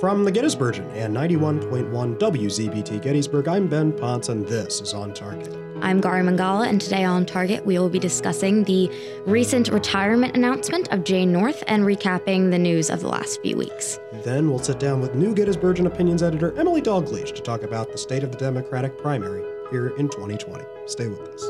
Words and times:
From 0.00 0.24
the 0.24 0.32
Gettysburgian 0.32 0.90
and 0.92 1.16
91.1 1.16 2.18
WZBT 2.18 3.00
Gettysburg, 3.00 3.46
I'm 3.46 3.68
Ben 3.68 3.92
Ponce, 3.92 4.28
and 4.28 4.44
this 4.44 4.80
is 4.80 4.92
On 4.92 5.14
Target. 5.14 5.56
I'm 5.82 6.00
Gari 6.00 6.24
Mangala, 6.28 6.66
and 6.66 6.80
today 6.80 7.04
on 7.04 7.24
Target, 7.24 7.64
we 7.64 7.78
will 7.78 7.88
be 7.88 8.00
discussing 8.00 8.64
the 8.64 8.90
recent 9.24 9.68
retirement 9.68 10.36
announcement 10.36 10.92
of 10.92 11.04
Jane 11.04 11.30
North 11.30 11.62
and 11.68 11.84
recapping 11.84 12.50
the 12.50 12.58
news 12.58 12.90
of 12.90 13.00
the 13.00 13.08
last 13.08 13.40
few 13.40 13.56
weeks. 13.56 14.00
Then 14.24 14.50
we'll 14.50 14.58
sit 14.58 14.80
down 14.80 15.00
with 15.00 15.14
new 15.14 15.32
Gettysburgian 15.32 15.86
Opinions 15.86 16.24
editor 16.24 16.58
Emily 16.58 16.82
Dalgleish 16.82 17.32
to 17.32 17.40
talk 17.40 17.62
about 17.62 17.92
the 17.92 17.98
state 17.98 18.24
of 18.24 18.32
the 18.32 18.38
Democratic 18.38 18.98
primary 18.98 19.44
here 19.70 19.88
in 19.96 20.08
2020. 20.08 20.64
Stay 20.86 21.06
with 21.06 21.20
us. 21.20 21.44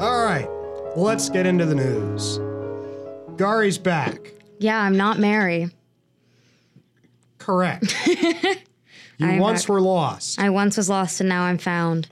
All 0.00 0.24
right, 0.24 0.48
let's 0.96 1.28
get 1.28 1.44
into 1.44 1.66
the 1.66 1.74
news. 1.74 2.40
Gari's 3.38 3.78
back. 3.78 4.32
Yeah, 4.58 4.78
I'm 4.80 4.96
not 4.96 5.18
Mary. 5.18 5.68
Correct. 7.38 7.96
you 8.06 9.40
once 9.40 9.62
back. 9.62 9.68
were 9.68 9.80
lost. 9.80 10.40
I 10.40 10.50
once 10.50 10.76
was 10.76 10.88
lost 10.88 11.20
and 11.20 11.28
now 11.28 11.44
I'm 11.44 11.56
found. 11.56 12.08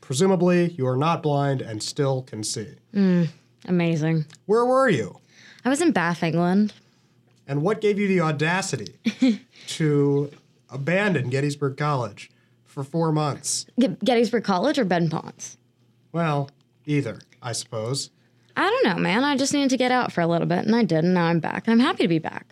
Presumably, 0.00 0.70
you 0.70 0.86
are 0.86 0.96
not 0.96 1.22
blind 1.22 1.60
and 1.60 1.82
still 1.82 2.22
can 2.22 2.42
see. 2.44 2.68
Hmm, 2.94 3.24
amazing. 3.66 4.24
Where 4.46 4.64
were 4.64 4.88
you? 4.88 5.18
I 5.64 5.68
was 5.68 5.82
in 5.82 5.90
Bath, 5.90 6.22
England. 6.22 6.72
And 7.46 7.62
what 7.62 7.80
gave 7.80 7.98
you 7.98 8.06
the 8.08 8.20
audacity 8.20 8.94
to 9.66 10.30
abandon 10.70 11.30
Gettysburg 11.30 11.76
College 11.76 12.30
for 12.64 12.84
four 12.84 13.10
months? 13.12 13.66
Ge- 13.78 13.98
Gettysburg 14.04 14.44
College 14.44 14.78
or 14.78 14.84
Ben 14.84 15.10
Ponce? 15.10 15.56
Well, 16.12 16.48
either, 16.86 17.18
I 17.42 17.52
suppose. 17.52 18.10
I 18.58 18.68
don't 18.70 18.84
know, 18.84 19.00
man. 19.02 19.24
I 19.24 19.36
just 19.36 19.52
needed 19.54 19.70
to 19.70 19.76
get 19.76 19.90
out 19.90 20.12
for 20.12 20.20
a 20.20 20.26
little 20.26 20.46
bit, 20.46 20.66
and 20.66 20.74
I 20.74 20.82
did, 20.84 21.04
and 21.04 21.14
now 21.14 21.26
I'm 21.26 21.40
back, 21.40 21.66
and 21.66 21.72
I'm 21.72 21.80
happy 21.86 22.02
to 22.02 22.08
be 22.08 22.18
back. 22.18 22.46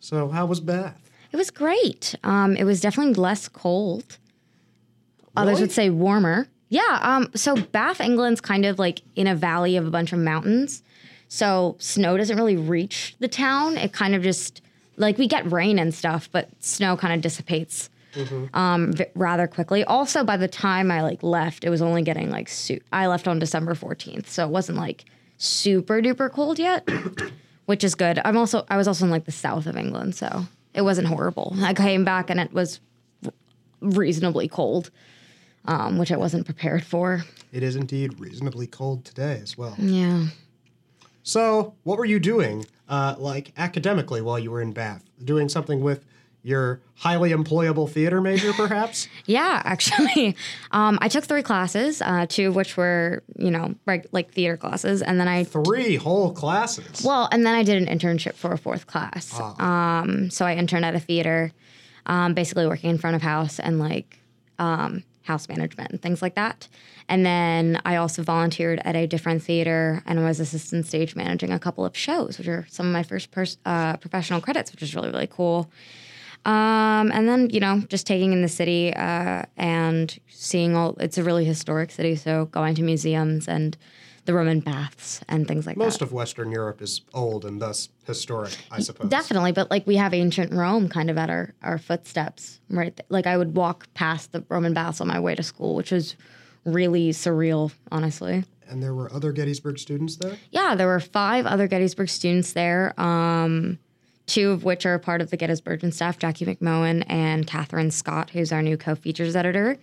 So, 0.00 0.28
how 0.28 0.46
was 0.46 0.60
Bath? 0.60 1.10
It 1.32 1.36
was 1.36 1.50
great. 1.50 2.14
Um, 2.24 2.56
it 2.56 2.64
was 2.64 2.80
definitely 2.80 3.14
less 3.14 3.46
cold. 3.48 4.18
Others 5.36 5.52
Really? 5.52 5.60
would 5.62 5.72
say 5.72 5.90
warmer. 5.90 6.48
Yeah. 6.70 6.98
Um, 7.02 7.30
so 7.34 7.56
Bath, 7.56 8.00
England's 8.00 8.40
kind 8.40 8.64
of 8.64 8.78
like 8.78 9.02
in 9.16 9.26
a 9.26 9.34
valley 9.34 9.76
of 9.76 9.86
a 9.86 9.90
bunch 9.90 10.12
of 10.12 10.18
mountains. 10.18 10.82
So 11.28 11.76
snow 11.78 12.16
doesn't 12.16 12.36
really 12.36 12.56
reach 12.56 13.14
the 13.20 13.28
town. 13.28 13.76
It 13.76 13.92
kind 13.92 14.14
of 14.16 14.22
just 14.22 14.60
like 14.96 15.18
we 15.18 15.28
get 15.28 15.50
rain 15.50 15.78
and 15.78 15.94
stuff, 15.94 16.28
but 16.32 16.48
snow 16.60 16.96
kind 16.96 17.14
of 17.14 17.20
dissipates 17.20 17.90
um, 18.54 18.92
v- 18.92 19.04
rather 19.14 19.46
quickly. 19.46 19.84
Also, 19.84 20.24
by 20.24 20.36
the 20.36 20.48
time 20.48 20.90
I 20.90 21.02
like 21.02 21.22
left, 21.22 21.64
it 21.64 21.70
was 21.70 21.80
only 21.80 22.02
getting 22.02 22.30
like 22.30 22.48
su- 22.48 22.80
I 22.92 23.06
left 23.06 23.28
on 23.28 23.38
December 23.38 23.74
fourteenth, 23.76 24.28
so 24.28 24.44
it 24.44 24.50
wasn't 24.50 24.78
like 24.78 25.04
super 25.40 26.00
duper 26.02 26.30
cold 26.30 26.58
yet, 26.58 26.88
which 27.66 27.82
is 27.82 27.94
good. 27.96 28.20
I'm 28.24 28.36
also 28.36 28.64
I 28.68 28.76
was 28.76 28.86
also 28.86 29.06
in 29.06 29.10
like 29.10 29.24
the 29.24 29.32
south 29.32 29.66
of 29.66 29.76
England, 29.76 30.14
so 30.14 30.44
it 30.74 30.82
wasn't 30.82 31.08
horrible. 31.08 31.56
I 31.60 31.74
came 31.74 32.04
back 32.04 32.30
and 32.30 32.38
it 32.38 32.52
was 32.52 32.80
reasonably 33.80 34.46
cold, 34.46 34.90
um, 35.64 35.98
which 35.98 36.12
I 36.12 36.16
wasn't 36.16 36.44
prepared 36.44 36.84
for. 36.84 37.24
It 37.52 37.62
is 37.62 37.74
indeed 37.74 38.20
reasonably 38.20 38.66
cold 38.66 39.04
today 39.04 39.40
as 39.42 39.58
well. 39.58 39.74
Yeah. 39.78 40.26
So, 41.22 41.74
what 41.82 41.98
were 41.98 42.04
you 42.04 42.18
doing, 42.18 42.66
uh, 42.88 43.14
like 43.18 43.52
academically, 43.56 44.20
while 44.20 44.38
you 44.38 44.50
were 44.50 44.62
in 44.62 44.72
Bath? 44.72 45.04
Doing 45.22 45.48
something 45.48 45.80
with 45.80 46.04
your 46.42 46.80
highly 46.96 47.30
employable 47.30 47.88
theater 47.88 48.20
major, 48.20 48.52
perhaps? 48.52 49.08
Yeah, 49.26 49.62
actually, 49.64 50.34
um, 50.72 50.98
I 51.00 51.08
took 51.08 51.24
three 51.24 51.42
classes, 51.42 52.02
uh, 52.02 52.26
two 52.28 52.48
of 52.48 52.56
which 52.56 52.76
were, 52.76 53.22
you 53.38 53.50
know, 53.50 53.74
reg- 53.86 54.08
like 54.12 54.32
theater 54.32 54.56
classes, 54.56 55.02
and 55.02 55.20
then 55.20 55.28
I 55.28 55.44
Three 55.44 55.96
whole 55.96 56.32
classes. 56.32 57.02
Well, 57.04 57.28
and 57.30 57.46
then 57.46 57.54
I 57.54 57.62
did 57.62 57.86
an 57.86 57.98
internship 57.98 58.34
for 58.34 58.52
a 58.52 58.58
fourth 58.58 58.86
class. 58.86 59.38
Um, 59.58 60.30
so 60.30 60.46
I 60.46 60.54
interned 60.54 60.84
at 60.84 60.94
a 60.94 61.00
theater, 61.00 61.52
um, 62.06 62.34
basically 62.34 62.66
working 62.66 62.90
in 62.90 62.98
front 62.98 63.14
of 63.16 63.22
house 63.22 63.60
and 63.60 63.78
like 63.78 64.18
um, 64.58 65.04
house 65.22 65.48
management 65.48 65.90
and 65.92 66.02
things 66.02 66.22
like 66.22 66.34
that. 66.34 66.66
And 67.08 67.24
then 67.24 67.80
I 67.84 67.96
also 67.96 68.22
volunteered 68.22 68.80
at 68.84 68.96
a 68.96 69.06
different 69.06 69.42
theater 69.42 70.02
and 70.06 70.24
was 70.24 70.40
assistant 70.40 70.86
stage 70.86 71.14
managing 71.14 71.50
a 71.52 71.58
couple 71.58 71.84
of 71.84 71.96
shows, 71.96 72.38
which 72.38 72.48
are 72.48 72.66
some 72.68 72.86
of 72.86 72.92
my 72.92 73.02
first 73.02 73.30
pers- 73.30 73.58
uh, 73.64 73.96
professional 73.98 74.40
credits, 74.40 74.72
which 74.72 74.82
is 74.82 74.94
really, 74.94 75.10
really 75.10 75.28
cool. 75.28 75.70
Um, 76.44 77.12
and 77.12 77.28
then, 77.28 77.50
you 77.50 77.60
know, 77.60 77.80
just 77.88 78.06
taking 78.06 78.32
in 78.32 78.42
the 78.42 78.48
city 78.48 78.94
uh, 78.94 79.42
and 79.56 80.18
seeing 80.28 80.74
all, 80.74 80.96
it's 80.98 81.18
a 81.18 81.22
really 81.22 81.44
historic 81.44 81.90
city. 81.90 82.16
So 82.16 82.46
going 82.46 82.74
to 82.76 82.82
museums 82.82 83.46
and 83.46 83.76
the 84.26 84.34
Roman 84.34 84.60
baths 84.60 85.20
and 85.28 85.48
things 85.48 85.66
like 85.66 85.76
that. 85.76 85.84
Most 85.84 86.02
of 86.02 86.12
Western 86.12 86.50
Europe 86.52 86.80
is 86.82 87.02
old 87.14 87.44
and 87.44 87.60
thus 87.60 87.88
historic, 88.06 88.56
I 88.70 88.80
suppose. 88.80 89.10
Definitely, 89.10 89.52
but 89.52 89.70
like 89.70 89.86
we 89.86 89.96
have 89.96 90.14
ancient 90.14 90.52
Rome 90.52 90.88
kind 90.88 91.10
of 91.10 91.18
at 91.18 91.30
our, 91.30 91.54
our 91.62 91.78
footsteps, 91.78 92.60
right? 92.68 92.94
th- 92.96 93.06
Like 93.08 93.26
I 93.26 93.36
would 93.36 93.56
walk 93.56 93.86
past 93.94 94.32
the 94.32 94.44
Roman 94.48 94.72
baths 94.74 95.00
on 95.00 95.08
my 95.08 95.18
way 95.18 95.34
to 95.34 95.42
school, 95.42 95.74
which 95.74 95.90
was 95.90 96.16
really 96.64 97.10
surreal, 97.10 97.72
honestly. 97.90 98.44
And 98.68 98.82
there 98.82 98.94
were 98.94 99.12
other 99.12 99.32
Gettysburg 99.32 99.78
students 99.78 100.16
there? 100.16 100.36
Yeah, 100.52 100.74
there 100.74 100.86
were 100.86 101.00
five 101.00 101.44
other 101.46 101.66
Gettysburg 101.66 102.08
students 102.08 102.52
there, 102.52 102.98
um, 103.00 103.78
two 104.26 104.50
of 104.50 104.64
which 104.64 104.86
are 104.86 104.98
part 104.98 105.20
of 105.20 105.30
the 105.30 105.36
Gettysburgian 105.36 105.92
staff, 105.92 106.18
Jackie 106.18 106.44
McMahon 106.46 107.04
and 107.08 107.46
Catherine 107.46 107.90
Scott, 107.90 108.30
who's 108.30 108.52
our 108.52 108.62
new 108.62 108.76
co-features 108.76 109.34
editor. 109.36 109.78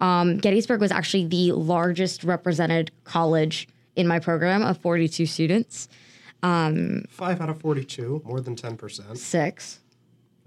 Um, 0.00 0.36
Gettysburg 0.38 0.80
was 0.80 0.92
actually 0.92 1.26
the 1.26 1.52
largest 1.52 2.22
represented 2.24 2.90
college 3.04 3.66
in 3.96 4.06
my 4.06 4.18
program 4.20 4.62
of 4.62 4.78
42 4.78 5.26
students, 5.26 5.88
Five 6.40 7.40
out 7.40 7.48
of 7.48 7.60
42, 7.60 8.22
more 8.24 8.40
than 8.40 8.54
10%. 8.54 9.16
six. 9.16 9.80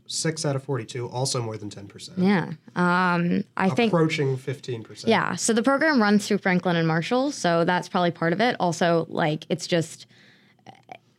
Six 0.08 0.46
out 0.46 0.56
of 0.58 0.64
42, 0.64 1.08
also 1.10 1.42
more 1.42 1.58
than 1.58 1.70
10%. 1.70 2.12
Yeah. 2.18 2.52
Um, 2.76 3.44
I 3.58 3.70
think 3.70 3.92
Approaching 3.94 4.38
15%. 4.38 5.08
Yeah. 5.08 5.36
So 5.36 5.54
the 5.54 5.64
program 5.64 6.02
runs 6.02 6.28
through 6.28 6.40
Franklin 6.40 6.76
and 6.76 6.86
Marshall. 6.88 7.32
So 7.32 7.64
that's 7.66 7.88
probably 7.90 8.12
part 8.12 8.34
of 8.34 8.42
it. 8.42 8.56
Also, 8.60 9.06
like, 9.10 9.46
it's 9.50 9.68
just, 9.68 10.06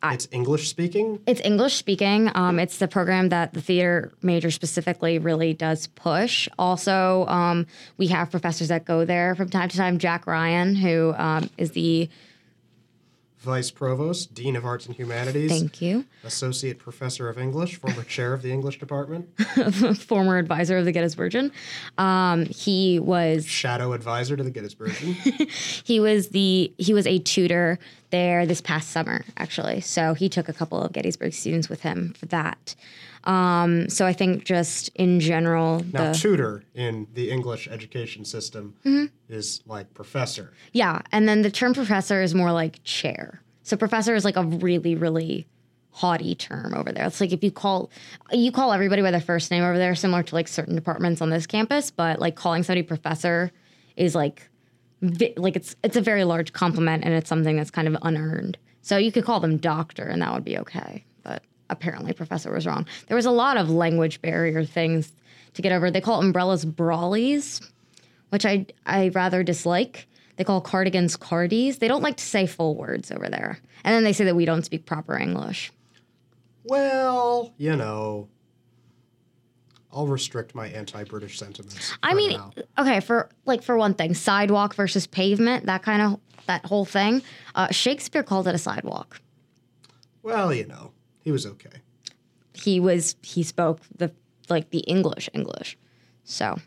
It's 0.04 0.26
English 0.32 0.68
speaking. 0.68 1.20
it's 1.26 1.40
English 1.42 1.76
speaking. 1.76 2.30
Um, 2.34 2.58
it's 2.58 2.78
the 2.78 2.88
program 2.88 3.28
that 3.28 3.52
the 3.52 3.60
theater 3.60 4.12
major 4.20 4.50
specifically 4.50 5.18
really 5.18 5.54
does 5.54 5.86
push. 5.86 6.48
Also, 6.58 7.24
um, 7.26 7.66
we 7.98 8.08
have 8.08 8.30
professors 8.30 8.68
that 8.68 8.84
go 8.84 9.04
there 9.04 9.34
from 9.36 9.48
time 9.48 9.68
to 9.68 9.76
time. 9.76 9.98
Jack 9.98 10.26
Ryan, 10.26 10.74
who 10.74 11.14
um, 11.16 11.48
is 11.56 11.70
the, 11.72 12.08
Vice 13.42 13.70
Provost, 13.70 14.34
Dean 14.34 14.54
of 14.56 14.64
Arts 14.64 14.86
and 14.86 14.94
Humanities, 14.94 15.50
thank 15.50 15.82
you, 15.82 16.04
Associate 16.24 16.78
Professor 16.78 17.28
of 17.28 17.38
English, 17.38 17.76
former 17.76 18.04
Chair 18.04 18.32
of 18.32 18.42
the 18.42 18.52
English 18.52 18.78
Department, 18.78 19.28
former 19.96 20.38
advisor 20.38 20.78
of 20.78 20.84
the 20.84 20.92
Gettysburgian. 20.92 21.50
Um, 21.98 22.46
he 22.46 23.00
was 23.00 23.46
Shadow 23.46 23.92
Advisor 23.92 24.36
to 24.36 24.42
the 24.44 24.52
Gettysburgian. 24.52 25.14
he 25.84 25.98
was 25.98 26.28
the 26.28 26.72
he 26.78 26.94
was 26.94 27.06
a 27.06 27.18
tutor 27.18 27.78
there 28.10 28.46
this 28.46 28.60
past 28.60 28.90
summer 28.90 29.24
actually 29.38 29.80
so 29.80 30.12
he 30.12 30.28
took 30.28 30.46
a 30.48 30.52
couple 30.52 30.82
of 30.82 30.92
gettysburg 30.92 31.32
students 31.32 31.70
with 31.70 31.80
him 31.80 32.12
for 32.12 32.26
that 32.26 32.74
um, 33.24 33.88
so 33.88 34.06
i 34.06 34.12
think 34.12 34.44
just 34.44 34.88
in 34.94 35.20
general 35.20 35.84
Now, 35.92 36.12
the 36.12 36.18
tutor 36.18 36.64
in 36.74 37.06
the 37.14 37.30
English 37.30 37.68
education 37.68 38.24
system 38.24 38.74
Mm-hmm. 38.84 39.06
is 39.28 39.62
like 39.66 39.92
professor. 39.94 40.52
yeah 40.72 41.02
and 41.12 41.28
then 41.28 41.42
the 41.42 41.50
term 41.50 41.74
professor 41.74 42.22
is 42.22 42.34
more 42.34 42.52
like 42.52 42.82
chair 42.84 43.40
so 43.62 43.76
professor 43.76 44.14
is 44.14 44.24
like 44.24 44.36
a 44.36 44.44
really 44.44 44.94
really 44.94 45.46
haughty 45.90 46.34
term 46.34 46.72
over 46.74 46.90
there 46.90 47.06
it's 47.06 47.20
like 47.20 47.32
if 47.32 47.44
you 47.44 47.50
call 47.50 47.90
you 48.32 48.50
call 48.50 48.72
everybody 48.72 49.02
by 49.02 49.10
their 49.10 49.20
first 49.20 49.50
name 49.50 49.62
over 49.62 49.76
there 49.78 49.94
similar 49.94 50.22
to 50.22 50.34
like 50.34 50.48
certain 50.48 50.74
departments 50.74 51.20
on 51.20 51.28
this 51.30 51.46
campus 51.46 51.90
but 51.90 52.18
like 52.18 52.34
calling 52.34 52.62
somebody 52.62 52.82
professor 52.82 53.52
is 53.96 54.14
like 54.14 54.48
vi- 55.02 55.34
like 55.36 55.54
it's 55.54 55.76
it's 55.84 55.96
a 55.96 56.00
very 56.00 56.24
large 56.24 56.52
compliment 56.54 57.04
and 57.04 57.12
it's 57.12 57.28
something 57.28 57.56
that's 57.56 57.70
kind 57.70 57.86
of 57.86 57.94
unearned. 58.02 58.56
So 58.80 58.96
you 58.96 59.12
could 59.12 59.24
call 59.24 59.38
them 59.38 59.58
doctor 59.58 60.04
and 60.04 60.22
that 60.22 60.32
would 60.32 60.44
be 60.44 60.56
okay. 60.58 61.04
But 61.22 61.42
apparently 61.72 62.12
professor 62.12 62.52
was 62.52 62.66
wrong. 62.66 62.86
There 63.08 63.16
was 63.16 63.26
a 63.26 63.30
lot 63.30 63.56
of 63.56 63.68
language 63.70 64.22
barrier 64.22 64.64
things 64.64 65.12
to 65.54 65.62
get 65.62 65.72
over. 65.72 65.90
They 65.90 66.00
call 66.00 66.20
umbrellas 66.20 66.64
brawlies, 66.64 67.66
which 68.30 68.46
I 68.46 68.66
I 68.86 69.08
rather 69.08 69.42
dislike. 69.42 70.06
They 70.36 70.44
call 70.44 70.60
cardigans 70.60 71.16
cardies. 71.16 71.78
They 71.78 71.88
don't 71.88 72.02
like 72.02 72.16
to 72.16 72.24
say 72.24 72.46
full 72.46 72.76
words 72.76 73.10
over 73.10 73.28
there. 73.28 73.58
And 73.84 73.94
then 73.94 74.04
they 74.04 74.12
say 74.12 74.24
that 74.24 74.36
we 74.36 74.44
don't 74.44 74.64
speak 74.64 74.86
proper 74.86 75.18
English. 75.18 75.72
Well, 76.64 77.52
you 77.58 77.76
know, 77.76 78.28
I'll 79.92 80.06
restrict 80.06 80.54
my 80.54 80.68
anti-British 80.68 81.38
sentiments. 81.38 81.92
I 82.02 82.14
mean, 82.14 82.32
now. 82.32 82.52
okay, 82.78 83.00
for 83.00 83.28
like 83.44 83.62
for 83.62 83.76
one 83.76 83.94
thing, 83.94 84.14
sidewalk 84.14 84.74
versus 84.74 85.06
pavement, 85.06 85.66
that 85.66 85.82
kind 85.82 86.00
of 86.00 86.20
that 86.46 86.64
whole 86.64 86.84
thing. 86.84 87.22
Uh, 87.54 87.70
Shakespeare 87.70 88.22
called 88.22 88.48
it 88.48 88.54
a 88.54 88.58
sidewalk. 88.58 89.20
well, 90.22 90.52
you 90.54 90.66
know, 90.66 90.92
he 91.22 91.30
was 91.32 91.46
okay. 91.46 91.78
he 92.54 92.80
was 92.80 93.16
he 93.22 93.42
spoke 93.42 93.80
the 93.96 94.12
like 94.48 94.70
the 94.70 94.80
English 94.80 95.28
English. 95.32 95.76
So, 96.24 96.58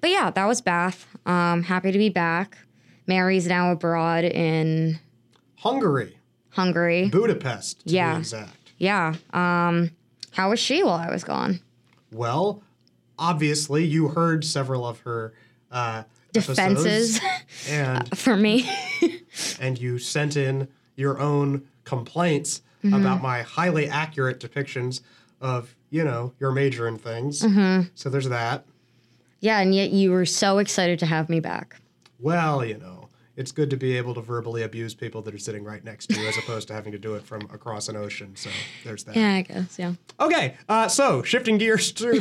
but 0.00 0.10
yeah, 0.10 0.30
that 0.30 0.46
was 0.46 0.60
Bath. 0.60 1.06
Um, 1.26 1.62
happy 1.62 1.92
to 1.92 1.98
be 1.98 2.08
back. 2.08 2.58
Mary's 3.06 3.46
now 3.46 3.72
abroad 3.72 4.24
in 4.24 4.98
Hungary, 5.56 6.18
Hungary. 6.50 7.08
Budapest, 7.08 7.86
to 7.86 7.94
Yeah. 7.94 8.14
be 8.14 8.18
exact. 8.20 8.56
yeah. 8.78 9.14
Um, 9.32 9.90
how 10.32 10.50
was 10.50 10.60
she 10.60 10.82
while 10.82 10.94
I 10.98 11.10
was 11.10 11.24
gone? 11.24 11.60
Well, 12.12 12.62
obviously, 13.18 13.84
you 13.84 14.08
heard 14.08 14.44
several 14.44 14.86
of 14.86 15.00
her 15.00 15.32
uh, 15.70 16.04
Defenses 16.32 17.18
and 17.68 18.08
for 18.18 18.36
me. 18.36 18.70
and 19.60 19.78
you 19.78 19.98
sent 19.98 20.36
in 20.36 20.68
your 20.96 21.18
own 21.18 21.66
complaints 21.84 22.60
Mm-hmm. 22.84 22.94
about 22.94 23.20
my 23.22 23.42
highly 23.42 23.88
accurate 23.88 24.38
depictions 24.38 25.00
of 25.40 25.74
you 25.90 26.04
know 26.04 26.32
your 26.38 26.52
major 26.52 26.86
and 26.86 27.00
things. 27.00 27.42
Mm-hmm. 27.42 27.88
So 27.94 28.08
there's 28.08 28.28
that. 28.28 28.64
yeah, 29.40 29.58
and 29.60 29.74
yet 29.74 29.90
you 29.90 30.10
were 30.12 30.24
so 30.26 30.58
excited 30.58 30.98
to 31.00 31.06
have 31.06 31.28
me 31.28 31.40
back. 31.40 31.80
Well, 32.20 32.64
you 32.64 32.76
know, 32.78 33.08
it's 33.36 33.52
good 33.52 33.70
to 33.70 33.76
be 33.76 33.96
able 33.96 34.14
to 34.14 34.20
verbally 34.20 34.62
abuse 34.62 34.94
people 34.94 35.22
that 35.22 35.34
are 35.34 35.38
sitting 35.38 35.64
right 35.64 35.84
next 35.84 36.08
to 36.10 36.20
you 36.20 36.26
as 36.28 36.36
opposed 36.38 36.68
to 36.68 36.74
having 36.74 36.92
to 36.92 36.98
do 36.98 37.14
it 37.14 37.22
from 37.24 37.42
across 37.52 37.88
an 37.88 37.96
ocean. 37.96 38.34
So 38.36 38.50
there's 38.84 39.04
that. 39.04 39.16
Yeah, 39.16 39.34
I 39.34 39.42
guess. 39.42 39.78
Yeah. 39.78 39.94
Okay, 40.20 40.54
uh, 40.68 40.86
so 40.88 41.22
shifting 41.22 41.58
gears 41.58 41.90
to 41.92 42.20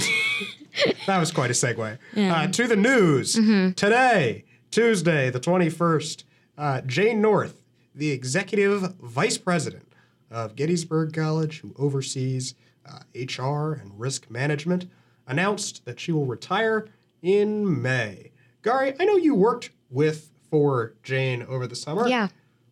that 1.08 1.20
was 1.20 1.32
quite 1.32 1.50
a 1.52 1.54
segue 1.54 1.98
uh, 2.18 2.48
to 2.48 2.68
the 2.68 2.76
news 2.76 3.34
today, 3.76 4.44
Tuesday, 4.72 5.30
the 5.30 5.40
twenty 5.40 5.70
first. 5.70 6.24
Uh, 6.58 6.82
Jane 6.82 7.22
North, 7.22 7.62
the 7.94 8.10
executive 8.10 8.96
vice 9.00 9.38
president 9.38 9.87
of 10.30 10.56
Gettysburg 10.56 11.14
College, 11.14 11.60
who 11.60 11.74
oversees 11.78 12.56
uh, 12.86 13.00
HR 13.16 13.74
and 13.74 14.00
risk 14.00 14.30
management, 14.30 14.90
announced 15.28 15.86
that 15.86 16.00
she 16.00 16.12
will 16.12 16.26
retire 16.26 16.88
in 17.22 17.82
May. 17.82 18.32
Gary, 18.64 18.94
I 19.00 19.06
know 19.06 19.18
you 19.18 19.36
worked 19.36 19.72
with 19.90 20.32
for 20.50 20.94
Jane 21.04 21.44
over 21.44 21.68
the 21.68 21.76
summer. 21.76 22.08
Yeah. 22.08 22.30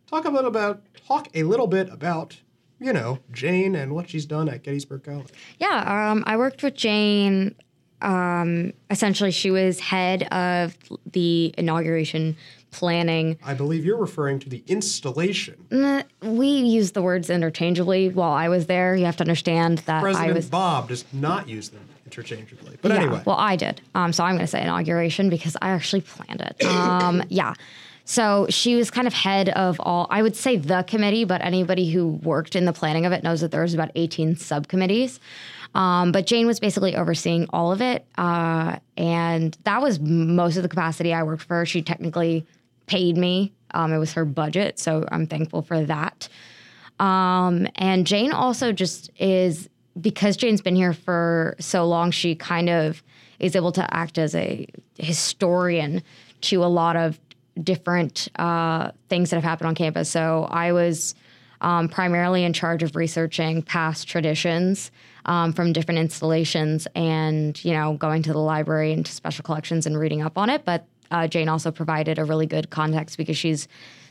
Talk 0.07 0.25
a 0.25 0.29
little 0.29 0.49
about 0.49 0.81
talk 1.07 1.27
a 1.33 1.43
little 1.43 1.67
bit 1.67 1.89
about 1.89 2.37
you 2.79 2.93
know 2.93 3.19
Jane 3.31 3.75
and 3.75 3.93
what 3.93 4.09
she's 4.09 4.25
done 4.25 4.47
at 4.49 4.63
Gettysburg 4.63 5.03
College. 5.03 5.27
Yeah, 5.57 6.11
um, 6.11 6.23
I 6.27 6.37
worked 6.37 6.63
with 6.63 6.75
Jane. 6.75 7.55
Um, 8.01 8.73
essentially, 8.89 9.31
she 9.31 9.49
was 9.51 9.79
head 9.79 10.23
of 10.31 10.77
the 11.11 11.53
inauguration 11.57 12.35
planning. 12.75 13.37
I 13.43 13.53
believe 13.53 13.85
you're 13.85 13.97
referring 13.97 14.39
to 14.39 14.49
the 14.49 14.61
installation. 14.67 15.55
Uh, 15.71 16.03
We 16.21 16.47
use 16.47 16.91
the 16.91 17.01
words 17.01 17.29
interchangeably 17.29 18.09
while 18.09 18.31
I 18.33 18.49
was 18.49 18.65
there. 18.67 18.95
You 18.95 19.05
have 19.05 19.17
to 19.17 19.23
understand 19.23 19.79
that 19.79 19.99
I 19.99 20.01
President 20.01 20.35
was. 20.35 20.49
Bob 20.49 20.89
does 20.89 21.05
not 21.13 21.47
use 21.47 21.69
them 21.69 21.87
interchangeably. 22.05 22.77
But 22.81 22.91
yeah, 22.91 22.97
anyway, 22.97 23.21
well, 23.25 23.37
I 23.37 23.55
did. 23.55 23.81
Um, 23.95 24.11
so 24.13 24.23
I'm 24.23 24.35
going 24.35 24.41
to 24.45 24.47
say 24.47 24.61
inauguration 24.61 25.29
because 25.29 25.55
I 25.61 25.69
actually 25.69 26.01
planned 26.01 26.41
it. 26.41 26.55
Um, 26.65 27.23
yeah. 27.29 27.53
So 28.07 28.45
she 28.49 28.75
was 28.75 28.91
kind 28.91 29.07
of 29.07 29.13
head 29.13 29.49
of 29.49 29.79
all, 29.79 30.05
I 30.11 30.21
would 30.21 30.35
say 30.35 30.57
the 30.57 30.83
committee, 30.83 31.23
but 31.25 31.41
anybody 31.41 31.89
who 31.89 32.07
worked 32.07 32.55
in 32.55 32.65
the 32.65 32.73
planning 32.73 33.05
of 33.07 33.11
it 33.11 33.23
knows 33.23 33.41
that 33.41 33.49
there 33.51 33.63
was 33.63 33.73
about 33.73 33.89
18 33.95 34.35
subcommittees. 34.35 35.19
Um, 35.73 36.11
but 36.11 36.27
Jane 36.27 36.45
was 36.45 36.59
basically 36.59 36.95
overseeing 36.95 37.47
all 37.51 37.71
of 37.71 37.81
it. 37.81 38.05
Uh, 38.17 38.77
and 38.95 39.57
that 39.63 39.81
was 39.81 39.99
most 39.99 40.55
of 40.57 40.63
the 40.63 40.69
capacity 40.69 41.13
I 41.13 41.23
worked 41.23 41.43
for. 41.43 41.65
She 41.65 41.81
technically 41.81 42.45
paid 42.85 43.17
me, 43.17 43.53
um, 43.71 43.93
it 43.93 43.97
was 43.97 44.13
her 44.13 44.25
budget. 44.25 44.79
So 44.79 45.05
I'm 45.11 45.27
thankful 45.27 45.61
for 45.61 45.83
that. 45.85 46.29
Um, 46.99 47.67
and 47.75 48.07
Jane 48.07 48.31
also 48.31 48.71
just 48.71 49.09
is 49.19 49.69
because 49.99 50.37
Jane's 50.37 50.61
been 50.61 50.75
here 50.75 50.93
for 50.93 51.55
so 51.59 51.85
long, 51.85 52.11
she 52.11 52.35
kind 52.35 52.69
of 52.69 53.03
is 53.39 53.55
able 53.55 53.71
to 53.73 53.93
act 53.93 54.17
as 54.17 54.35
a 54.35 54.67
historian 54.97 56.01
to 56.41 56.63
a 56.63 56.67
lot 56.67 56.95
of 56.95 57.19
different 57.61 58.27
uh, 58.35 58.91
things 59.09 59.29
that 59.29 59.37
have 59.37 59.43
happened 59.43 59.67
on 59.67 59.75
campus. 59.75 60.09
So 60.09 60.47
I 60.49 60.71
was 60.71 61.15
um, 61.61 61.87
primarily 61.87 62.43
in 62.43 62.53
charge 62.53 62.83
of 62.83 62.95
researching 62.95 63.61
past 63.61 64.07
traditions 64.07 64.91
um, 65.25 65.53
from 65.53 65.73
different 65.73 65.99
installations 65.99 66.87
and, 66.95 67.63
you 67.63 67.73
know, 67.73 67.93
going 67.93 68.21
to 68.23 68.33
the 68.33 68.39
library 68.39 68.93
and 68.93 69.05
to 69.05 69.11
special 69.11 69.43
collections 69.43 69.85
and 69.85 69.97
reading 69.97 70.21
up 70.21 70.37
on 70.37 70.49
it. 70.49 70.65
But 70.65 70.85
uh, 71.11 71.27
Jane 71.27 71.49
also 71.49 71.71
provided 71.71 72.17
a 72.19 72.25
really 72.25 72.45
good 72.45 72.69
context 72.69 73.17
because 73.17 73.37
she's 73.37 73.67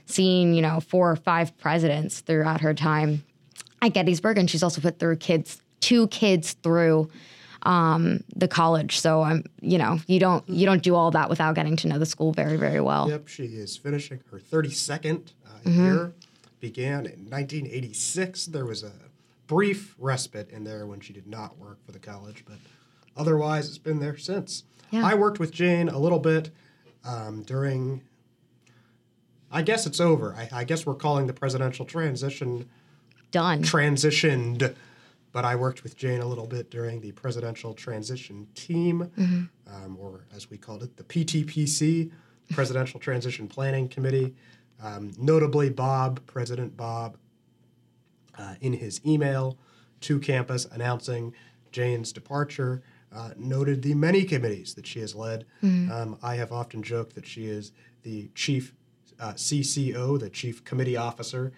seen, 0.07 0.55
you 0.55 0.63
know, 0.63 0.81
four 0.81 1.11
or 1.11 1.17
five 1.17 1.57
presidents 1.59 2.21
throughout 2.21 2.61
her 2.61 2.75
time 2.75 3.25
at 3.83 3.95
Gettysburg, 3.95 4.39
and 4.39 4.49
she's 4.51 4.63
also 4.63 4.81
put 4.81 4.99
through 4.99 5.17
kids, 5.17 5.61
two 5.81 6.07
kids 6.09 6.53
through 6.63 7.09
um, 7.63 8.23
the 8.37 8.47
college. 8.49 8.99
So 8.99 9.23
I'm, 9.23 9.45
you 9.61 9.79
know, 9.79 9.99
you 10.07 10.21
don't 10.21 10.47
you 10.49 10.67
don't 10.67 10.83
do 10.83 10.95
all 10.95 11.11
that 11.13 11.31
without 11.31 11.55
getting 11.55 11.77
to 11.77 11.89
know 11.89 11.99
the 11.99 12.07
school 12.07 12.33
very 12.33 12.57
very 12.57 12.81
well. 12.81 13.09
yep, 13.09 13.27
she 13.29 13.45
is 13.45 13.77
finishing 13.77 14.21
her 14.31 14.39
32nd 14.39 15.33
uh, 15.47 15.51
Mm-hmm. 15.65 15.85
year. 15.85 16.13
Began 16.61 17.07
in 17.07 17.29
1986. 17.31 18.47
There 18.47 18.65
was 18.65 18.83
a 18.83 18.93
brief 19.47 19.95
respite 19.99 20.51
in 20.51 20.65
there 20.65 20.87
when 20.87 21.01
she 21.01 21.13
did 21.13 21.27
not 21.27 21.59
work 21.59 21.79
for 21.85 21.93
the 21.93 21.99
college, 21.99 22.45
but 22.47 22.57
otherwise 23.17 23.69
it's 23.69 23.79
been 23.79 24.01
there 24.01 24.17
since. 24.17 24.65
Yeah. 24.91 25.05
I 25.07 25.15
worked 25.15 25.39
with 25.39 25.51
Jane 25.53 25.89
a 25.89 25.99
little 25.99 26.19
bit 26.19 26.51
um, 27.07 27.43
during. 27.43 28.03
I 29.51 29.63
guess 29.63 29.87
it's 29.87 30.01
over. 30.01 30.35
I, 30.35 30.49
I 30.61 30.65
guess 30.65 30.85
we're 30.85 30.95
calling 30.97 31.29
the 31.29 31.33
presidential 31.33 31.85
transition 31.85 32.69
Done. 33.31 33.63
transitioned, 33.63 34.75
but 35.31 35.45
I 35.45 35.55
worked 35.55 35.85
with 35.85 35.97
Jane 35.97 36.21
a 36.21 36.27
little 36.27 36.49
bit 36.49 36.71
during 36.71 37.01
the 37.01 37.13
presidential 37.13 37.73
transition 37.73 38.49
team, 38.55 39.13
um, 39.69 39.97
or 40.01 40.27
as 40.35 40.51
we 40.51 40.59
called 40.59 40.83
it, 40.83 40.97
the 40.97 41.05
PTPC, 41.05 42.11
Presidential 42.51 42.99
Transition 43.01 43.47
Planning 43.49 43.89
Committee. 43.89 44.35
Um, 44.83 45.13
notably, 45.19 45.71
Bob, 45.71 46.21
President 46.27 46.77
Bob, 46.77 47.17
uh, 48.37 48.55
in 48.61 48.73
his 48.73 49.01
email 49.07 49.57
to 50.01 50.19
campus 50.19 50.67
announcing 50.71 51.33
Jane's 51.73 52.13
departure, 52.13 52.83
uh, 53.15 53.31
noted 53.37 53.83
the 53.83 53.95
many 53.95 54.25
committees 54.25 54.75
that 54.75 54.87
she 54.87 55.01
has 55.01 55.15
led. 55.15 55.45
Um, 55.63 56.19
I 56.23 56.35
have 56.37 56.53
often 56.53 56.83
joked 56.83 57.15
that 57.15 57.27
she 57.27 57.47
is 57.47 57.73
the 58.03 58.29
chief 58.35 58.75
uh, 59.21 59.33
CCO, 59.35 60.19
the 60.19 60.29
chief 60.31 60.65
committee 60.65 60.97
officer 60.97 61.53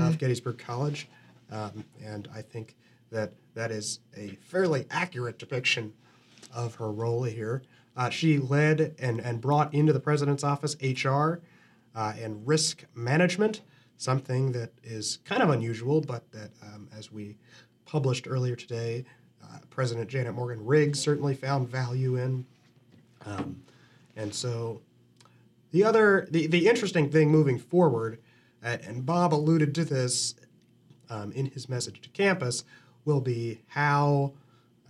of 0.00 0.18
Gettysburg 0.18 0.58
College, 0.58 1.08
um, 1.50 1.84
and 2.02 2.28
I 2.34 2.40
think 2.40 2.76
that 3.10 3.32
that 3.54 3.70
is 3.70 3.98
a 4.16 4.28
fairly 4.40 4.86
accurate 4.90 5.38
depiction 5.38 5.92
of 6.54 6.76
her 6.76 6.90
role 6.90 7.24
here. 7.24 7.62
Uh, 7.96 8.08
she 8.08 8.38
led 8.38 8.94
and, 8.98 9.20
and 9.20 9.40
brought 9.40 9.74
into 9.74 9.92
the 9.92 10.00
president's 10.00 10.42
office 10.44 10.76
HR 10.80 11.40
uh, 11.94 12.14
and 12.18 12.46
risk 12.46 12.84
management, 12.94 13.60
something 13.98 14.52
that 14.52 14.72
is 14.82 15.18
kind 15.24 15.42
of 15.42 15.50
unusual, 15.50 16.00
but 16.00 16.30
that, 16.32 16.50
um, 16.62 16.88
as 16.96 17.12
we 17.12 17.36
published 17.84 18.26
earlier 18.28 18.56
today, 18.56 19.04
President 19.70 20.08
Janet 20.08 20.34
Morgan 20.34 20.64
Riggs 20.64 21.00
certainly 21.00 21.34
found 21.34 21.68
value 21.68 22.16
in. 22.16 22.46
Um, 23.24 23.62
and 24.16 24.34
so 24.34 24.82
the 25.70 25.84
other, 25.84 26.28
the, 26.30 26.46
the 26.46 26.68
interesting 26.68 27.10
thing 27.10 27.30
moving 27.30 27.58
forward, 27.58 28.18
uh, 28.64 28.78
and 28.86 29.04
Bob 29.04 29.34
alluded 29.34 29.74
to 29.76 29.84
this 29.84 30.34
um, 31.08 31.32
in 31.32 31.46
his 31.46 31.68
message 31.68 32.00
to 32.02 32.08
campus, 32.10 32.64
will 33.04 33.20
be 33.20 33.60
how 33.68 34.32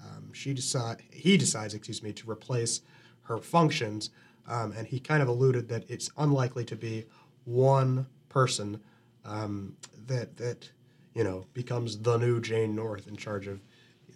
um, 0.02 0.32
she 0.32 0.52
decide 0.52 1.02
he 1.10 1.36
decides, 1.36 1.74
excuse 1.74 2.02
me, 2.02 2.12
to 2.12 2.30
replace 2.30 2.82
her 3.22 3.38
functions, 3.38 4.10
um, 4.46 4.72
and 4.76 4.86
he 4.86 4.98
kind 4.98 5.22
of 5.22 5.28
alluded 5.28 5.68
that 5.68 5.84
it's 5.88 6.10
unlikely 6.18 6.64
to 6.64 6.76
be 6.76 7.06
one 7.44 8.06
person 8.28 8.80
um, 9.24 9.76
that 10.06 10.36
that 10.36 10.70
you 11.14 11.24
know 11.24 11.44
becomes 11.54 11.98
the 11.98 12.16
new 12.16 12.40
Jane 12.40 12.74
North 12.74 13.06
in 13.06 13.16
charge 13.16 13.46
of 13.46 13.60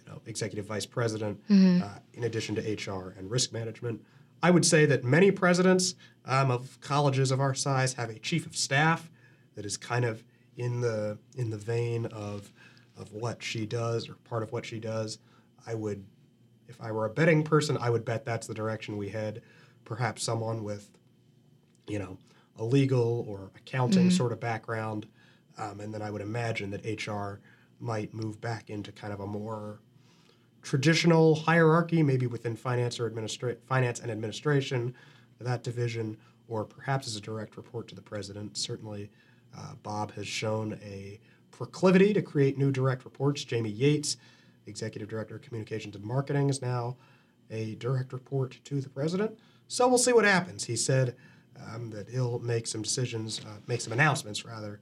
know 0.07 0.21
executive 0.25 0.65
vice 0.65 0.85
president, 0.85 1.39
uh, 1.49 1.99
in 2.13 2.23
addition 2.23 2.55
to 2.55 2.61
HR 2.61 3.13
and 3.17 3.29
risk 3.29 3.51
management. 3.53 4.01
I 4.41 4.51
would 4.51 4.65
say 4.65 4.85
that 4.85 5.03
many 5.03 5.31
presidents 5.31 5.95
um, 6.25 6.51
of 6.51 6.79
colleges 6.81 7.31
of 7.31 7.39
our 7.39 7.53
size 7.55 7.93
have 7.93 8.09
a 8.09 8.19
chief 8.19 8.45
of 8.45 8.55
staff 8.55 9.09
that 9.55 9.65
is 9.65 9.77
kind 9.77 10.05
of 10.05 10.23
in 10.57 10.81
the 10.81 11.17
in 11.35 11.49
the 11.49 11.57
vein 11.57 12.05
of 12.07 12.51
of 12.97 13.13
what 13.13 13.41
she 13.43 13.65
does 13.65 14.09
or 14.09 14.15
part 14.29 14.43
of 14.43 14.51
what 14.51 14.65
she 14.65 14.79
does. 14.79 15.19
I 15.65 15.75
would, 15.75 16.03
if 16.67 16.79
I 16.81 16.91
were 16.91 17.05
a 17.05 17.09
betting 17.09 17.43
person, 17.43 17.77
I 17.79 17.89
would 17.89 18.05
bet 18.05 18.25
that's 18.25 18.47
the 18.47 18.53
direction 18.53 18.97
we 18.97 19.09
head. 19.09 19.41
Perhaps 19.85 20.23
someone 20.23 20.63
with, 20.63 20.89
you 21.87 21.99
know, 21.99 22.17
a 22.57 22.63
legal 22.63 23.25
or 23.27 23.51
accounting 23.55 24.09
sort 24.09 24.31
of 24.31 24.39
background, 24.39 25.07
um, 25.57 25.79
and 25.79 25.93
then 25.93 26.01
I 26.01 26.09
would 26.09 26.21
imagine 26.21 26.71
that 26.71 27.05
HR 27.05 27.39
might 27.79 28.13
move 28.13 28.41
back 28.41 28.69
into 28.69 28.91
kind 28.91 29.13
of 29.13 29.19
a 29.19 29.27
more 29.27 29.79
traditional 30.61 31.35
hierarchy, 31.35 32.03
maybe 32.03 32.27
within 32.27 32.55
finance 32.55 32.99
or 32.99 33.09
administra- 33.09 33.57
finance 33.67 33.99
and 33.99 34.11
administration, 34.11 34.93
that 35.39 35.63
division, 35.63 36.17
or 36.47 36.65
perhaps 36.65 37.07
as 37.07 37.15
a 37.15 37.21
direct 37.21 37.57
report 37.57 37.87
to 37.87 37.95
the 37.95 38.01
president. 38.01 38.57
Certainly, 38.57 39.09
uh, 39.57 39.73
Bob 39.83 40.11
has 40.13 40.27
shown 40.27 40.79
a 40.83 41.19
proclivity 41.51 42.13
to 42.13 42.21
create 42.21 42.57
new 42.57 42.71
direct 42.71 43.05
reports. 43.05 43.43
Jamie 43.43 43.69
Yates, 43.69 44.17
executive 44.65 45.07
director 45.07 45.35
of 45.35 45.41
communications 45.41 45.95
and 45.95 46.03
marketing, 46.03 46.49
is 46.49 46.61
now 46.61 46.97
a 47.49 47.75
direct 47.75 48.13
report 48.13 48.59
to 48.65 48.81
the 48.81 48.89
president. 48.89 49.37
So 49.67 49.87
we'll 49.87 49.97
see 49.97 50.13
what 50.13 50.25
happens. 50.25 50.65
He 50.65 50.75
said 50.75 51.15
um, 51.73 51.89
that 51.91 52.09
he'll 52.09 52.39
make 52.39 52.67
some 52.67 52.81
decisions, 52.81 53.41
uh, 53.45 53.59
make 53.67 53.81
some 53.81 53.93
announcements 53.93 54.45
rather, 54.45 54.79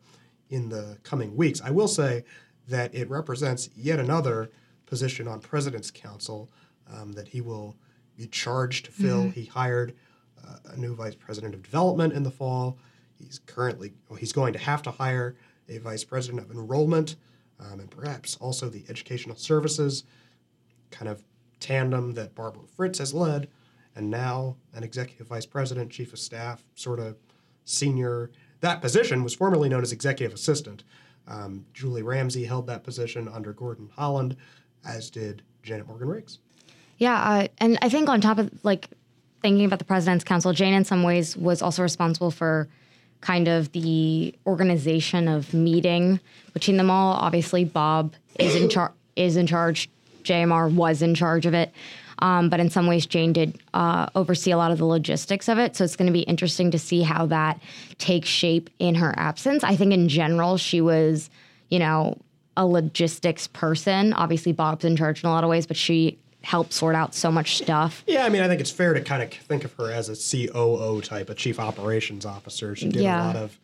in 0.49 0.69
the 0.69 0.97
coming 1.03 1.35
weeks. 1.35 1.61
I 1.61 1.71
will 1.71 1.87
say 1.87 2.23
that 2.67 2.93
it 2.93 3.09
represents 3.09 3.69
yet 3.75 3.99
another 3.99 4.51
position 4.85 5.27
on 5.27 5.39
President's 5.39 5.91
Council 5.91 6.49
um, 6.93 7.13
that 7.13 7.27
he 7.27 7.41
will 7.41 7.75
be 8.15 8.27
charged 8.27 8.85
to 8.85 8.91
fill. 8.91 9.29
He 9.29 9.45
hired 9.45 9.95
uh, 10.45 10.57
a 10.73 10.77
new 10.77 10.95
vice 10.95 11.15
president 11.15 11.53
of 11.53 11.63
development 11.63 12.13
in 12.13 12.23
the 12.23 12.31
fall. 12.31 12.77
He's 13.17 13.39
currently 13.45 13.93
well, 14.09 14.17
he's 14.17 14.33
going 14.33 14.53
to 14.53 14.59
have 14.59 14.81
to 14.83 14.91
hire 14.91 15.35
a 15.67 15.77
vice 15.79 16.03
president 16.03 16.41
of 16.41 16.51
enrollment 16.51 17.15
um, 17.59 17.79
and 17.79 17.89
perhaps 17.89 18.35
also 18.37 18.69
the 18.69 18.83
educational 18.89 19.35
services 19.35 20.03
kind 20.91 21.09
of 21.09 21.23
tandem 21.59 22.13
that 22.13 22.35
Barbara 22.35 22.63
Fritz 22.75 22.99
has 22.99 23.13
led, 23.13 23.47
and 23.95 24.09
now 24.09 24.57
an 24.73 24.83
executive 24.83 25.27
vice 25.27 25.45
president, 25.45 25.91
chief 25.91 26.13
of 26.13 26.19
staff, 26.19 26.63
sort 26.75 26.99
of 26.99 27.17
senior. 27.63 28.31
That 28.59 28.81
position 28.81 29.23
was 29.23 29.33
formerly 29.33 29.69
known 29.69 29.81
as 29.81 29.91
executive 29.91 30.33
assistant. 30.33 30.83
Um, 31.27 31.65
Julie 31.73 32.03
Ramsey 32.03 32.45
held 32.45 32.67
that 32.67 32.83
position 32.83 33.27
under 33.27 33.53
Gordon 33.53 33.89
Haaland, 33.97 34.35
as 34.85 35.09
did 35.09 35.41
Janet 35.63 35.87
Morgan 35.87 36.07
Riggs. 36.07 36.39
Yeah, 36.97 37.15
uh, 37.15 37.47
and 37.57 37.77
I 37.81 37.89
think 37.89 38.07
on 38.09 38.21
top 38.21 38.37
of 38.37 38.49
like 38.63 38.89
thinking 39.41 39.65
about 39.65 39.79
the 39.79 39.85
president's 39.85 40.23
council, 40.23 40.53
Jane 40.53 40.73
in 40.73 40.85
some 40.85 41.03
ways 41.03 41.35
was 41.35 41.61
also 41.61 41.83
responsible 41.83 42.31
for 42.31 42.67
kind 43.21 43.47
of 43.47 43.71
the 43.71 44.33
organization 44.45 45.27
of 45.27 45.53
meeting 45.53 46.19
between 46.53 46.77
them 46.77 46.89
all. 46.89 47.13
Obviously, 47.13 47.65
Bob 47.65 48.13
is 48.39 48.55
in 48.55 48.69
charge. 48.69 48.91
Is 49.15 49.37
in 49.37 49.47
charge. 49.47 49.89
JMR 50.23 50.73
was 50.73 51.01
in 51.01 51.15
charge 51.15 51.45
of 51.45 51.53
it. 51.53 51.71
Um, 52.19 52.49
but 52.49 52.59
in 52.59 52.69
some 52.69 52.87
ways, 52.87 53.05
Jane 53.05 53.33
did 53.33 53.61
uh, 53.73 54.07
oversee 54.15 54.51
a 54.51 54.57
lot 54.57 54.71
of 54.71 54.77
the 54.77 54.85
logistics 54.85 55.47
of 55.47 55.57
it. 55.57 55.75
So 55.75 55.83
it's 55.83 55.95
going 55.95 56.07
to 56.07 56.13
be 56.13 56.21
interesting 56.21 56.71
to 56.71 56.79
see 56.79 57.01
how 57.01 57.25
that 57.27 57.61
takes 57.97 58.27
shape 58.27 58.69
in 58.79 58.95
her 58.95 59.13
absence. 59.17 59.63
I 59.63 59.75
think 59.75 59.93
in 59.93 60.09
general, 60.09 60.57
she 60.57 60.81
was, 60.81 61.29
you 61.69 61.79
know, 61.79 62.17
a 62.57 62.65
logistics 62.65 63.47
person. 63.47 64.13
Obviously, 64.13 64.51
Bob's 64.51 64.85
in 64.85 64.95
charge 64.95 65.23
in 65.23 65.29
a 65.29 65.31
lot 65.33 65.43
of 65.43 65.49
ways, 65.49 65.65
but 65.67 65.77
she 65.77 66.17
helped 66.41 66.73
sort 66.73 66.95
out 66.95 67.15
so 67.15 67.31
much 67.31 67.57
stuff. 67.57 68.03
Yeah, 68.05 68.25
I 68.25 68.29
mean, 68.29 68.41
I 68.41 68.47
think 68.47 68.61
it's 68.61 68.69
fair 68.71 68.93
to 68.93 69.01
kind 69.01 69.23
of 69.23 69.31
think 69.33 69.63
of 69.65 69.73
her 69.73 69.91
as 69.91 70.09
a 70.09 70.15
COO 70.47 71.01
type, 71.01 71.29
a 71.29 71.35
chief 71.35 71.59
operations 71.59 72.25
officer. 72.25 72.75
She 72.75 72.87
did 72.89 73.01
Yeah. 73.01 73.23
a 73.23 73.27
lot 73.27 73.35
of, 73.35 73.59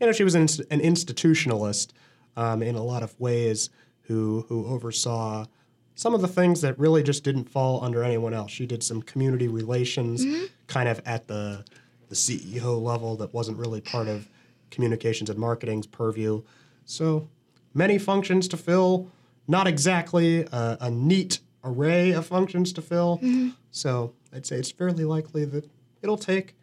you 0.00 0.06
know, 0.06 0.12
she 0.12 0.24
was 0.24 0.34
an, 0.34 0.42
an 0.70 0.80
institutionalist 0.80 1.92
um, 2.36 2.62
in 2.62 2.74
a 2.74 2.82
lot 2.82 3.02
of 3.02 3.18
ways 3.20 3.70
who 4.02 4.44
who 4.48 4.66
oversaw 4.66 5.46
some 5.94 6.14
of 6.14 6.20
the 6.20 6.28
things 6.28 6.60
that 6.60 6.78
really 6.78 7.02
just 7.02 7.24
didn't 7.24 7.44
fall 7.48 7.82
under 7.82 8.02
anyone 8.04 8.34
else. 8.34 8.50
She 8.50 8.66
did 8.66 8.82
some 8.82 9.00
community 9.02 9.48
relations, 9.48 10.24
kind 10.66 10.88
of 10.88 11.00
at 11.06 11.28
the 11.28 11.64
the 12.08 12.14
CEO 12.14 12.80
level, 12.80 13.16
that 13.16 13.32
wasn't 13.34 13.56
really 13.58 13.80
part 13.80 14.06
of 14.08 14.28
communications 14.70 15.30
and 15.30 15.38
marketing's 15.38 15.86
purview. 15.86 16.42
So 16.84 17.28
many 17.76 17.98
functions 17.98 18.48
to 18.48 18.56
fill, 18.56 19.08
not 19.46 19.66
exactly 19.66 20.40
a, 20.50 20.78
a 20.80 20.90
neat 20.90 21.40
array 21.62 22.12
of 22.12 22.26
functions 22.26 22.72
to 22.72 22.82
fill. 22.82 23.18
Mm-hmm. 23.18 23.50
So 23.70 24.14
I'd 24.32 24.46
say 24.46 24.56
it's 24.56 24.70
fairly 24.70 25.04
likely 25.04 25.44
that 25.44 25.68
it'll 26.02 26.16
take 26.16 26.56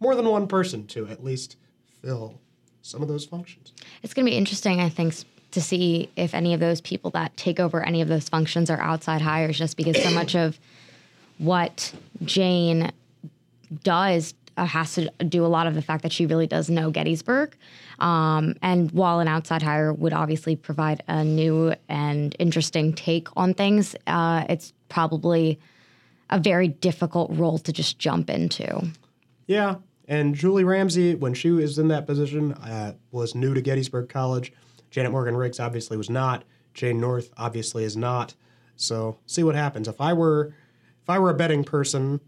more 0.00 0.14
than 0.14 0.28
one 0.28 0.46
person 0.46 0.86
to 0.88 1.06
at 1.08 1.24
least 1.24 1.56
fill 2.00 2.40
some 2.82 3.02
of 3.02 3.08
those 3.08 3.24
functions. 3.24 3.72
It's 4.02 4.14
going 4.14 4.26
to 4.26 4.30
be 4.30 4.36
interesting, 4.36 4.80
I 4.80 4.88
think, 4.88 5.14
to 5.52 5.60
see 5.60 6.10
if 6.16 6.34
any 6.34 6.54
of 6.54 6.60
those 6.60 6.80
people 6.80 7.10
that 7.12 7.36
take 7.36 7.58
over 7.58 7.82
any 7.82 8.02
of 8.02 8.08
those 8.08 8.28
functions 8.28 8.70
are 8.70 8.80
outside 8.80 9.22
hires, 9.22 9.58
just 9.58 9.76
because 9.76 10.00
so 10.02 10.10
much 10.10 10.36
of 10.36 10.58
what 11.38 11.92
Jane 12.24 12.92
does 13.82 14.34
uh, 14.56 14.64
has 14.64 14.94
to 14.94 15.10
do 15.28 15.44
a 15.44 15.48
lot 15.48 15.66
of 15.66 15.74
the 15.74 15.82
fact 15.82 16.02
that 16.02 16.12
she 16.12 16.26
really 16.26 16.46
does 16.46 16.68
know 16.68 16.90
Gettysburg. 16.90 17.56
Um, 17.98 18.54
and 18.62 18.90
while 18.92 19.20
an 19.20 19.28
outside 19.28 19.62
hire 19.62 19.92
would 19.92 20.12
obviously 20.12 20.56
provide 20.56 21.02
a 21.08 21.24
new 21.24 21.74
and 21.88 22.34
interesting 22.38 22.92
take 22.92 23.28
on 23.36 23.54
things, 23.54 23.94
uh, 24.06 24.44
it's 24.48 24.72
probably 24.88 25.58
a 26.30 26.38
very 26.38 26.68
difficult 26.68 27.30
role 27.32 27.58
to 27.58 27.72
just 27.72 27.98
jump 27.98 28.30
into. 28.30 28.88
Yeah, 29.46 29.76
and 30.08 30.34
Julie 30.34 30.64
Ramsey, 30.64 31.14
when 31.14 31.34
she 31.34 31.50
was 31.50 31.78
in 31.78 31.88
that 31.88 32.06
position, 32.06 32.52
uh, 32.52 32.94
was 33.10 33.34
new 33.34 33.54
to 33.54 33.60
Gettysburg 33.60 34.08
College. 34.08 34.52
Janet 34.90 35.12
Morgan 35.12 35.36
Riggs 35.36 35.60
obviously 35.60 35.96
was 35.96 36.10
not. 36.10 36.44
Jane 36.74 37.00
North 37.00 37.30
obviously 37.36 37.84
is 37.84 37.96
not. 37.96 38.34
So 38.76 39.18
see 39.26 39.42
what 39.42 39.54
happens. 39.54 39.88
If 39.88 40.00
I 40.00 40.12
were, 40.12 40.54
if 41.02 41.08
I 41.10 41.18
were 41.18 41.30
a 41.30 41.34
betting 41.34 41.64
person, 41.64 42.20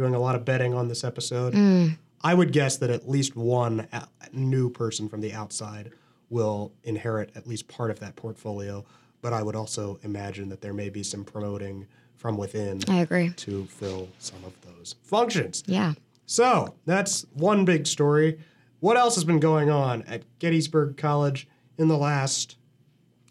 doing 0.00 0.14
a 0.14 0.18
lot 0.18 0.34
of 0.34 0.46
betting 0.46 0.72
on 0.72 0.88
this 0.88 1.04
episode, 1.04 1.52
mm. 1.52 1.94
I 2.22 2.32
would 2.32 2.52
guess 2.52 2.78
that 2.78 2.88
at 2.88 3.06
least 3.06 3.36
one 3.36 3.86
new 4.32 4.70
person 4.70 5.10
from 5.10 5.20
the 5.20 5.34
outside 5.34 5.92
will 6.30 6.72
inherit 6.84 7.30
at 7.34 7.46
least 7.46 7.68
part 7.68 7.90
of 7.90 8.00
that 8.00 8.16
portfolio. 8.16 8.82
But 9.20 9.34
I 9.34 9.42
would 9.42 9.54
also 9.54 10.00
imagine 10.02 10.48
that 10.48 10.62
there 10.62 10.72
may 10.72 10.88
be 10.88 11.02
some 11.02 11.22
promoting 11.22 11.86
from 12.16 12.38
within 12.38 12.80
I 12.88 13.00
agree. 13.00 13.30
to 13.30 13.66
fill 13.66 14.08
some 14.18 14.42
of 14.44 14.58
those 14.62 14.94
functions. 15.02 15.62
Yeah. 15.66 15.92
So 16.24 16.74
that's 16.86 17.26
one 17.34 17.66
big 17.66 17.86
story. 17.86 18.38
What 18.78 18.96
else 18.96 19.16
has 19.16 19.24
been 19.24 19.40
going 19.40 19.68
on 19.68 20.02
at 20.04 20.22
Gettysburg 20.38 20.96
College 20.96 21.46
in 21.76 21.88
the 21.88 21.98
last, 21.98 22.56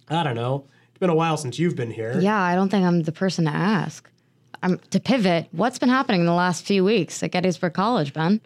I 0.07 0.21
don't 0.21 0.35
know, 0.35 0.65
it's 0.89 0.99
been 0.99 1.09
a 1.09 1.15
while 1.15 1.37
since 1.37 1.57
you've 1.57 1.75
been 1.75 1.89
here. 1.89 2.19
Yeah, 2.19 2.39
I 2.39 2.53
don't 2.53 2.69
think 2.69 2.85
I'm 2.85 3.01
the 3.01 3.11
person 3.11 3.45
to 3.45 3.51
ask. 3.51 4.07
Um, 4.61 4.79
to 4.89 4.99
pivot, 4.99 5.47
what's 5.51 5.79
been 5.79 5.89
happening 5.89 6.21
in 6.21 6.25
the 6.25 6.33
last 6.33 6.65
few 6.65 6.83
weeks 6.83 7.23
at 7.23 7.31
Gettysburg 7.31 7.73
College, 7.73 8.13
Ben? 8.13 8.41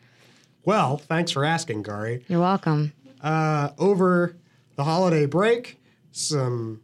Well, 0.65 0.97
thanks 0.97 1.31
for 1.31 1.43
asking, 1.43 1.83
Gary. 1.83 2.23
You're 2.27 2.39
welcome. 2.39 2.93
Uh, 3.21 3.71
over 3.77 4.35
the 4.75 4.83
holiday 4.83 5.25
break, 5.25 5.81
some, 6.11 6.81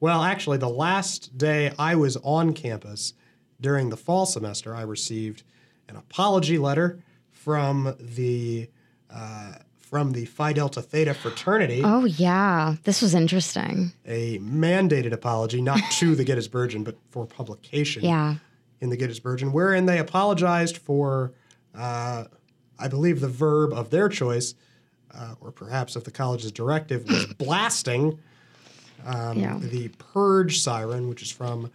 well, 0.00 0.22
actually, 0.22 0.58
the 0.58 0.68
last 0.68 1.38
day 1.38 1.72
I 1.78 1.94
was 1.94 2.16
on 2.18 2.52
campus 2.52 3.14
during 3.60 3.90
the 3.90 3.96
fall 3.96 4.26
semester, 4.26 4.74
I 4.74 4.82
received 4.82 5.44
an 5.88 5.96
apology 5.96 6.58
letter 6.58 6.98
from 7.30 7.94
the 8.00 8.68
uh, 9.10 9.54
from 9.94 10.10
the 10.10 10.24
Phi 10.24 10.52
Delta 10.52 10.82
Theta 10.82 11.14
fraternity. 11.14 11.80
Oh, 11.84 12.04
yeah. 12.04 12.74
This 12.82 13.00
was 13.00 13.14
interesting. 13.14 13.92
a 14.04 14.40
mandated 14.40 15.12
apology, 15.12 15.62
not 15.62 15.78
to 16.00 16.16
the 16.16 16.24
Gettysburgian, 16.24 16.82
but 16.82 16.96
for 17.10 17.24
publication 17.26 18.02
Yeah. 18.02 18.34
in 18.80 18.90
the 18.90 18.96
Gettysburgian, 18.96 19.52
wherein 19.52 19.86
they 19.86 20.00
apologized 20.00 20.78
for, 20.78 21.30
uh, 21.76 22.24
I 22.76 22.88
believe, 22.88 23.20
the 23.20 23.28
verb 23.28 23.72
of 23.72 23.90
their 23.90 24.08
choice, 24.08 24.54
uh, 25.16 25.36
or 25.40 25.52
perhaps 25.52 25.94
of 25.94 26.02
the 26.02 26.10
college's 26.10 26.50
directive, 26.50 27.04
was 27.08 27.26
blasting 27.38 28.18
um, 29.06 29.38
Yeah. 29.38 29.58
the 29.62 29.90
Purge 30.12 30.58
siren, 30.58 31.08
which 31.08 31.22
is 31.22 31.30
from 31.30 31.70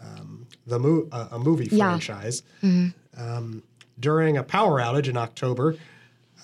um, 0.00 0.46
the 0.66 0.78
mo- 0.78 1.06
uh, 1.12 1.28
a 1.32 1.38
movie 1.38 1.68
Yeah. 1.70 1.90
franchise. 1.90 2.42
Um, 2.62 3.62
during 4.00 4.38
a 4.38 4.42
power 4.42 4.80
outage 4.80 5.08
in 5.08 5.18
October, 5.18 5.76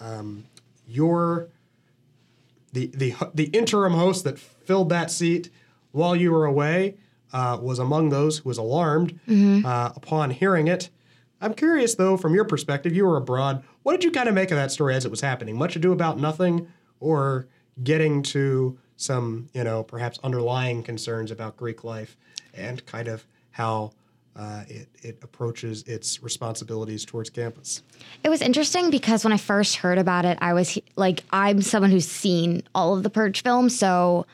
um, 0.03 0.45
your 0.87 1.49
the 2.73 2.87
the 2.95 3.15
the 3.35 3.45
interim 3.47 3.95
host 3.95 4.25
that 4.25 4.39
filled 4.39 4.89
that 4.91 5.11
seat 5.11 5.51
while 5.93 6.17
you 6.17 6.33
were 6.33 6.45
away 6.45 6.97
uh, 7.33 7.59
was 7.61 7.79
among 7.79 8.11
those 8.11 8.39
who 8.39 8.49
was 8.49 8.59
alarmed 8.59 9.19
uh, 9.65 9.93
upon 9.97 10.31
hearing 10.31 10.67
it. 10.69 10.91
I'm 11.41 11.55
curious 11.55 11.95
though, 11.95 12.17
from 12.17 12.35
your 12.35 12.45
perspective, 12.45 12.95
you 12.95 13.05
were 13.05 13.17
abroad. 13.17 13.63
What 13.83 13.93
did 13.93 14.05
you 14.05 14.11
kind 14.11 14.29
of 14.29 14.35
make 14.35 14.51
of 14.51 14.57
that 14.57 14.71
story 14.73 14.95
as 14.95 15.05
it 15.05 15.11
was 15.11 15.21
happening? 15.21 15.57
Much 15.57 15.77
ado 15.77 15.93
about 15.93 16.19
nothing, 16.19 16.69
or 17.01 17.47
getting 17.83 18.23
to 18.23 18.79
some, 18.97 19.49
you 19.53 19.65
know, 19.65 19.83
perhaps 19.83 20.19
underlying 20.23 20.83
concerns 20.83 21.31
about 21.31 21.57
Greek 21.57 21.85
life 21.85 22.17
and 22.55 22.85
kind 22.87 23.09
of 23.09 23.25
how 23.51 23.91
uh, 24.37 24.63
it, 24.69 24.89
it 25.03 25.19
approaches 25.23 25.83
its 25.85 26.23
responsibilities 26.23 27.05
towards 27.05 27.31
campus. 27.31 27.83
It 28.23 28.29
was 28.29 28.43
interesting 28.43 28.91
because 28.91 29.25
when 29.25 29.33
I 29.33 29.37
first 29.37 29.77
heard 29.77 29.99
about 29.99 30.25
it, 30.25 30.39
I 30.41 30.53
was 30.55 30.79
like, 30.97 31.23
I'm 31.31 31.63
someone 31.63 31.91
who's 31.91 32.09
seen 32.09 32.63
all 32.75 32.97
of 32.97 33.03
the 33.03 33.11
Purge 33.11 33.43
films, 33.43 33.79
so 33.79 34.27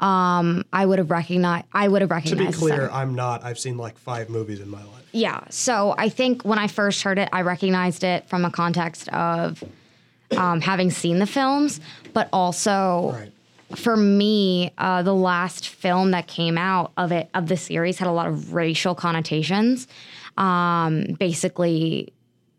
um, 0.00 0.64
I 0.72 0.86
would 0.86 0.98
have 0.98 1.10
recognized. 1.10 1.66
I 1.72 1.88
would 1.88 2.02
have 2.02 2.10
recognized. 2.10 2.58
To 2.58 2.66
be 2.66 2.70
clear. 2.70 2.90
I'm 2.90 3.14
not. 3.14 3.42
I've 3.42 3.58
seen 3.58 3.78
like 3.78 3.98
five 3.98 4.28
movies 4.28 4.60
in 4.60 4.68
my 4.68 4.82
life. 4.82 5.08
Yeah. 5.12 5.40
So 5.50 5.94
I 5.96 6.08
think 6.08 6.44
when 6.44 6.58
I 6.58 6.66
first 6.68 7.02
heard 7.02 7.18
it, 7.18 7.28
I 7.32 7.40
recognized 7.40 8.04
it 8.04 8.28
from 8.28 8.44
a 8.44 8.50
context 8.50 9.08
of 9.08 9.64
um, 10.36 10.60
having 10.60 10.90
seen 10.90 11.18
the 11.18 11.26
films, 11.26 11.80
but 12.12 12.28
also 12.32 13.12
Right. 13.12 13.32
For 13.76 13.96
me, 13.96 14.72
uh, 14.78 15.02
the 15.02 15.14
last 15.14 15.68
film 15.68 16.12
that 16.12 16.26
came 16.26 16.56
out 16.56 16.92
of 16.96 17.12
it 17.12 17.28
of 17.34 17.48
the 17.48 17.56
series 17.56 17.98
had 17.98 18.08
a 18.08 18.12
lot 18.12 18.26
of 18.26 18.54
racial 18.54 18.94
connotations, 18.94 19.86
um, 20.36 21.04
basically 21.18 22.12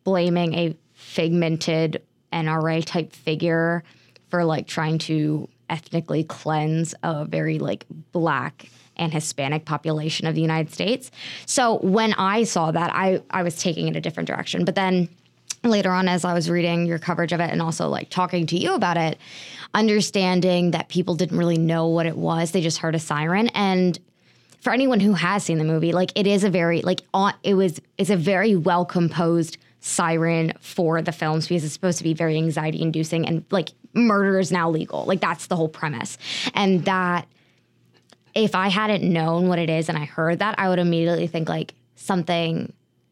blaming 0.03 0.53
a 0.53 0.75
figmented 0.93 2.01
NRA 2.31 2.83
type 2.85 3.13
figure 3.13 3.83
for 4.29 4.45
like 4.45 4.67
trying 4.67 4.99
to 4.99 5.49
ethnically 5.69 6.23
cleanse 6.23 6.93
a 7.03 7.25
very 7.25 7.59
like 7.59 7.85
black 8.11 8.69
and 8.95 9.13
Hispanic 9.13 9.65
population 9.65 10.27
of 10.27 10.35
the 10.35 10.41
United 10.41 10.71
States. 10.73 11.09
So 11.45 11.79
when 11.79 12.13
I 12.13 12.43
saw 12.43 12.71
that, 12.71 12.91
I 12.93 13.21
I 13.31 13.43
was 13.43 13.57
taking 13.59 13.87
it 13.87 13.95
a 13.95 14.01
different 14.01 14.27
direction. 14.27 14.65
But 14.65 14.75
then 14.75 15.09
later 15.63 15.91
on 15.91 16.07
as 16.07 16.23
I 16.23 16.33
was 16.33 16.49
reading 16.49 16.85
your 16.85 16.99
coverage 16.99 17.33
of 17.33 17.39
it 17.39 17.51
and 17.51 17.61
also 17.61 17.89
like 17.89 18.09
talking 18.09 18.45
to 18.47 18.57
you 18.57 18.73
about 18.73 18.97
it, 18.97 19.17
understanding 19.73 20.71
that 20.71 20.89
people 20.89 21.15
didn't 21.15 21.37
really 21.37 21.57
know 21.57 21.87
what 21.87 22.05
it 22.05 22.17
was. 22.17 22.51
They 22.51 22.61
just 22.61 22.77
heard 22.77 22.95
a 22.95 22.99
siren. 22.99 23.49
And 23.49 23.99
for 24.61 24.71
anyone 24.73 24.99
who 24.99 25.13
has 25.13 25.43
seen 25.43 25.57
the 25.57 25.63
movie, 25.63 25.91
like 25.91 26.11
it 26.15 26.27
is 26.27 26.43
a 26.43 26.49
very 26.49 26.81
like 26.81 27.01
it 27.43 27.53
was 27.53 27.79
it's 27.97 28.09
a 28.09 28.17
very 28.17 28.55
well 28.55 28.85
composed 28.85 29.57
siren 29.81 30.53
for 30.59 31.01
the 31.01 31.11
films 31.11 31.47
because 31.47 31.63
it's 31.63 31.73
supposed 31.73 31.97
to 31.97 32.03
be 32.03 32.13
very 32.13 32.35
anxiety 32.35 32.81
inducing 32.81 33.25
and 33.25 33.45
like 33.49 33.69
murder 33.93 34.39
is 34.39 34.51
now 34.51 34.69
legal. 34.69 35.05
Like 35.05 35.21
that's 35.21 35.47
the 35.47 35.55
whole 35.55 35.69
premise. 35.69 36.17
And 36.53 36.85
that 36.85 37.27
if 38.35 38.55
I 38.55 38.67
hadn't 38.69 39.03
known 39.03 39.47
what 39.47 39.59
it 39.59 39.69
is 39.69 39.89
and 39.89 39.97
I 39.97 40.05
heard 40.05 40.39
that, 40.39 40.55
I 40.57 40.69
would 40.69 40.79
immediately 40.79 41.27
think 41.27 41.49
like 41.49 41.73
something 41.95 42.71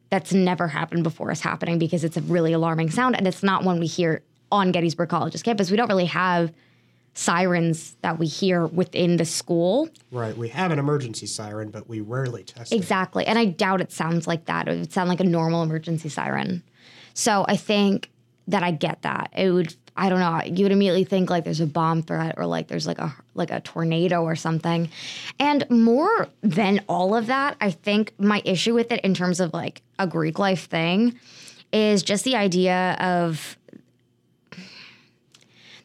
that's 0.09 0.33
never 0.33 0.67
happened 0.67 1.03
before 1.03 1.31
is 1.31 1.41
happening 1.41 1.79
because 1.79 2.03
it's 2.03 2.17
a 2.17 2.21
really 2.21 2.53
alarming 2.53 2.89
sound 2.89 3.15
and 3.15 3.27
it's 3.27 3.43
not 3.43 3.63
one 3.63 3.79
we 3.79 3.87
hear 3.87 4.21
on 4.51 4.71
Gettysburg 4.71 5.09
College's 5.09 5.43
campus. 5.43 5.69
We 5.69 5.77
don't 5.77 5.89
really 5.89 6.05
have 6.05 6.53
sirens 7.13 7.95
that 8.01 8.19
we 8.19 8.27
hear 8.27 8.67
within 8.67 9.17
the 9.17 9.25
school. 9.25 9.89
Right. 10.11 10.37
We 10.37 10.49
have 10.49 10.71
an 10.71 10.77
emergency 10.77 11.25
siren, 11.25 11.71
but 11.71 11.89
we 11.89 11.99
rarely 11.99 12.43
test 12.43 12.71
it. 12.71 12.75
Exactly. 12.75 13.25
And 13.25 13.39
I 13.39 13.45
doubt 13.45 13.81
it 13.81 13.91
sounds 13.91 14.27
like 14.27 14.45
that. 14.45 14.67
It 14.67 14.79
would 14.79 14.93
sound 14.93 15.09
like 15.09 15.19
a 15.19 15.25
normal 15.25 15.63
emergency 15.63 16.09
siren. 16.09 16.63
So 17.15 17.43
I 17.47 17.57
think 17.57 18.11
that 18.47 18.61
I 18.61 18.71
get 18.71 19.01
that. 19.01 19.31
It 19.35 19.49
would 19.51 19.75
I 19.97 20.09
don't 20.09 20.19
know, 20.19 20.41
you 20.45 20.63
would 20.63 20.71
immediately 20.71 21.03
think 21.03 21.29
like 21.29 21.43
there's 21.43 21.59
a 21.59 21.65
bomb 21.65 22.03
threat 22.03 22.35
or 22.37 22.45
like 22.45 22.67
there's 22.67 22.85
like 22.85 22.99
a 22.99 23.13
like 23.33 23.51
a 23.51 23.59
tornado 23.61 24.23
or 24.23 24.35
something. 24.35 24.89
And 25.39 25.67
more 25.69 26.27
than 26.41 26.81
all 26.87 27.15
of 27.15 27.27
that, 27.27 27.57
I 27.59 27.71
think 27.71 28.13
my 28.19 28.41
issue 28.45 28.73
with 28.73 28.91
it 28.91 29.01
in 29.01 29.13
terms 29.13 29.39
of 29.39 29.53
like 29.53 29.81
a 29.97 30.05
Greek 30.07 30.37
life 30.39 30.67
thing 30.67 31.19
is 31.73 32.03
just 32.03 32.23
the 32.23 32.35
idea 32.35 32.95
of 32.99 33.57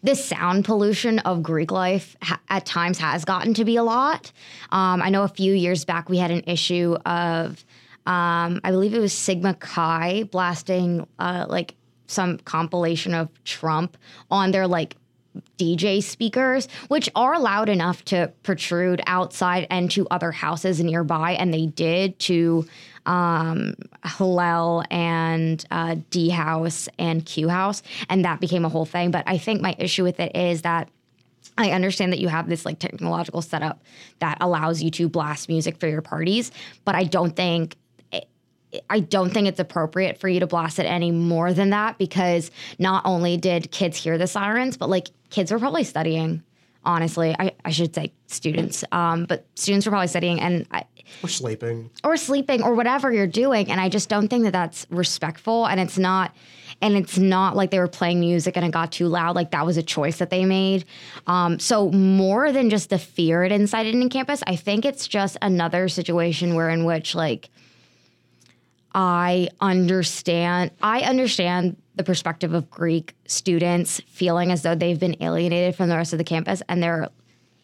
the 0.02 0.14
sound 0.14 0.64
pollution 0.64 1.20
of 1.20 1.42
Greek 1.42 1.70
life 1.70 2.16
ha- 2.22 2.40
at 2.48 2.66
times 2.66 2.98
has 2.98 3.24
gotten 3.24 3.54
to 3.54 3.64
be 3.64 3.76
a 3.76 3.82
lot. 3.82 4.32
Um, 4.70 5.00
I 5.00 5.10
know 5.10 5.22
a 5.22 5.28
few 5.28 5.54
years 5.54 5.84
back 5.84 6.08
we 6.08 6.18
had 6.18 6.30
an 6.30 6.42
issue 6.46 6.96
of, 7.06 7.64
um, 8.04 8.60
I 8.64 8.70
believe 8.72 8.94
it 8.94 8.98
was 8.98 9.12
Sigma 9.12 9.54
Chi 9.54 10.24
blasting 10.24 11.06
uh, 11.18 11.46
like 11.48 11.76
some 12.06 12.38
compilation 12.38 13.14
of 13.14 13.28
Trump 13.44 13.96
on 14.30 14.50
their 14.50 14.66
like 14.66 14.96
DJ 15.58 16.02
speakers, 16.02 16.68
which 16.88 17.08
are 17.14 17.38
loud 17.38 17.68
enough 17.68 18.04
to 18.06 18.32
protrude 18.42 19.00
outside 19.06 19.66
and 19.70 19.90
to 19.92 20.06
other 20.10 20.30
houses 20.32 20.80
nearby, 20.82 21.32
and 21.32 21.52
they 21.52 21.66
did 21.66 22.18
to 22.20 22.66
um, 23.06 23.74
Hillel 24.04 24.84
and 24.90 25.64
uh, 25.70 25.96
D 26.10 26.28
House 26.28 26.88
and 26.98 27.24
Q 27.24 27.48
House, 27.48 27.82
and 28.08 28.24
that 28.24 28.40
became 28.40 28.64
a 28.64 28.68
whole 28.68 28.84
thing. 28.84 29.10
But 29.10 29.24
I 29.26 29.38
think 29.38 29.60
my 29.60 29.74
issue 29.78 30.02
with 30.02 30.20
it 30.20 30.36
is 30.36 30.62
that. 30.62 30.88
I 31.58 31.72
understand 31.72 32.12
that 32.12 32.18
you 32.18 32.28
have 32.28 32.48
this 32.48 32.64
like 32.64 32.78
technological 32.78 33.42
setup 33.42 33.82
that 34.20 34.38
allows 34.40 34.82
you 34.82 34.90
to 34.92 35.06
blast 35.06 35.50
music 35.50 35.76
for 35.76 35.86
your 35.86 36.00
parties, 36.00 36.50
but 36.86 36.94
I 36.94 37.04
don't 37.04 37.36
think 37.36 37.76
I 38.88 39.00
don't 39.00 39.30
think 39.30 39.48
it's 39.48 39.60
appropriate 39.60 40.18
for 40.18 40.28
you 40.28 40.40
to 40.40 40.46
blast 40.46 40.78
it 40.78 40.84
any 40.86 41.10
more 41.10 41.52
than 41.52 41.70
that 41.70 41.98
because 41.98 42.50
not 42.78 43.04
only 43.04 43.36
did 43.36 43.70
kids 43.70 43.96
hear 43.96 44.16
the 44.18 44.26
sirens, 44.26 44.76
but 44.76 44.88
like 44.88 45.08
kids 45.30 45.52
were 45.52 45.58
probably 45.58 45.84
studying. 45.84 46.42
Honestly, 46.84 47.34
I, 47.38 47.52
I 47.64 47.70
should 47.70 47.94
say 47.94 48.12
students, 48.26 48.82
um, 48.90 49.24
but 49.26 49.46
students 49.54 49.86
were 49.86 49.90
probably 49.90 50.08
studying 50.08 50.40
and 50.40 50.66
I, 50.72 50.84
Or 51.22 51.28
sleeping. 51.28 51.90
or 52.02 52.16
sleeping 52.16 52.62
or 52.62 52.74
whatever 52.74 53.12
you're 53.12 53.28
doing, 53.28 53.70
and 53.70 53.80
I 53.80 53.88
just 53.88 54.08
don't 54.08 54.26
think 54.28 54.42
that 54.44 54.52
that's 54.52 54.86
respectful, 54.90 55.66
and 55.66 55.78
it's 55.78 55.96
not. 55.98 56.34
And 56.80 56.96
it's 56.96 57.16
not 57.16 57.54
like 57.54 57.70
they 57.70 57.78
were 57.78 57.86
playing 57.86 58.18
music 58.18 58.56
and 58.56 58.66
it 58.66 58.72
got 58.72 58.90
too 58.90 59.06
loud. 59.06 59.36
Like 59.36 59.52
that 59.52 59.64
was 59.64 59.76
a 59.76 59.84
choice 59.84 60.18
that 60.18 60.30
they 60.30 60.44
made. 60.44 60.84
Um, 61.28 61.60
so 61.60 61.92
more 61.92 62.50
than 62.50 62.70
just 62.70 62.90
the 62.90 62.98
fear 62.98 63.44
it 63.44 63.52
incited 63.52 63.94
in 63.94 64.08
campus, 64.08 64.42
I 64.48 64.56
think 64.56 64.84
it's 64.84 65.06
just 65.06 65.36
another 65.42 65.88
situation 65.88 66.56
where 66.56 66.68
in 66.70 66.84
which 66.84 67.14
like 67.14 67.50
I 68.94 69.48
understand 69.60 70.70
I 70.82 71.00
understand 71.00 71.76
the 71.96 72.04
perspective 72.04 72.54
of 72.54 72.70
Greek 72.70 73.14
students 73.26 74.00
feeling 74.06 74.50
as 74.50 74.62
though 74.62 74.74
they've 74.74 74.98
been 74.98 75.16
alienated 75.22 75.76
from 75.76 75.88
the 75.88 75.96
rest 75.96 76.12
of 76.12 76.18
the 76.18 76.24
campus 76.24 76.62
and 76.68 76.82
they're 76.82 77.08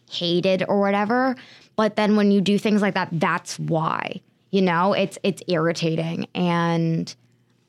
hated 0.09 0.63
or 0.67 0.79
whatever. 0.79 1.35
But 1.75 1.95
then 1.95 2.15
when 2.15 2.31
you 2.31 2.41
do 2.41 2.57
things 2.57 2.81
like 2.81 2.93
that, 2.95 3.09
that's 3.11 3.59
why. 3.59 4.21
You 4.51 4.61
know, 4.61 4.93
it's 4.93 5.17
it's 5.23 5.43
irritating. 5.47 6.27
And 6.33 7.13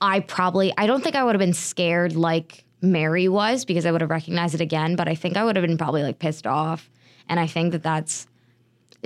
I 0.01 0.21
probably 0.21 0.73
I 0.79 0.87
don't 0.87 1.03
think 1.03 1.17
I 1.17 1.25
would 1.25 1.35
have 1.35 1.41
been 1.41 1.53
scared 1.53 2.17
like 2.17 2.65
Mary 2.83 3.29
was 3.29 3.65
because 3.67 3.85
I 3.85 3.93
would 3.93 4.01
have 4.01 4.11
recognized 4.11 4.55
it 4.55 4.63
again, 4.63 4.97
but 4.97 5.07
I 5.07 5.15
think 5.15 5.37
I 5.37 5.45
would 5.45 5.57
have 5.57 5.67
been 5.67 5.77
probably 5.77 6.03
like 6.03 6.19
pissed 6.19 6.47
off. 6.47 6.91
And 7.29 7.39
I 7.39 7.47
think 7.47 7.73
that 7.73 7.83
that's 7.83 8.27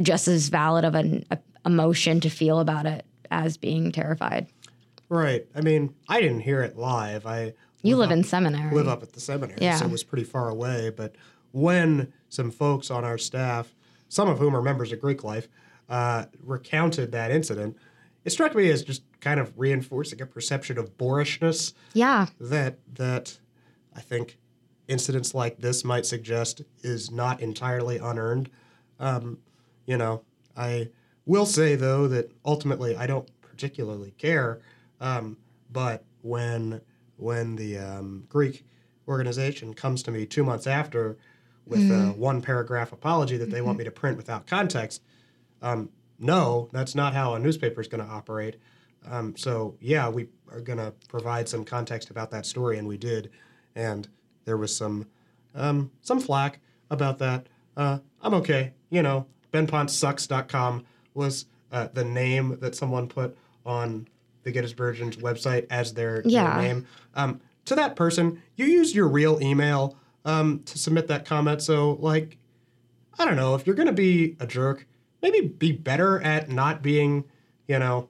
just 0.01 0.29
as 0.29 0.49
valid 0.49 0.85
of 0.85 0.95
an 0.95 1.25
emotion 1.65 2.21
to 2.21 2.31
feel 2.31 2.61
about 2.61 2.87
it 2.87 3.05
as 3.31 3.57
being 3.57 3.93
terrified. 3.93 4.47
Right. 5.09 5.47
I 5.55 5.61
mean, 5.61 5.95
I 6.09 6.21
didn't 6.21 6.41
hear 6.41 6.63
it 6.63 6.77
live. 6.77 7.27
I 7.27 7.55
You 7.83 7.97
live 7.97 8.11
up, 8.11 8.17
in 8.17 8.25
seminary. 8.25 8.75
live 8.75 8.89
up 8.89 9.03
at 9.03 9.13
the 9.13 9.21
seminary, 9.21 9.59
Yeah. 9.61 9.77
so 9.77 9.85
it 9.87 9.91
was 9.91 10.03
pretty 10.05 10.25
far 10.25 10.49
away. 10.49 10.91
But 10.95 11.15
when 11.53 12.13
some 12.29 12.51
folks 12.51 12.91
on 12.91 13.05
our 13.05 13.19
staff, 13.19 13.75
some 14.09 14.29
of 14.29 14.39
whom 14.39 14.57
are 14.57 14.63
members 14.63 14.93
of 14.93 15.01
Greek 15.01 15.23
Life, 15.23 15.49
uh, 15.89 16.25
recounted 16.43 17.13
that 17.13 17.31
incident, 17.31 17.77
it 18.25 18.31
struck 18.31 18.55
me 18.55 18.71
as 18.71 18.83
just 18.83 19.03
kind 19.21 19.39
of 19.39 19.53
reinforcing 19.59 20.21
a 20.23 20.27
perception 20.27 20.79
of 20.79 20.97
boorishness 20.97 21.75
Yeah. 21.93 22.27
that 22.41 22.79
that 22.95 23.39
I 23.95 24.01
think 24.01 24.39
incidents 24.89 25.35
like 25.35 25.59
this 25.59 25.85
might 25.85 26.07
suggest 26.07 26.63
is 26.83 27.11
not 27.11 27.41
entirely 27.41 27.99
unearned. 27.99 28.51
Um, 28.99 29.39
you 29.87 29.97
know, 29.97 30.23
I 30.57 30.89
will 31.27 31.47
say 31.47 31.75
though 31.75 32.09
that 32.09 32.31
ultimately 32.45 32.97
I 32.97 33.07
don't 33.07 33.29
particularly 33.41 34.13
care. 34.13 34.61
Um, 35.01 35.37
but 35.71 36.05
when 36.23 36.81
when 37.17 37.57
the 37.57 37.79
um, 37.79 38.25
Greek 38.29 38.65
organization 39.07 39.75
comes 39.75 40.03
to 40.03 40.11
me 40.11 40.27
two 40.27 40.45
months 40.45 40.67
after 40.67 41.17
with 41.67 41.91
a 41.91 42.13
one 42.17 42.43
paragraph 42.43 42.93
apology 42.93 43.37
that 43.39 43.51
they 43.51 43.63
want 43.63 43.79
me 43.79 43.85
to 43.85 43.91
print 43.91 44.17
without 44.17 44.47
context, 44.47 45.03
um, 45.63 45.89
no, 46.19 46.69
that's 46.73 46.95
not 46.95 47.15
how 47.15 47.35
a 47.35 47.39
newspaper 47.39 47.81
is 47.81 47.89
going 47.89 48.05
to 48.05 48.11
operate. 48.11 48.57
Um, 49.09 49.37
so 49.37 49.77
yeah, 49.81 50.09
we 50.09 50.29
are 50.51 50.61
going 50.61 50.79
to 50.79 50.93
provide 51.09 51.49
some 51.49 51.65
context 51.65 52.11
about 52.11 52.31
that 52.33 52.47
story, 52.47 52.79
and 52.79 52.87
we 52.89 52.97
did, 52.97 53.31
and 53.75 54.09
there 54.45 54.57
was 54.57 54.77
some 54.77 55.07
um, 55.55 55.91
some 56.03 56.21
flack 56.21 56.61
about 56.91 57.19
that. 57.19 57.49
Uh, 57.77 57.99
I'm 58.23 58.35
okay, 58.35 58.73
you 58.91 59.03
know. 59.03 59.27
BenPonceSucks.com 59.53 60.85
was 61.15 61.47
uh, 61.73 61.89
the 61.93 62.05
name 62.05 62.59
that 62.61 62.75
someone 62.75 63.09
put 63.09 63.37
on 63.65 64.07
the 64.43 64.53
Gettysburgians 64.53 65.17
website 65.17 65.67
as 65.71 65.95
their, 65.95 66.23
their 66.23 66.31
Yeah. 66.31 66.61
name. 66.61 66.87
Um, 67.15 67.41
to 67.65 67.75
that 67.77 67.97
person, 67.97 68.43
you 68.57 68.67
used 68.67 68.95
your 68.95 69.09
real 69.09 69.41
email 69.43 69.97
um, 70.27 70.61
to 70.67 70.79
submit 70.79 71.09
that 71.09 71.25
comment. 71.25 71.63
So, 71.63 71.93
like, 72.01 72.37
I 73.19 73.25
don't 73.25 73.37
know, 73.37 73.55
if 73.55 73.67
you're 73.67 73.77
going 73.77 73.87
to 73.87 73.93
be 73.93 74.37
a 74.41 74.47
jerk, 74.47 74.87
maybe 75.23 75.41
be 75.47 75.73
better 75.73 76.21
at 76.21 76.51
not 76.51 76.83
being, 76.83 77.25
you 77.69 77.79
know, 77.79 78.09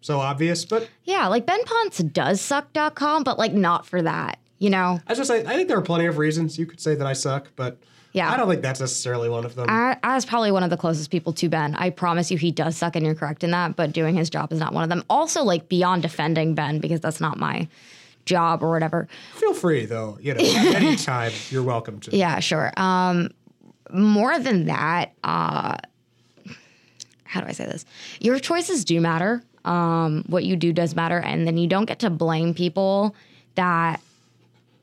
so 0.00 0.18
obvious. 0.18 0.64
But 0.64 0.88
Yeah, 1.04 1.26
like 1.28 1.46
Ben 1.46 1.62
Ponce 1.64 1.98
does 1.98 2.40
suck.com, 2.40 3.22
but 3.22 3.38
like 3.38 3.52
not 3.52 3.86
for 3.86 4.02
that, 4.02 4.38
you 4.58 4.70
know? 4.70 4.98
I 5.06 5.14
just 5.14 5.28
say, 5.28 5.44
I 5.44 5.54
think 5.54 5.68
there 5.68 5.78
are 5.78 5.82
plenty 5.82 6.06
of 6.06 6.18
reasons 6.18 6.58
you 6.58 6.66
could 6.66 6.80
say 6.80 6.94
that 6.94 7.06
I 7.06 7.12
suck, 7.12 7.48
but 7.54 7.78
Yeah. 8.12 8.32
I 8.32 8.36
don't 8.36 8.48
think 8.48 8.62
that's 8.62 8.80
necessarily 8.80 9.28
one 9.28 9.44
of 9.44 9.54
them. 9.54 9.66
I, 9.68 9.96
I 10.02 10.14
was 10.14 10.24
probably 10.24 10.50
one 10.50 10.62
of 10.62 10.70
the 10.70 10.76
closest 10.76 11.10
people 11.10 11.32
to 11.34 11.48
Ben. 11.48 11.74
I 11.76 11.90
promise 11.90 12.30
you 12.30 12.38
he 12.38 12.50
does 12.50 12.76
suck 12.76 12.96
and 12.96 13.06
you're 13.06 13.14
correct 13.14 13.44
in 13.44 13.52
that, 13.52 13.76
but 13.76 13.92
doing 13.92 14.16
his 14.16 14.28
job 14.28 14.52
is 14.52 14.58
not 14.58 14.72
one 14.72 14.82
of 14.82 14.88
them. 14.88 15.04
Also, 15.08 15.44
like 15.44 15.68
beyond 15.68 16.02
defending 16.02 16.54
Ben, 16.54 16.80
because 16.80 17.00
that's 17.00 17.20
not 17.20 17.38
my 17.38 17.68
job 18.24 18.62
or 18.62 18.70
whatever. 18.70 19.08
Feel 19.34 19.54
free, 19.54 19.86
though, 19.86 20.18
you 20.20 20.34
know, 20.34 20.40
anytime 20.40 21.32
you're 21.50 21.62
welcome 21.62 22.00
to. 22.00 22.16
Yeah, 22.16 22.40
sure. 22.40 22.72
Um, 22.76 23.30
more 23.92 24.38
than 24.38 24.66
that, 24.66 25.12
uh, 25.24 25.76
how 27.24 27.40
do 27.40 27.46
I 27.46 27.52
say 27.52 27.66
this? 27.66 27.84
Your 28.20 28.38
choices 28.38 28.84
do 28.84 29.00
matter. 29.00 29.42
Um, 29.64 30.24
what 30.26 30.44
you 30.44 30.56
do 30.56 30.72
does 30.72 30.96
matter, 30.96 31.18
and 31.18 31.46
then 31.46 31.58
you 31.58 31.68
don't 31.68 31.84
get 31.84 32.00
to 32.00 32.10
blame 32.10 32.54
people 32.54 33.14
that 33.56 34.00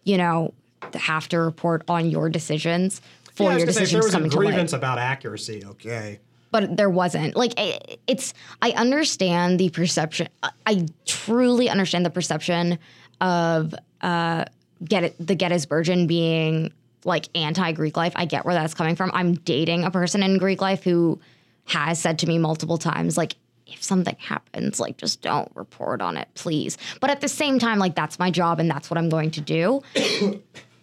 you 0.03 0.17
know 0.17 0.53
have 0.93 1.27
to 1.29 1.39
report 1.39 1.83
on 1.87 2.09
your 2.09 2.29
decisions 2.29 3.01
for 3.37 3.43
Yeah, 3.51 3.57
your 3.57 3.67
gonna 3.67 3.73
say, 3.73 3.83
if 3.83 3.91
there 3.91 4.01
decisions 4.01 4.05
was 4.05 4.13
a 4.13 4.17
coming 4.17 4.29
to 4.31 4.37
grievance 4.37 4.73
about 4.73 4.97
accuracy, 4.97 5.63
okay. 5.63 6.19
but 6.51 6.75
there 6.75 6.89
wasn't 6.89 7.35
like 7.35 7.53
it, 7.59 7.99
it's 8.07 8.33
i 8.61 8.71
understand 8.71 9.59
the 9.59 9.69
perception 9.69 10.27
I- 10.41 10.49
i 10.65 10.85
truly 11.05 11.69
understand 11.69 12.03
the 12.05 12.09
perception 12.09 12.79
of 13.21 13.75
uh 14.01 14.45
get 14.83 15.03
it 15.03 15.15
the 15.19 15.35
gettysburgian 15.35 16.07
being 16.07 16.71
like 17.03 17.27
anti-greek 17.35 17.95
life 17.95 18.13
i 18.15 18.25
get 18.25 18.43
where 18.45 18.55
that's 18.55 18.73
coming 18.73 18.95
from 18.95 19.11
i'm 19.13 19.33
dating 19.35 19.83
a 19.83 19.91
person 19.91 20.23
in 20.23 20.37
greek 20.39 20.59
life 20.61 20.83
who 20.83 21.19
has 21.65 21.99
said 21.99 22.17
to 22.19 22.27
me 22.27 22.37
multiple 22.39 22.77
times 22.79 23.17
like 23.17 23.35
if 23.69 23.83
something 23.83 24.15
happens, 24.17 24.79
like 24.79 24.95
just 24.95 25.21
don't 25.21 25.51
report 25.53 26.01
on 26.01 26.15
it, 26.15 26.29
please. 26.35 26.77
But 27.01 27.09
at 27.09 27.19
the 27.19 27.27
same 27.27 27.59
time, 27.59 27.79
like 27.79 27.95
that's 27.95 28.17
my 28.17 28.31
job 28.31 28.61
and 28.61 28.71
that's 28.71 28.89
what 28.89 28.97
I'm 28.97 29.09
going 29.09 29.29
to 29.31 29.41
do. 29.41 29.81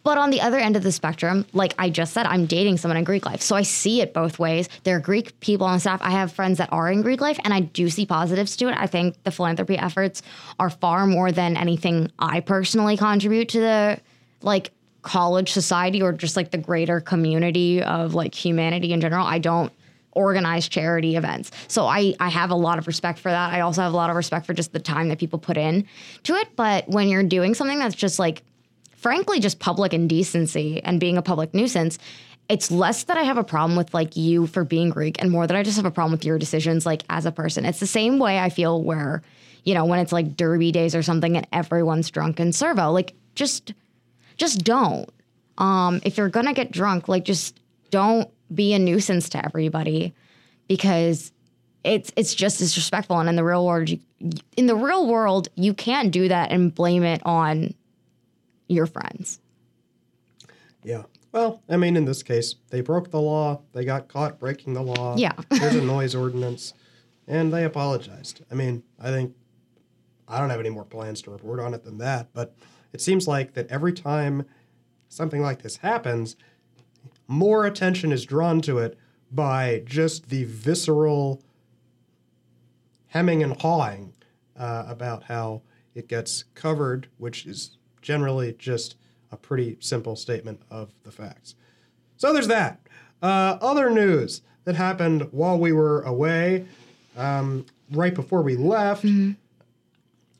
But 0.05 0.19
on 0.19 0.31
the 0.31 0.43
other 0.43 0.59
end 0.59 0.77
of 0.77 0.83
the 0.83 0.93
spectrum, 0.93 1.47
like 1.55 1.75
I 1.79 1.89
just 1.89 2.13
said, 2.13 2.27
I'm 2.27 2.45
dating 2.45 2.77
someone 2.77 2.99
in 2.99 3.05
Greek 3.05 3.25
life. 3.25 3.41
So 3.41 3.57
I 3.57 3.63
see 3.63 4.03
it 4.03 4.13
both 4.13 4.39
ways. 4.39 4.69
There 4.85 4.97
are 4.97 5.01
Greek 5.01 5.41
people 5.41 5.67
on 5.67 5.81
staff. 5.81 6.01
I 6.03 6.11
have 6.11 6.31
friends 6.31 6.59
that 6.59 6.69
are 6.73 6.93
in 6.93 7.01
Greek 7.01 7.23
life, 7.23 7.41
and 7.43 7.55
I 7.55 7.61
do 7.61 7.89
see 7.89 8.05
positives 8.05 8.55
to 8.59 8.69
it. 8.69 8.77
I 8.79 8.87
think 8.87 9.21
the 9.25 9.31
philanthropy 9.31 9.79
efforts 9.79 10.23
are 10.59 10.69
far 10.69 11.07
more 11.07 11.33
than 11.33 11.57
anything 11.57 12.13
I 12.19 12.41
personally 12.41 12.99
contribute 12.99 13.49
to 13.51 13.61
the 13.61 14.01
like 14.43 14.73
college 15.01 15.53
society 15.53 16.03
or 16.03 16.13
just 16.13 16.37
like 16.37 16.51
the 16.51 16.59
greater 16.59 17.01
community 17.01 17.83
of 17.83 18.15
like 18.15 18.35
humanity 18.35 18.93
in 18.93 19.01
general. 19.01 19.27
I 19.27 19.39
don't 19.39 19.73
organize 20.13 20.69
charity 20.69 21.17
events. 21.17 21.51
So 21.69 21.87
I 21.87 22.15
I 22.21 22.29
have 22.29 22.51
a 22.51 22.55
lot 22.55 22.79
of 22.79 22.87
respect 22.87 23.19
for 23.19 23.31
that. 23.31 23.53
I 23.53 23.61
also 23.61 23.83
have 23.83 23.93
a 23.93 23.97
lot 23.97 24.11
of 24.11 24.17
respect 24.17 24.47
for 24.47 24.55
just 24.55 24.73
the 24.73 24.81
time 24.81 25.09
that 25.09 25.19
people 25.19 25.39
put 25.39 25.57
in 25.57 25.87
to 26.25 26.35
it, 26.35 26.49
but 26.57 26.89
when 26.89 27.09
you're 27.09 27.23
doing 27.23 27.55
something 27.55 27.79
that's 27.79 27.95
just 27.95 28.19
like 28.19 28.43
frankly 29.05 29.39
just 29.39 29.59
public 29.59 29.93
indecency 29.93 30.83
and 30.83 30.99
being 30.99 31.19
a 31.19 31.23
public 31.23 31.53
nuisance 31.53 31.99
it's 32.49 32.71
less 32.71 33.05
that 33.05 33.19
I 33.19 33.23
have 33.23 33.39
a 33.39 33.45
problem 33.45 33.77
with 33.77 33.93
like 33.93 34.17
you 34.17 34.47
for 34.47 34.65
being 34.65 34.89
Greek 34.89 35.21
and 35.21 35.31
more 35.31 35.47
that 35.47 35.57
I 35.57 35.63
just 35.63 35.77
have 35.77 35.85
a 35.85 35.91
problem 35.91 36.13
with 36.13 36.25
your 36.25 36.39
decisions 36.39 36.85
like 36.85 37.03
as 37.09 37.27
a 37.27 37.33
person. 37.33 37.65
It's 37.65 37.81
the 37.81 37.87
same 37.87 38.19
way 38.19 38.39
I 38.39 38.51
feel 38.51 38.83
where, 38.83 39.23
you 39.65 39.75
know, 39.75 39.85
when 39.85 39.99
it's 39.99 40.13
like 40.13 40.37
derby 40.37 40.73
days 40.73 40.95
or 40.95 41.03
something 41.03 41.37
and 41.37 41.47
everyone's 41.53 42.11
drunk 42.11 42.41
and 42.41 42.55
servo, 42.55 42.91
like 42.93 43.15
just 43.35 43.73
just 44.37 44.65
don't. 44.65 45.09
Um 45.59 46.01
if 46.05 46.17
you're 46.17 46.29
going 46.29 46.47
to 46.47 46.53
get 46.53 46.71
drunk, 46.71 47.09
like 47.09 47.25
just 47.25 47.59
don't 47.91 48.29
be 48.55 48.75
a 48.75 48.79
nuisance 48.79 49.29
to 49.31 49.45
everybody 49.45 50.15
because 50.67 51.31
it's 51.83 52.11
it's 52.17 52.35
just 52.35 52.59
disrespectful 52.59 53.19
and 53.19 53.29
in 53.29 53.37
the 53.37 53.45
real 53.45 53.65
world 53.65 53.89
you, 53.89 54.01
in 54.57 54.67
the 54.67 54.77
real 54.77 55.07
world 55.07 55.49
you 55.55 55.75
can't 55.75 56.11
do 56.11 56.29
that 56.29 56.51
and 56.51 56.75
blame 56.75 57.05
it 57.05 57.21
on 57.25 57.75
your 58.69 58.87
friends. 58.87 59.41
Yeah. 60.83 61.05
Well, 61.33 61.63
I 61.69 61.77
mean, 61.77 61.97
in 61.97 62.05
this 62.05 62.23
case, 62.23 62.55
they 62.71 62.81
broke 62.81 63.11
the 63.11 63.21
law. 63.21 63.63
They 63.73 63.85
got 63.85 64.09
caught 64.09 64.39
breaking 64.39 64.75
the 64.75 64.83
law. 64.83 65.17
Yeah. 65.17 65.33
There's 65.49 65.75
a 65.75 65.83
noise 65.83 66.15
ordinance, 66.15 66.75
and 67.27 67.53
they 67.53 67.65
apologized. 67.65 68.43
I 68.51 68.55
mean, 68.55 68.83
I 69.01 69.11
think 69.11 69.35
I 70.29 70.39
don't 70.39 70.51
have 70.51 70.61
any 70.61 70.71
more 70.71 70.85
plans 70.85 71.23
to 71.23 71.31
report 71.31 71.61
on 71.61 71.75
it 71.75 71.85
than 71.85 71.99
that, 71.99 72.29
but 72.33 72.55
it 72.93 73.01
seems 73.01 73.27
like 73.27 73.55
that 73.55 73.69
every 73.69 73.93
time 73.93 74.45
something 75.09 75.43
like 75.43 75.63
this 75.63 75.79
happens, 75.79 76.37
more 77.27 77.67
attention 77.67 78.13
is 78.13 78.25
drawn 78.25 78.61
to 78.63 78.79
it 78.79 78.99
by 79.33 79.83
just 79.85 80.29
the 80.29 80.45
visceral 80.45 81.43
hemming 83.09 83.43
and 83.43 83.61
hawing 83.61 84.13
uh, 84.57 84.85
about 84.87 85.25
how 85.25 85.63
it 85.95 86.09
gets 86.09 86.45
covered, 86.55 87.09
which 87.19 87.47
is 87.47 87.79
generally 88.05 88.55
just 88.59 88.97
a 89.33 89.37
pretty 89.37 89.77
simple 89.81 90.15
statement 90.15 90.61
of 90.71 90.93
the 91.03 91.11
facts. 91.11 91.55
So 92.19 92.33
there's 92.33 92.47
that. 92.49 92.81
Uh, 93.23 93.59
other 93.61 93.91
news 93.91 94.43
that 94.65 94.77
happened 94.77 95.27
while 95.33 95.59
we 95.59 95.73
were 95.73 96.03
away, 96.03 96.67
um, 97.17 97.65
right 97.91 98.15
before 98.15 98.43
we 98.43 98.57
left, 98.57 99.07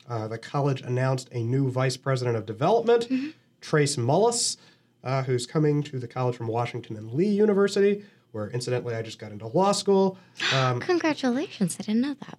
uh, 0.07 0.27
the 0.27 0.37
college 0.37 0.81
announced 0.81 1.27
a 1.31 1.41
new 1.41 1.69
vice 1.69 1.97
president 1.97 2.37
of 2.37 2.45
development, 2.45 3.07
Trace 3.61 3.95
Mullis, 3.95 4.57
uh, 5.03 5.23
who's 5.23 5.47
coming 5.47 5.81
to 5.83 5.97
the 5.99 6.07
college 6.07 6.35
from 6.35 6.47
Washington 6.47 6.95
and 6.95 7.11
Lee 7.13 7.27
University, 7.27 8.03
where 8.31 8.49
incidentally 8.51 8.93
I 8.95 9.01
just 9.01 9.17
got 9.17 9.31
into 9.31 9.47
law 9.47 9.71
school. 9.71 10.17
Um, 10.53 10.79
Congratulations. 10.91 11.77
I 11.79 11.83
didn't 11.83 12.01
know 12.01 12.15
that. 12.25 12.37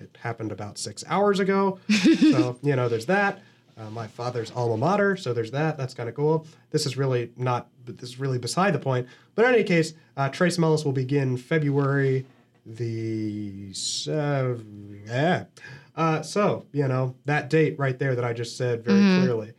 it 0.00 0.16
happened 0.22 0.52
about 0.52 0.78
six 0.78 1.04
hours 1.06 1.38
ago. 1.40 1.78
so, 2.20 2.58
you 2.62 2.74
know, 2.76 2.88
there's 2.88 3.06
that. 3.06 3.42
Uh, 3.76 3.90
my 3.90 4.06
father's 4.06 4.52
alma 4.52 4.76
mater, 4.76 5.16
so 5.16 5.32
there's 5.32 5.50
that. 5.50 5.76
That's 5.76 5.94
kind 5.94 6.08
of 6.08 6.14
cool. 6.14 6.46
This 6.70 6.86
is 6.86 6.96
really 6.96 7.30
not, 7.36 7.68
this 7.84 8.10
is 8.10 8.20
really 8.20 8.38
beside 8.38 8.72
the 8.72 8.78
point. 8.78 9.08
But 9.34 9.46
in 9.46 9.54
any 9.54 9.64
case, 9.64 9.94
uh, 10.16 10.28
Trace 10.28 10.58
Mullis 10.58 10.84
will 10.84 10.92
begin 10.92 11.36
February 11.36 12.24
the 12.64 13.72
seven. 13.72 15.02
Yeah. 15.06 15.44
Uh, 15.96 16.22
so, 16.22 16.66
you 16.72 16.86
know, 16.88 17.14
that 17.24 17.50
date 17.50 17.78
right 17.78 17.98
there 17.98 18.14
that 18.14 18.24
I 18.24 18.32
just 18.32 18.56
said 18.56 18.84
very 18.84 19.00
clearly. 19.20 19.52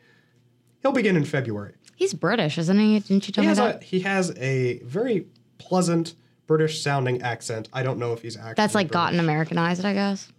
He'll 0.82 0.91
begin 0.91 1.15
in 1.15 1.25
February. 1.25 1.73
He's 1.95 2.13
British, 2.13 2.58
isn't 2.58 2.80
he? 2.80 2.99
Didn't 2.99 3.28
you 3.28 3.34
tell 3.34 3.43
He 3.43 3.49
me 3.49 3.54
that? 3.56 3.82
a, 3.82 3.86
he 3.86 3.99
has 4.01 4.32
a 4.38 4.80
very 4.80 5.28
pleasant 5.58 6.15
British 6.47 6.82
sounding 6.82 7.21
accent. 7.21 7.69
I 7.73 7.84
don't 7.84 7.97
know 7.99 8.13
if 8.13 8.21
he's 8.21 8.38
actually. 8.38 8.54
That's 8.56 8.75
like 8.75 8.88
British. 8.88 8.93
gotten 8.93 9.19
Americanized, 9.19 9.84
I 9.86 9.93
guess. 9.93 10.32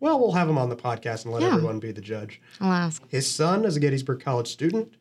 Well, 0.00 0.18
we'll 0.20 0.32
have 0.32 0.48
him 0.48 0.58
on 0.58 0.68
the 0.68 0.76
podcast 0.76 1.24
and 1.24 1.32
let 1.32 1.42
Yeah. 1.42 1.54
everyone 1.54 1.78
be 1.78 1.92
the 1.92 2.00
judge. 2.00 2.40
I'll 2.60 2.72
ask. 2.72 3.02
His 3.08 3.30
son 3.30 3.64
is 3.64 3.76
a 3.76 3.80
Gettysburg 3.80 4.20
College 4.22 4.48
student, 4.48 4.92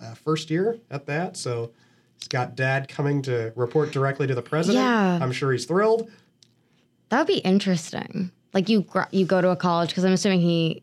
uh, 0.00 0.14
first 0.14 0.50
year 0.50 0.78
at 0.90 1.06
that. 1.06 1.36
So 1.36 1.72
he's 2.18 2.28
got 2.28 2.54
dad 2.54 2.88
coming 2.88 3.20
to 3.22 3.52
report 3.56 3.90
directly 3.92 4.26
to 4.28 4.34
the 4.34 4.42
president. 4.42 4.84
Yeah. 4.84 5.18
I'm 5.20 5.32
sure 5.32 5.52
he's 5.52 5.64
thrilled. 5.64 6.08
That 7.08 7.18
would 7.18 7.26
be 7.26 7.38
interesting. 7.38 8.30
Like 8.52 8.68
you, 8.68 8.82
gr- 8.82 9.02
you 9.10 9.26
go 9.26 9.40
to 9.40 9.50
a 9.50 9.56
college 9.56 9.88
because 9.90 10.04
I'm 10.04 10.12
assuming 10.12 10.40
he, 10.40 10.82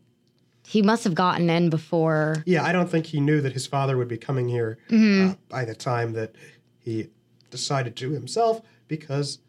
he 0.67 0.81
must 0.81 1.03
have 1.05 1.15
gotten 1.15 1.49
in 1.49 1.69
before. 1.69 2.43
Yeah, 2.45 2.63
I 2.65 2.71
don't 2.73 2.89
think 2.89 3.05
he 3.05 3.19
knew 3.21 3.39
that 3.41 3.53
his 3.53 3.65
father 3.65 3.95
would 3.97 4.07
be 4.09 4.17
coming 4.17 4.49
here 4.49 4.77
Mm-hmm. 4.89 5.31
uh, 5.31 5.33
by 5.49 5.63
the 5.65 5.75
time 5.75 6.11
that 6.13 6.35
he 6.79 7.07
decided 7.49 7.95
to 7.97 8.11
himself 8.11 8.61
because, 8.89 9.39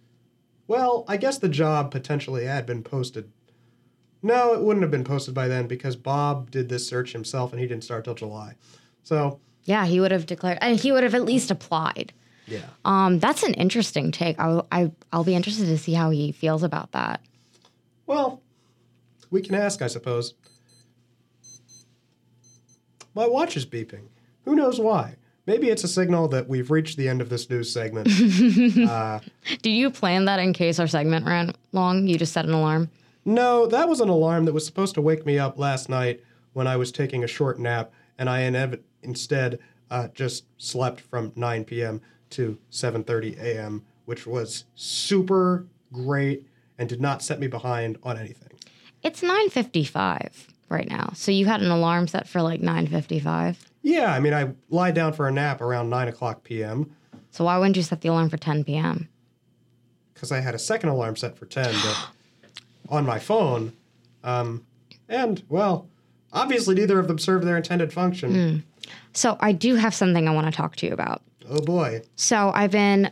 well, 0.69 1.05
I 1.09 1.17
guess 1.17 1.39
the 1.39 1.49
job 1.49 1.91
potentially 1.91 2.45
had 2.45 2.67
been 2.67 2.83
posted. 2.85 3.31
No, 4.23 4.55
it 4.55 4.63
wouldn't 4.63 4.83
have 4.83 4.91
been 4.91 5.05
posted 5.05 5.35
by 5.35 5.49
then 5.49 5.67
because 5.67 5.97
Bob 5.97 6.51
did 6.51 6.69
this 6.69 6.87
search 6.87 7.13
himself 7.13 7.53
and 7.53 7.61
he 7.61 7.67
didn't 7.67 7.85
start 7.85 8.05
till 8.05 8.15
July. 8.15 8.55
So, 9.03 9.41
Yeah, 9.65 9.85
he 9.87 9.99
would 10.01 10.13
have 10.13 10.27
declared, 10.27 10.59
and 10.61 10.79
he 10.79 10.93
would 10.93 11.03
have 11.03 11.15
at 11.15 11.25
least 11.25 11.51
applied. 11.51 12.13
yeah. 12.47 12.61
Um, 12.85 13.19
that's 13.19 13.43
an 13.43 13.55
interesting 13.55 14.13
take. 14.13 14.39
I, 14.39 14.63
I, 14.71 14.93
I'll 15.13 15.25
be 15.25 15.35
interested 15.35 15.67
to 15.67 15.79
see 15.79 15.93
how 15.95 16.11
he 16.11 16.31
feels 16.33 16.63
about 16.63 16.93
that. 16.93 17.21
Well, 18.07 18.43
we 19.31 19.41
can 19.43 19.55
ask, 19.57 19.83
I 19.83 19.87
suppose. 19.89 20.35
My 23.15 23.27
watch 23.27 23.57
is 23.57 23.67
beeping. 23.67 24.07
Who 24.45 24.55
knows 24.55 24.79
why? 24.81 25.17
Maybe 25.47 25.69
it's 25.71 25.83
a 25.85 25.89
signal 25.89 26.29
that 26.29 26.49
we've 26.49 26.71
reached 26.71 26.97
the 26.97 27.09
end 27.09 27.21
of 27.21 27.29
this 27.29 27.51
news 27.51 27.73
segment. 27.73 28.07
Did 29.63 29.71
you 29.71 29.91
plan 29.91 30.25
that 30.27 30.39
in 30.39 30.53
case 30.53 30.79
our 30.79 30.87
segment 30.87 31.27
ran 31.27 31.53
long? 31.73 32.07
You 32.07 32.17
just 32.17 32.33
set 32.33 32.45
an 32.45 32.53
alarm. 32.53 32.89
No, 33.25 33.67
that 33.67 33.89
was 33.89 34.01
an 34.01 34.09
alarm 34.09 34.45
that 34.47 34.53
was 34.53 34.67
supposed 34.67 34.95
to 34.95 35.01
wake 35.03 35.25
me 35.27 35.39
up 35.39 35.59
last 35.59 35.89
night 35.89 36.21
when 36.53 36.67
I 36.67 36.77
was 36.77 36.93
taking 36.93 37.25
a 37.25 37.27
short 37.29 37.59
nap, 37.59 37.93
and 38.19 38.29
I 38.29 38.41
inev- 38.41 38.81
instead 39.03 39.59
uh, 39.91 40.09
just 40.09 40.45
slept 40.59 41.01
from 41.01 41.33
9 41.37 41.65
p.m. 41.65 42.01
to 42.31 42.59
7:30 42.71 43.39
a.m., 43.41 43.85
which 44.05 44.27
was 44.27 44.65
super 44.75 45.67
great 45.93 46.47
and 46.79 46.89
did 46.89 47.01
not 47.01 47.23
set 47.23 47.39
me 47.39 47.47
behind 47.47 47.99
on 48.03 48.19
anything. 48.19 48.59
It's 49.03 49.21
9:55 49.21 50.49
right 50.69 50.89
now, 50.89 51.13
so 51.15 51.31
you 51.33 51.47
had 51.47 51.63
an 51.63 51.71
alarm 51.71 52.09
set 52.09 52.29
for 52.29 52.43
like 52.43 52.61
9:55. 52.61 53.57
Yeah, 53.83 54.13
I 54.13 54.21
mean, 54.21 54.33
I 54.33 54.53
lie 54.71 54.93
down 54.93 55.13
for 55.13 55.27
a 55.27 55.33
nap 55.33 55.61
around 55.61 55.91
9 55.91 56.09
o'clock 56.09 56.45
p.m. 56.45 56.95
So 57.31 57.45
why 57.45 57.59
wouldn't 57.59 57.77
you 57.77 57.83
set 57.83 58.01
the 58.01 58.09
alarm 58.11 58.29
for 58.31 58.37
10 58.37 58.65
p.m.? 58.65 59.09
because 60.23 60.31
I 60.31 60.39
had 60.41 60.55
a 60.55 60.59
second 60.59 60.91
alarm 60.91 61.17
set 61.17 61.37
for 61.37 61.47
10 61.47 61.65
but 61.65 62.09
on 62.93 63.05
my 63.05 63.19
phone. 63.19 63.73
Um, 64.23 64.65
and, 65.09 65.43
well, 65.49 65.89
obviously 66.33 66.77
neither 66.77 67.01
of 67.01 67.09
them 67.09 67.19
serve 67.19 67.45
their 67.45 67.57
intended 67.57 67.93
function. 67.93 68.65
So 69.13 69.37
I 69.41 69.53
do 69.53 69.75
have 69.75 69.95
something 69.95 70.29
I 70.29 70.33
want 70.33 70.47
to 70.47 70.53
talk 70.53 70.77
to 70.77 70.87
you 70.87 70.93
about. 70.93 71.23
Oh 71.49 71.61
boy. 71.61 72.03
So 72.17 72.53
I've 72.55 72.71
been 72.71 73.11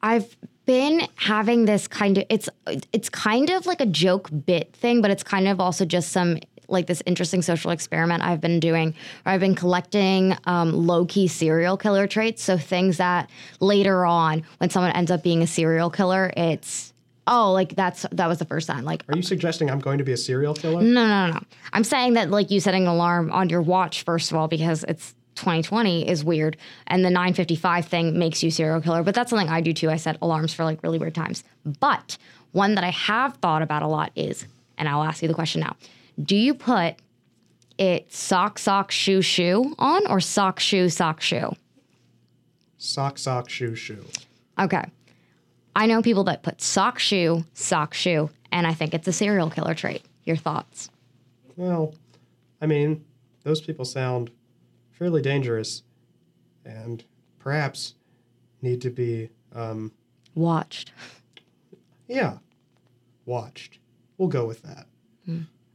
I've 0.00 0.36
been 0.64 1.02
having 1.16 1.64
this 1.64 1.86
kind 1.88 2.18
of 2.18 2.24
it's 2.28 2.48
it's 2.92 3.08
kind 3.08 3.50
of 3.50 3.66
like 3.66 3.80
a 3.80 3.86
joke 3.86 4.30
bit 4.46 4.74
thing, 4.74 5.02
but 5.02 5.10
it's 5.10 5.22
kind 5.22 5.48
of 5.48 5.60
also 5.60 5.84
just 5.84 6.12
some 6.12 6.38
like 6.68 6.86
this 6.86 7.02
interesting 7.06 7.40
social 7.40 7.70
experiment 7.70 8.22
I've 8.22 8.40
been 8.40 8.60
doing 8.60 8.94
where 9.22 9.34
I've 9.34 9.40
been 9.40 9.54
collecting 9.54 10.36
um, 10.44 10.72
low 10.72 11.06
key 11.06 11.28
serial 11.28 11.76
killer 11.76 12.06
traits. 12.06 12.42
So 12.42 12.58
things 12.58 12.98
that 12.98 13.30
later 13.60 14.04
on, 14.04 14.42
when 14.58 14.70
someone 14.70 14.92
ends 14.92 15.10
up 15.10 15.22
being 15.22 15.42
a 15.42 15.46
serial 15.46 15.90
killer, 15.90 16.32
it's 16.36 16.92
oh 17.28 17.52
like 17.52 17.76
that's 17.76 18.04
that 18.10 18.26
was 18.26 18.38
the 18.38 18.44
first 18.44 18.66
time 18.66 18.84
like 18.84 19.04
Are 19.08 19.16
you 19.16 19.22
suggesting 19.22 19.70
I'm 19.70 19.78
going 19.78 19.98
to 19.98 20.04
be 20.04 20.12
a 20.12 20.16
serial 20.16 20.54
killer? 20.54 20.82
no, 20.82 21.06
no, 21.06 21.32
no. 21.32 21.40
I'm 21.72 21.84
saying 21.84 22.14
that 22.14 22.30
like 22.30 22.50
you 22.50 22.58
setting 22.58 22.82
an 22.82 22.88
alarm 22.88 23.30
on 23.30 23.48
your 23.48 23.62
watch 23.62 24.02
first 24.02 24.32
of 24.32 24.36
all 24.36 24.48
because 24.48 24.84
it's 24.88 25.14
2020 25.36 26.08
is 26.08 26.24
weird, 26.24 26.56
and 26.88 27.04
the 27.04 27.10
9:55 27.10 27.84
thing 27.84 28.18
makes 28.18 28.42
you 28.42 28.50
serial 28.50 28.80
killer. 28.80 29.04
But 29.04 29.14
that's 29.14 29.30
something 29.30 29.48
I 29.48 29.60
do 29.60 29.72
too. 29.72 29.88
I 29.88 29.94
set 29.96 30.18
alarms 30.20 30.52
for 30.52 30.64
like 30.64 30.82
really 30.82 30.98
weird 30.98 31.14
times. 31.14 31.44
But 31.78 32.18
one 32.50 32.74
that 32.74 32.82
I 32.82 32.90
have 32.90 33.36
thought 33.36 33.62
about 33.62 33.82
a 33.82 33.86
lot 33.86 34.10
is, 34.16 34.46
and 34.78 34.88
I'll 34.88 35.04
ask 35.04 35.22
you 35.22 35.28
the 35.28 35.34
question 35.34 35.60
now: 35.60 35.76
Do 36.20 36.34
you 36.34 36.54
put 36.54 36.96
it 37.78 38.12
sock 38.12 38.58
sock 38.58 38.90
shoe 38.90 39.22
shoe 39.22 39.76
on 39.78 40.08
or 40.08 40.18
sock 40.18 40.58
shoe 40.58 40.88
sock 40.88 41.20
shoe? 41.20 41.54
Sock, 42.78 43.16
sock, 43.18 43.48
shoe, 43.48 43.76
shoe. 43.76 44.04
Okay. 44.58 44.82
I 45.78 45.86
know 45.86 46.02
people 46.02 46.24
that 46.24 46.42
put 46.42 46.60
sock 46.60 46.98
shoe, 46.98 47.44
sock 47.54 47.94
shoe, 47.94 48.30
And 48.50 48.66
I 48.66 48.74
think 48.74 48.94
it's 48.94 49.06
a 49.06 49.12
serial 49.12 49.48
killer 49.48 49.74
trait. 49.74 50.02
Your 50.24 50.36
thoughts? 50.36 50.90
Well, 51.56 51.94
I 52.60 52.66
mean, 52.66 53.04
those 53.44 53.60
people 53.60 53.84
sound 53.84 54.32
fairly 54.90 55.22
dangerous 55.22 55.84
and 56.64 57.04
perhaps 57.38 57.94
need 58.60 58.80
to 58.82 58.90
be, 58.90 59.30
um, 59.54 59.92
Watched. 60.34 60.90
yeah, 62.08 62.38
watched. 63.24 63.78
We'll 64.18 64.28
go 64.28 64.46
with 64.46 64.62
that. 64.62 64.86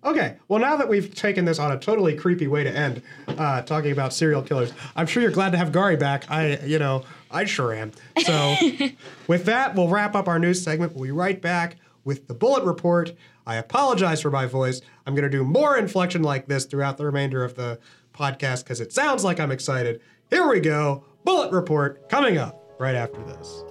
Okay, 0.06 0.36
well, 0.50 0.60
now 0.60 0.76
that 0.76 0.90
we've 0.90 1.16
taken 1.16 1.46
this 1.46 1.60
on 1.60 1.72
a 1.72 1.80
totally 1.80 2.14
creepy 2.14 2.48
way 2.48 2.66
to 2.66 2.70
end, 2.76 3.02
uh, 3.30 3.62
talking 3.62 3.94
about 3.94 4.12
serial 4.14 4.42
killers, 4.42 4.74
I'm 4.98 5.08
sure 5.08 5.24
you're 5.24 5.32
glad 5.32 5.52
to 5.52 5.58
have 5.58 5.72
Gary 5.72 5.96
back. 5.96 6.30
I, 6.30 6.58
you 6.66 6.78
know, 6.78 7.06
I 7.34 7.46
sure 7.46 7.74
am. 7.74 7.92
So, 8.24 8.56
with 9.28 9.46
that, 9.46 9.74
we'll 9.76 9.90
wrap 9.90 10.16
up 10.16 10.28
our 10.28 10.38
news 10.38 10.62
segment. 10.62 10.94
We'll 10.94 11.06
be 11.06 11.12
right 11.12 11.42
back 11.42 11.78
with 12.06 12.28
the 12.28 12.36
Bullet 12.36 12.64
Report. 12.64 13.12
I 13.46 13.56
apologize 13.56 14.22
for 14.22 14.30
my 14.30 14.46
voice. 14.46 14.82
I'm 15.06 15.16
going 15.16 15.30
to 15.30 15.36
do 15.36 15.44
more 15.44 15.76
inflection 15.76 16.22
like 16.22 16.48
this 16.48 16.66
throughout 16.66 16.98
the 16.98 17.06
remainder 17.06 17.44
of 17.44 17.56
the 17.56 17.80
podcast 18.14 18.64
because 18.64 18.80
it 18.80 18.94
sounds 18.94 19.24
like 19.24 19.40
I'm 19.40 19.52
excited. 19.52 20.00
Here 20.30 20.48
we 20.48 20.60
go. 20.60 21.04
Bullet 21.26 21.52
Report 21.52 22.08
coming 22.08 22.38
up 22.38 22.72
right 22.80 22.96
after 22.96 23.22
this. 23.24 23.64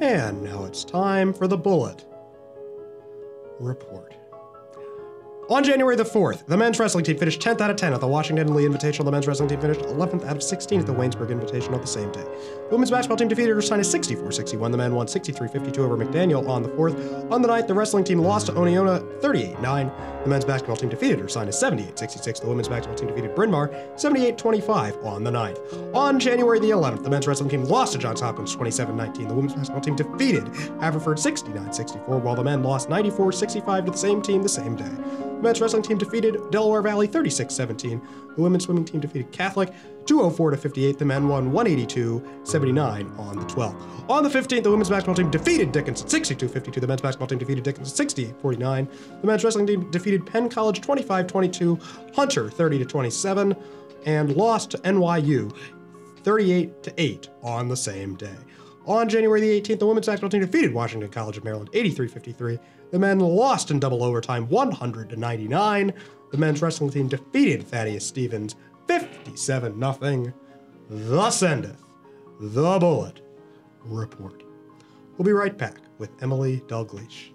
And 0.00 0.42
now 0.42 0.64
it's 0.64 0.84
time 0.84 1.32
for 1.32 1.48
the 1.48 1.56
bullet 1.56 2.04
report. 3.58 4.13
On 5.50 5.62
January 5.62 5.94
the 5.94 6.04
4th, 6.04 6.46
the 6.46 6.56
men's 6.56 6.78
wrestling 6.78 7.04
team 7.04 7.18
finished 7.18 7.38
10th 7.38 7.60
out 7.60 7.70
of 7.70 7.76
10 7.76 7.92
at 7.92 8.00
the 8.00 8.06
Washington 8.06 8.54
Lee 8.54 8.64
Invitational. 8.64 9.04
The 9.04 9.12
men's 9.12 9.26
wrestling 9.26 9.50
team 9.50 9.60
finished 9.60 9.82
11th 9.82 10.24
out 10.24 10.36
of 10.36 10.42
16 10.42 10.80
at 10.80 10.86
the 10.86 10.94
Waynesburg 10.94 11.28
Invitational 11.28 11.78
the 11.82 11.86
same 11.86 12.10
day. 12.12 12.22
The 12.22 12.68
women's 12.70 12.90
basketball 12.90 13.18
team 13.18 13.28
defeated 13.28 13.54
Ursinus 13.54 13.84
64 13.84 14.32
61. 14.32 14.70
The 14.70 14.78
men 14.78 14.94
won 14.94 15.06
63 15.06 15.48
52 15.48 15.84
over 15.84 15.98
McDaniel 15.98 16.48
on 16.48 16.62
the 16.62 16.70
4th. 16.70 17.30
On 17.30 17.42
the 17.42 17.48
9th, 17.48 17.66
the 17.66 17.74
wrestling 17.74 18.04
team 18.04 18.20
lost 18.20 18.46
to 18.46 18.52
Oneonta 18.52 19.20
38 19.20 19.60
9. 19.60 19.92
The 20.22 20.30
men's 20.30 20.46
basketball 20.46 20.76
team 20.76 20.88
defeated 20.88 21.18
Ursinus 21.18 21.54
78 21.54 21.98
66. 21.98 22.40
The 22.40 22.48
women's 22.48 22.68
basketball 22.68 22.96
team 22.96 23.08
defeated 23.08 23.34
Bryn 23.34 23.50
Mawr 23.50 23.70
78 23.96 24.38
25 24.38 25.04
on 25.04 25.24
the 25.24 25.30
9th. 25.30 25.94
On 25.94 26.18
January 26.18 26.58
the 26.58 26.70
11th, 26.70 27.02
the 27.02 27.10
men's 27.10 27.26
wrestling 27.26 27.50
team 27.50 27.64
lost 27.64 27.92
to 27.92 27.98
Johns 27.98 28.22
Hopkins 28.22 28.54
27 28.54 28.96
19. 28.96 29.28
The 29.28 29.34
women's 29.34 29.52
basketball 29.52 29.82
team 29.82 29.96
defeated 29.96 30.48
Haverford 30.80 31.18
69 31.18 31.70
64, 31.70 32.18
while 32.18 32.34
the 32.34 32.44
men 32.44 32.62
lost 32.62 32.88
94 32.88 33.32
65 33.32 33.84
to 33.84 33.90
the 33.90 33.98
same 33.98 34.22
team 34.22 34.42
the 34.42 34.48
same 34.48 34.74
day. 34.74 35.33
The 35.36 35.42
men's 35.42 35.60
wrestling 35.60 35.82
team 35.82 35.98
defeated 35.98 36.50
Delaware 36.50 36.82
Valley 36.82 37.06
36 37.06 37.54
17. 37.54 38.00
The 38.36 38.42
women's 38.42 38.64
swimming 38.64 38.84
team 38.84 39.00
defeated 39.00 39.30
Catholic 39.32 39.72
204 40.06 40.50
to 40.52 40.56
58. 40.56 40.98
The 40.98 41.04
men 41.04 41.28
won 41.28 41.52
182 41.52 42.22
79 42.44 43.12
on 43.18 43.36
the 43.36 43.44
12th. 43.44 44.10
On 44.10 44.22
the 44.22 44.28
15th, 44.28 44.62
the 44.62 44.70
women's 44.70 44.90
basketball 44.90 45.14
team 45.14 45.30
defeated 45.30 45.72
Dickinson 45.72 46.08
62 46.08 46.48
52. 46.48 46.80
The 46.80 46.86
men's 46.86 47.00
basketball 47.00 47.28
team 47.28 47.38
defeated 47.38 47.64
Dickinson 47.64 47.94
68 47.94 48.40
49. 48.40 48.88
The 49.20 49.26
men's 49.26 49.44
wrestling 49.44 49.66
team 49.66 49.90
defeated 49.90 50.26
Penn 50.26 50.48
College 50.48 50.80
25 50.80 51.26
22, 51.26 51.78
Hunter 52.14 52.50
30 52.50 52.78
to 52.78 52.84
27, 52.84 53.56
and 54.06 54.36
lost 54.36 54.70
to 54.72 54.78
NYU 54.78 55.54
38 56.22 56.82
to 56.82 56.94
8 56.96 57.28
on 57.42 57.68
the 57.68 57.76
same 57.76 58.14
day. 58.16 58.36
On 58.86 59.08
January 59.08 59.40
the 59.40 59.60
18th, 59.60 59.78
the 59.78 59.86
women's 59.86 60.06
basketball 60.06 60.30
team 60.30 60.40
defeated 60.40 60.74
Washington 60.74 61.08
College 61.10 61.38
of 61.38 61.44
Maryland 61.44 61.70
83-53. 61.72 62.58
The 62.94 63.00
men 63.00 63.18
lost 63.18 63.72
in 63.72 63.80
double 63.80 64.04
overtime 64.04 64.48
100 64.48 65.10
to 65.10 65.16
99. 65.16 65.92
The 66.30 66.38
men's 66.38 66.62
wrestling 66.62 66.90
team 66.90 67.08
defeated 67.08 67.66
Thaddeus 67.66 68.06
Stevens 68.06 68.54
57 68.86 69.80
0 69.80 70.32
Thus 70.88 71.42
endeth 71.42 71.82
the 72.38 72.78
Bullet 72.78 73.20
Report. 73.82 74.44
We'll 75.18 75.26
be 75.26 75.32
right 75.32 75.58
back 75.58 75.78
with 75.98 76.10
Emily 76.22 76.62
Dalgleish. 76.68 77.32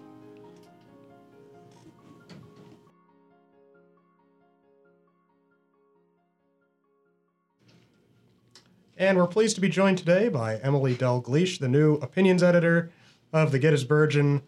And 8.96 9.18
we're 9.18 9.26
pleased 9.26 9.56
to 9.56 9.60
be 9.60 9.68
joined 9.68 9.98
today 9.98 10.30
by 10.30 10.56
Emily 10.56 10.94
Dalgleish, 10.94 11.58
the 11.58 11.68
new 11.68 11.96
opinions 11.96 12.42
editor 12.42 12.90
of 13.30 13.52
the 13.52 13.60
Gettysburgian, 13.60 14.40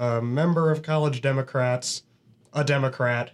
a 0.00 0.20
member 0.22 0.70
of 0.70 0.82
College 0.82 1.20
Democrats, 1.20 2.02
a 2.54 2.64
Democrat. 2.64 3.32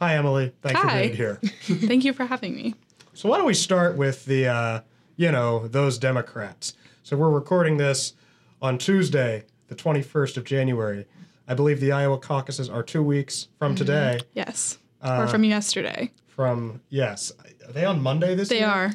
Hi, 0.00 0.16
Emily. 0.16 0.52
Thanks 0.60 0.80
for 0.80 0.88
being 0.88 1.14
here. 1.14 1.36
Thank 1.62 2.04
you 2.04 2.12
for 2.12 2.24
having 2.26 2.54
me. 2.56 2.74
So 3.14 3.28
why 3.28 3.36
don't 3.38 3.46
we 3.46 3.54
start 3.54 3.96
with 3.96 4.24
the, 4.24 4.48
uh, 4.48 4.80
you 5.16 5.30
know, 5.30 5.68
those 5.68 5.98
Democrats? 5.98 6.74
So 7.04 7.16
we're 7.16 7.30
recording 7.30 7.76
this 7.76 8.14
on 8.60 8.76
Tuesday, 8.76 9.44
the 9.68 9.76
21st 9.76 10.36
of 10.36 10.44
January. 10.44 11.06
I 11.46 11.54
believe 11.54 11.80
the 11.80 11.92
Iowa 11.92 12.18
caucuses 12.18 12.68
are 12.68 12.82
two 12.82 13.02
weeks 13.04 13.46
from 13.58 13.74
today. 13.76 14.20
Yes. 14.34 14.78
Uh, 15.02 15.20
or 15.22 15.28
from 15.28 15.44
yesterday. 15.44 16.10
From 16.26 16.80
yes, 16.88 17.30
are 17.66 17.72
they 17.72 17.84
on 17.84 18.02
Monday 18.02 18.34
this 18.34 18.48
They 18.48 18.58
year? 18.58 18.66
They 18.66 18.72
are. 18.72 18.90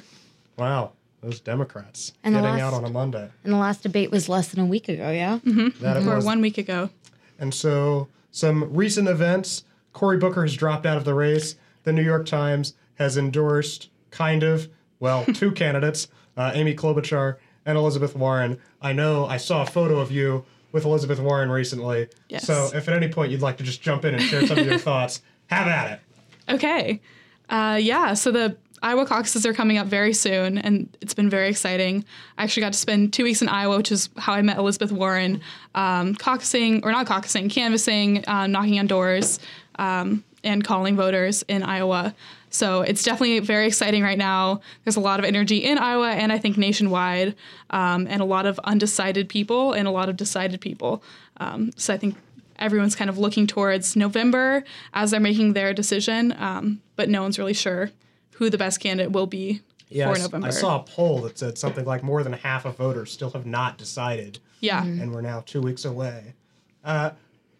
Wow, 0.58 0.91
those 1.21 1.39
Democrats 1.39 2.13
And 2.23 2.36
the 2.36 2.39
getting 2.41 2.56
last- 2.60 2.73
out 2.73 2.73
on 2.73 2.86
a 2.86 2.89
Monday. 2.89 3.30
And 3.43 3.54
the 3.54 3.58
last 3.58 3.84
debate 3.84 4.12
was 4.12 4.28
less 4.28 4.49
than 4.49 4.60
a 4.63 4.65
week 4.65 4.89
ago, 4.89 5.12
yeah? 5.12 5.39
That 5.82 5.97
it 5.97 6.08
Or 6.08 6.15
was. 6.15 6.25
one 6.25 6.41
week 6.41 6.58
ago. 6.58 6.89
And 7.39 7.53
so, 7.53 8.07
some 8.31 8.73
recent 8.73 9.07
events 9.07 9.63
Cory 9.93 10.17
Booker 10.17 10.43
has 10.43 10.55
dropped 10.55 10.85
out 10.85 10.97
of 10.97 11.05
the 11.05 11.13
race. 11.13 11.55
The 11.83 11.93
New 11.93 12.03
York 12.03 12.25
Times 12.25 12.73
has 12.95 13.17
endorsed, 13.17 13.89
kind 14.11 14.43
of, 14.43 14.69
well, 14.99 15.25
two 15.33 15.51
candidates, 15.51 16.07
uh, 16.35 16.51
Amy 16.53 16.75
Klobuchar 16.75 17.37
and 17.65 17.77
Elizabeth 17.77 18.15
Warren. 18.15 18.59
I 18.81 18.93
know 18.93 19.25
I 19.25 19.37
saw 19.37 19.63
a 19.63 19.65
photo 19.65 19.99
of 19.99 20.11
you 20.11 20.45
with 20.71 20.85
Elizabeth 20.85 21.19
Warren 21.19 21.49
recently. 21.49 22.07
Yes. 22.29 22.45
So, 22.45 22.69
if 22.73 22.87
at 22.87 22.93
any 22.93 23.07
point 23.07 23.31
you'd 23.31 23.41
like 23.41 23.57
to 23.57 23.63
just 23.63 23.81
jump 23.81 24.03
in 24.05 24.13
and 24.13 24.23
share 24.23 24.45
some 24.45 24.57
of 24.57 24.65
your 24.65 24.77
thoughts, 24.89 25.21
have 25.47 25.67
at 25.67 25.91
it. 25.93 25.99
Okay. 26.53 27.01
Uh, 27.49 27.79
yeah. 27.81 28.13
So 28.13 28.31
the 28.31 28.57
Iowa 28.81 29.05
caucuses 29.05 29.45
are 29.45 29.53
coming 29.53 29.77
up 29.77 29.88
very 29.88 30.13
soon, 30.13 30.57
and 30.57 30.95
it's 31.01 31.13
been 31.13 31.29
very 31.29 31.49
exciting. 31.49 32.05
I 32.38 32.43
actually 32.43 32.61
got 32.61 32.73
to 32.73 32.79
spend 32.79 33.13
two 33.13 33.23
weeks 33.23 33.41
in 33.41 33.49
Iowa, 33.49 33.77
which 33.77 33.91
is 33.91 34.09
how 34.17 34.33
I 34.33 34.41
met 34.41 34.57
Elizabeth 34.57 34.91
Warren, 34.91 35.41
um, 35.73 36.15
caucusing, 36.15 36.83
or 36.83 36.91
not 36.91 37.07
caucusing, 37.07 37.49
canvassing, 37.49 38.27
uh, 38.27 38.47
knocking 38.47 38.79
on 38.79 38.88
doors, 38.88 39.39
um, 39.79 40.23
and 40.43 40.63
calling 40.63 40.95
voters 40.95 41.43
in 41.47 41.63
Iowa. 41.63 42.13
So 42.49 42.81
it's 42.81 43.03
definitely 43.03 43.39
very 43.39 43.67
exciting 43.67 44.03
right 44.03 44.17
now. 44.17 44.61
There's 44.83 44.95
a 44.95 45.01
lot 45.01 45.19
of 45.19 45.25
energy 45.25 45.57
in 45.57 45.77
Iowa 45.77 46.11
and 46.11 46.31
I 46.31 46.38
think 46.38 46.57
nationwide, 46.57 47.35
um, 47.71 48.07
and 48.07 48.21
a 48.21 48.25
lot 48.25 48.45
of 48.45 48.59
undecided 48.63 49.27
people 49.27 49.73
and 49.73 49.88
a 49.88 49.91
lot 49.91 50.07
of 50.07 50.15
decided 50.15 50.61
people. 50.61 51.03
Um, 51.38 51.71
so 51.75 51.93
I 51.93 51.97
think 51.97 52.15
everyone's 52.57 52.95
kind 52.95 53.09
of 53.09 53.17
looking 53.17 53.47
towards 53.47 53.95
November 53.95 54.63
as 54.93 55.11
they're 55.11 55.19
making 55.19 55.53
their 55.53 55.73
decision, 55.73 56.33
um, 56.38 56.81
but 56.95 57.09
no 57.09 57.21
one's 57.21 57.38
really 57.38 57.53
sure 57.53 57.91
who 58.35 58.49
the 58.49 58.57
best 58.57 58.79
candidate 58.79 59.11
will 59.11 59.27
be 59.27 59.61
Yeah, 59.89 60.07
for 60.07 60.15
s- 60.15 60.21
November. 60.23 60.47
I 60.47 60.51
saw 60.51 60.79
a 60.79 60.83
poll 60.83 61.21
that 61.21 61.37
said 61.37 61.57
something 61.57 61.85
like 61.85 62.03
more 62.03 62.23
than 62.23 62.33
half 62.33 62.65
of 62.65 62.77
voters 62.77 63.11
still 63.11 63.31
have 63.31 63.45
not 63.45 63.77
decided, 63.77 64.39
yeah. 64.59 64.83
and 64.83 65.13
we're 65.13 65.21
now 65.21 65.43
two 65.45 65.61
weeks 65.61 65.85
away. 65.85 66.33
Uh, 66.83 67.11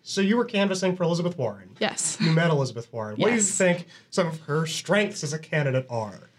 so, 0.08 0.22
you 0.22 0.38
were 0.38 0.46
canvassing 0.46 0.96
for 0.96 1.02
Elizabeth 1.04 1.36
Warren. 1.36 1.70
Yes. 1.80 2.16
You 2.22 2.32
met 2.32 2.52
Elizabeth 2.52 2.88
Warren. 2.94 3.16
What 3.18 3.30
do 3.30 3.36
you 3.36 3.42
think 3.42 3.88
some 4.12 4.28
of 4.28 4.40
her 4.42 4.68
strengths 4.68 5.24
as 5.24 5.34
a 5.34 5.40
candidate 5.40 5.88
are? 5.90 6.30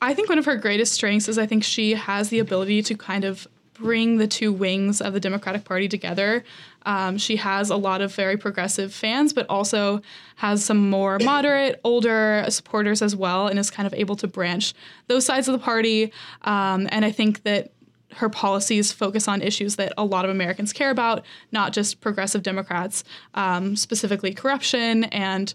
I 0.00 0.14
think 0.14 0.30
one 0.30 0.38
of 0.38 0.46
her 0.46 0.56
greatest 0.56 0.94
strengths 0.94 1.28
is 1.28 1.36
I 1.38 1.44
think 1.46 1.62
she 1.62 1.92
has 1.92 2.30
the 2.30 2.38
ability 2.38 2.82
to 2.84 2.96
kind 2.96 3.24
of 3.24 3.46
bring 3.82 4.18
the 4.18 4.26
two 4.26 4.52
wings 4.52 5.00
of 5.00 5.12
the 5.12 5.20
Democratic 5.20 5.64
Party 5.64 5.88
together. 5.88 6.44
Um, 6.84 7.18
she 7.18 7.36
has 7.36 7.70
a 7.70 7.76
lot 7.76 8.00
of 8.00 8.14
very 8.14 8.36
progressive 8.36 8.92
fans, 8.94 9.32
but 9.32 9.46
also 9.48 10.00
has 10.36 10.64
some 10.64 10.90
more 10.90 11.18
moderate, 11.22 11.80
older 11.84 12.44
supporters 12.48 13.02
as 13.02 13.14
well, 13.14 13.48
and 13.48 13.58
is 13.58 13.70
kind 13.70 13.86
of 13.86 13.94
able 13.94 14.16
to 14.16 14.26
branch 14.26 14.74
those 15.08 15.26
sides 15.26 15.48
of 15.48 15.52
the 15.52 15.64
party. 15.64 16.12
Um, 16.42 16.88
and 16.90 17.04
I 17.04 17.10
think 17.10 17.42
that 17.42 17.72
her 18.16 18.28
policies 18.28 18.92
focus 18.92 19.26
on 19.26 19.42
issues 19.42 19.76
that 19.76 19.92
a 19.96 20.04
lot 20.04 20.24
of 20.24 20.30
Americans 20.30 20.72
care 20.72 20.90
about, 20.90 21.24
not 21.50 21.72
just 21.72 22.00
progressive 22.00 22.42
Democrats, 22.42 23.04
um, 23.34 23.74
specifically 23.76 24.34
corruption 24.34 25.04
and 25.04 25.54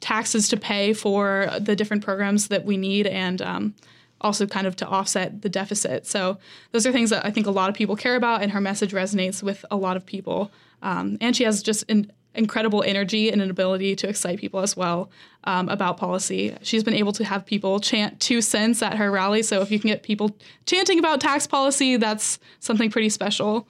taxes 0.00 0.48
to 0.48 0.56
pay 0.56 0.92
for 0.92 1.48
the 1.60 1.76
different 1.76 2.04
programs 2.04 2.48
that 2.48 2.64
we 2.64 2.76
need 2.76 3.06
and 3.06 3.40
um, 3.40 3.74
also 4.22 4.46
kind 4.46 4.66
of 4.66 4.76
to 4.76 4.86
offset 4.86 5.42
the 5.42 5.48
deficit. 5.48 6.06
So 6.06 6.38
those 6.70 6.86
are 6.86 6.92
things 6.92 7.10
that 7.10 7.24
I 7.26 7.30
think 7.30 7.46
a 7.46 7.50
lot 7.50 7.68
of 7.68 7.74
people 7.74 7.96
care 7.96 8.16
about, 8.16 8.42
and 8.42 8.52
her 8.52 8.60
message 8.60 8.92
resonates 8.92 9.42
with 9.42 9.64
a 9.70 9.76
lot 9.76 9.96
of 9.96 10.06
people. 10.06 10.50
Um, 10.82 11.18
and 11.20 11.36
she 11.36 11.44
has 11.44 11.62
just 11.62 11.84
an 11.90 12.10
incredible 12.34 12.82
energy 12.82 13.30
and 13.30 13.42
an 13.42 13.50
ability 13.50 13.94
to 13.96 14.08
excite 14.08 14.38
people 14.38 14.60
as 14.60 14.76
well 14.76 15.10
um, 15.44 15.68
about 15.68 15.96
policy. 15.96 16.56
She's 16.62 16.82
been 16.82 16.94
able 16.94 17.12
to 17.12 17.24
have 17.24 17.44
people 17.44 17.78
chant 17.78 18.20
two 18.20 18.40
cents 18.40 18.82
at 18.82 18.96
her 18.96 19.10
rally. 19.10 19.42
So 19.42 19.60
if 19.60 19.70
you 19.70 19.78
can 19.78 19.88
get 19.88 20.02
people 20.02 20.36
chanting 20.66 20.98
about 20.98 21.20
tax 21.20 21.46
policy, 21.46 21.96
that's 21.96 22.38
something 22.60 22.90
pretty 22.90 23.10
special. 23.10 23.66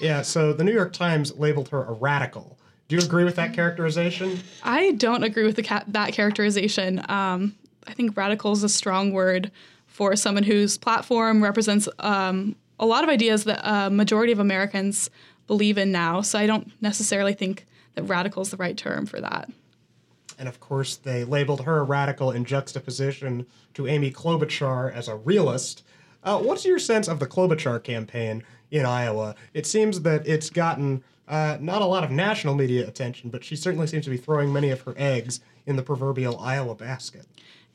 Yeah, 0.00 0.22
so 0.22 0.52
the 0.52 0.64
New 0.64 0.72
York 0.72 0.92
Times 0.92 1.36
labeled 1.36 1.68
her 1.68 1.84
a 1.84 1.92
radical. 1.92 2.58
Do 2.88 2.96
you 2.96 3.02
agree 3.02 3.24
with 3.24 3.36
that 3.36 3.52
characterization? 3.52 4.40
I 4.62 4.92
don't 4.92 5.24
agree 5.24 5.44
with 5.44 5.56
the 5.56 5.62
ca- 5.62 5.84
that 5.88 6.12
characterization. 6.12 7.04
Um, 7.08 7.56
I 7.86 7.92
think 7.92 8.16
radical 8.16 8.52
is 8.52 8.62
a 8.62 8.68
strong 8.68 9.12
word 9.12 9.50
for 9.86 10.14
someone 10.16 10.44
whose 10.44 10.76
platform 10.76 11.42
represents 11.42 11.88
um, 12.00 12.56
a 12.78 12.86
lot 12.86 13.04
of 13.04 13.10
ideas 13.10 13.44
that 13.44 13.60
a 13.64 13.90
majority 13.90 14.32
of 14.32 14.38
Americans 14.38 15.10
believe 15.46 15.78
in 15.78 15.92
now. 15.92 16.20
So 16.20 16.38
I 16.38 16.46
don't 16.46 16.70
necessarily 16.82 17.32
think 17.32 17.66
that 17.94 18.02
radical 18.02 18.42
is 18.42 18.50
the 18.50 18.56
right 18.56 18.76
term 18.76 19.06
for 19.06 19.20
that. 19.20 19.50
And 20.38 20.48
of 20.48 20.60
course, 20.60 20.96
they 20.96 21.24
labeled 21.24 21.62
her 21.62 21.84
radical 21.84 22.30
in 22.30 22.44
juxtaposition 22.44 23.46
to 23.74 23.86
Amy 23.86 24.10
Klobuchar 24.10 24.92
as 24.92 25.08
a 25.08 25.16
realist. 25.16 25.82
Uh, 26.22 26.38
what's 26.38 26.64
your 26.64 26.78
sense 26.78 27.08
of 27.08 27.20
the 27.20 27.26
Klobuchar 27.26 27.82
campaign 27.82 28.42
in 28.70 28.84
Iowa? 28.84 29.34
It 29.54 29.66
seems 29.66 30.02
that 30.02 30.26
it's 30.26 30.50
gotten 30.50 31.02
uh, 31.28 31.56
not 31.60 31.82
a 31.82 31.86
lot 31.86 32.04
of 32.04 32.10
national 32.10 32.54
media 32.54 32.86
attention, 32.86 33.30
but 33.30 33.44
she 33.44 33.56
certainly 33.56 33.86
seems 33.86 34.04
to 34.04 34.10
be 34.10 34.16
throwing 34.16 34.52
many 34.52 34.70
of 34.70 34.82
her 34.82 34.94
eggs 34.96 35.40
in 35.64 35.76
the 35.76 35.82
proverbial 35.82 36.38
Iowa 36.38 36.74
basket. 36.74 37.26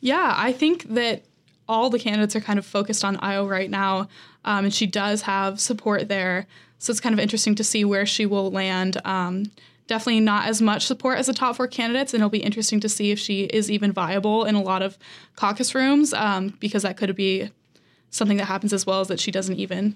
Yeah, 0.02 0.34
I 0.36 0.52
think 0.52 0.84
that 0.96 1.24
all 1.70 1.90
the 1.90 2.00
candidates 2.00 2.36
are 2.36 2.42
kind 2.42 2.60
of 2.60 2.66
focused 2.66 3.06
on 3.06 3.18
Iowa 3.18 3.48
right 3.48 3.70
now, 3.70 4.10
um, 4.44 4.66
and 4.66 4.74
she 4.74 4.88
does 4.88 5.22
have 5.22 5.60
support 5.60 6.10
there. 6.10 6.48
So 6.80 6.92
it's 6.92 7.00
kind 7.00 7.14
of 7.14 7.20
interesting 7.20 7.56
to 7.56 7.64
see 7.64 7.86
where 7.86 8.06
she 8.06 8.26
will 8.26 8.52
land. 8.52 9.00
Um, 9.06 9.52
definitely 9.88 10.20
not 10.20 10.48
as 10.48 10.62
much 10.62 10.86
support 10.86 11.20
as 11.20 11.28
the 11.28 11.34
top 11.34 11.56
four 11.56 11.68
candidates, 11.68 12.14
and 12.14 12.22
it'll 12.22 12.30
be 12.30 12.40
interesting 12.40 12.80
to 12.82 12.90
see 12.90 13.12
if 13.12 13.20
she 13.20 13.44
is 13.44 13.70
even 13.70 13.92
viable 13.92 14.44
in 14.46 14.56
a 14.56 14.62
lot 14.62 14.82
of 14.82 14.98
caucus 15.36 15.76
rooms, 15.76 16.14
um, 16.14 16.58
because 16.60 16.84
that 16.84 16.98
could 16.98 17.16
be 17.16 17.50
something 18.10 18.38
that 18.38 18.46
happens 18.46 18.74
as 18.74 18.86
well 18.86 19.00
as 19.02 19.08
that 19.08 19.20
she 19.20 19.32
doesn't 19.32 19.58
even 19.58 19.96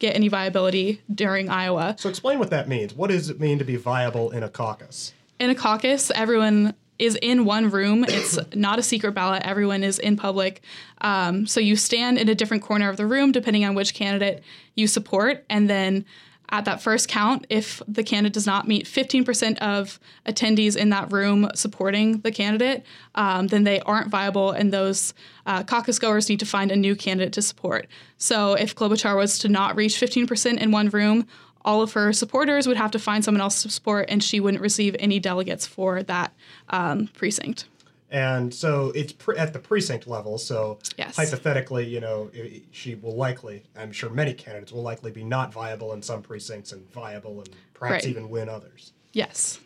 get 0.00 0.16
any 0.16 0.28
viability 0.28 1.00
during 1.14 1.48
Iowa. 1.48 1.94
So 1.98 2.08
explain 2.08 2.38
what 2.38 2.50
that 2.50 2.68
means. 2.68 2.92
What 2.92 3.10
does 3.10 3.30
it 3.30 3.38
mean 3.40 3.58
to 3.58 3.64
be 3.64 3.76
viable 3.76 4.32
in 4.32 4.42
a 4.42 4.48
caucus? 4.48 5.14
In 5.38 5.50
a 5.50 5.54
caucus, 5.54 6.10
everyone 6.10 6.74
is 6.98 7.18
in 7.20 7.44
one 7.44 7.70
room. 7.70 8.04
It's 8.08 8.38
not 8.54 8.78
a 8.78 8.82
secret 8.82 9.12
ballot. 9.12 9.42
Everyone 9.44 9.82
is 9.82 9.98
in 9.98 10.16
public. 10.16 10.62
Um, 11.00 11.46
so 11.46 11.60
you 11.60 11.76
stand 11.76 12.18
in 12.18 12.28
a 12.28 12.34
different 12.34 12.62
corner 12.62 12.88
of 12.88 12.96
the 12.96 13.06
room 13.06 13.32
depending 13.32 13.64
on 13.64 13.74
which 13.74 13.94
candidate 13.94 14.42
you 14.74 14.86
support. 14.86 15.44
And 15.48 15.68
then 15.68 16.04
at 16.50 16.66
that 16.66 16.82
first 16.82 17.08
count, 17.08 17.46
if 17.48 17.82
the 17.88 18.04
candidate 18.04 18.34
does 18.34 18.46
not 18.46 18.68
meet 18.68 18.86
15% 18.86 19.58
of 19.58 19.98
attendees 20.26 20.76
in 20.76 20.90
that 20.90 21.10
room 21.10 21.48
supporting 21.54 22.20
the 22.20 22.30
candidate, 22.30 22.84
um, 23.14 23.46
then 23.46 23.64
they 23.64 23.80
aren't 23.80 24.08
viable, 24.08 24.50
and 24.50 24.72
those 24.72 25.14
uh, 25.46 25.62
caucus 25.62 25.98
goers 25.98 26.28
need 26.28 26.38
to 26.40 26.46
find 26.46 26.70
a 26.70 26.76
new 26.76 26.94
candidate 26.94 27.32
to 27.32 27.42
support. 27.42 27.88
So 28.18 28.54
if 28.54 28.74
Klobuchar 28.74 29.16
was 29.16 29.38
to 29.40 29.48
not 29.48 29.74
reach 29.74 29.94
15% 29.94 30.58
in 30.58 30.70
one 30.70 30.90
room, 30.90 31.26
all 31.64 31.82
of 31.82 31.92
her 31.94 32.12
supporters 32.12 32.66
would 32.66 32.76
have 32.76 32.90
to 32.92 32.98
find 32.98 33.24
someone 33.24 33.40
else 33.40 33.62
to 33.62 33.70
support, 33.70 34.06
and 34.08 34.22
she 34.22 34.40
wouldn't 34.40 34.62
receive 34.62 34.94
any 34.98 35.18
delegates 35.18 35.66
for 35.66 36.02
that 36.02 36.32
um, 36.70 37.08
precinct. 37.14 37.66
And 38.10 38.54
so 38.54 38.92
it's 38.94 39.12
pre- 39.12 39.36
at 39.36 39.52
the 39.52 39.58
precinct 39.58 40.06
level. 40.06 40.38
So 40.38 40.78
Yes. 40.96 41.16
hypothetically, 41.16 41.86
you 41.86 42.00
know, 42.00 42.30
she 42.70 42.94
will 42.94 43.16
likely, 43.16 43.64
I'm 43.76 43.90
sure 43.92 44.08
many 44.10 44.34
candidates 44.34 44.70
will 44.72 44.82
likely 44.82 45.10
be 45.10 45.24
not 45.24 45.52
viable 45.52 45.92
in 45.94 46.02
some 46.02 46.22
precincts 46.22 46.70
and 46.72 46.88
viable 46.92 47.38
and 47.40 47.48
perhaps 47.72 48.04
Right. 48.04 48.10
even 48.10 48.28
win 48.28 48.48
others. 48.48 48.92
Yes. 49.12 49.58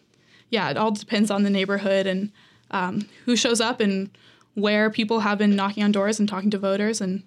Yeah, 0.50 0.70
it 0.70 0.78
all 0.78 0.92
depends 0.92 1.30
on 1.30 1.42
the 1.42 1.50
neighborhood 1.50 2.06
and 2.06 2.30
um, 2.70 3.06
who 3.26 3.36
shows 3.36 3.60
up 3.60 3.80
and 3.80 4.08
where 4.54 4.88
people 4.88 5.20
have 5.20 5.36
been 5.38 5.54
knocking 5.54 5.82
on 5.82 5.92
doors 5.92 6.18
and 6.18 6.26
talking 6.28 6.50
to 6.50 6.58
voters. 6.58 7.00
And 7.02 7.22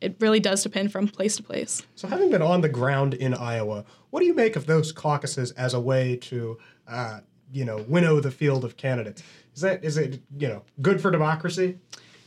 it 0.00 0.16
really 0.20 0.40
does 0.40 0.62
depend 0.62 0.92
from 0.92 1.08
place 1.08 1.36
to 1.36 1.42
place. 1.42 1.82
So, 1.94 2.08
having 2.08 2.30
been 2.30 2.42
on 2.42 2.60
the 2.60 2.68
ground 2.68 3.14
in 3.14 3.34
Iowa, 3.34 3.84
what 4.10 4.20
do 4.20 4.26
you 4.26 4.34
make 4.34 4.56
of 4.56 4.66
those 4.66 4.92
caucuses 4.92 5.52
as 5.52 5.74
a 5.74 5.80
way 5.80 6.16
to, 6.16 6.58
uh, 6.88 7.20
you 7.52 7.64
know, 7.64 7.84
winnow 7.88 8.20
the 8.20 8.30
field 8.30 8.64
of 8.64 8.76
candidates? 8.76 9.22
Is 9.54 9.62
that 9.62 9.84
is 9.84 9.96
it 9.96 10.20
you 10.38 10.48
know 10.48 10.62
good 10.82 11.00
for 11.00 11.10
democracy? 11.10 11.78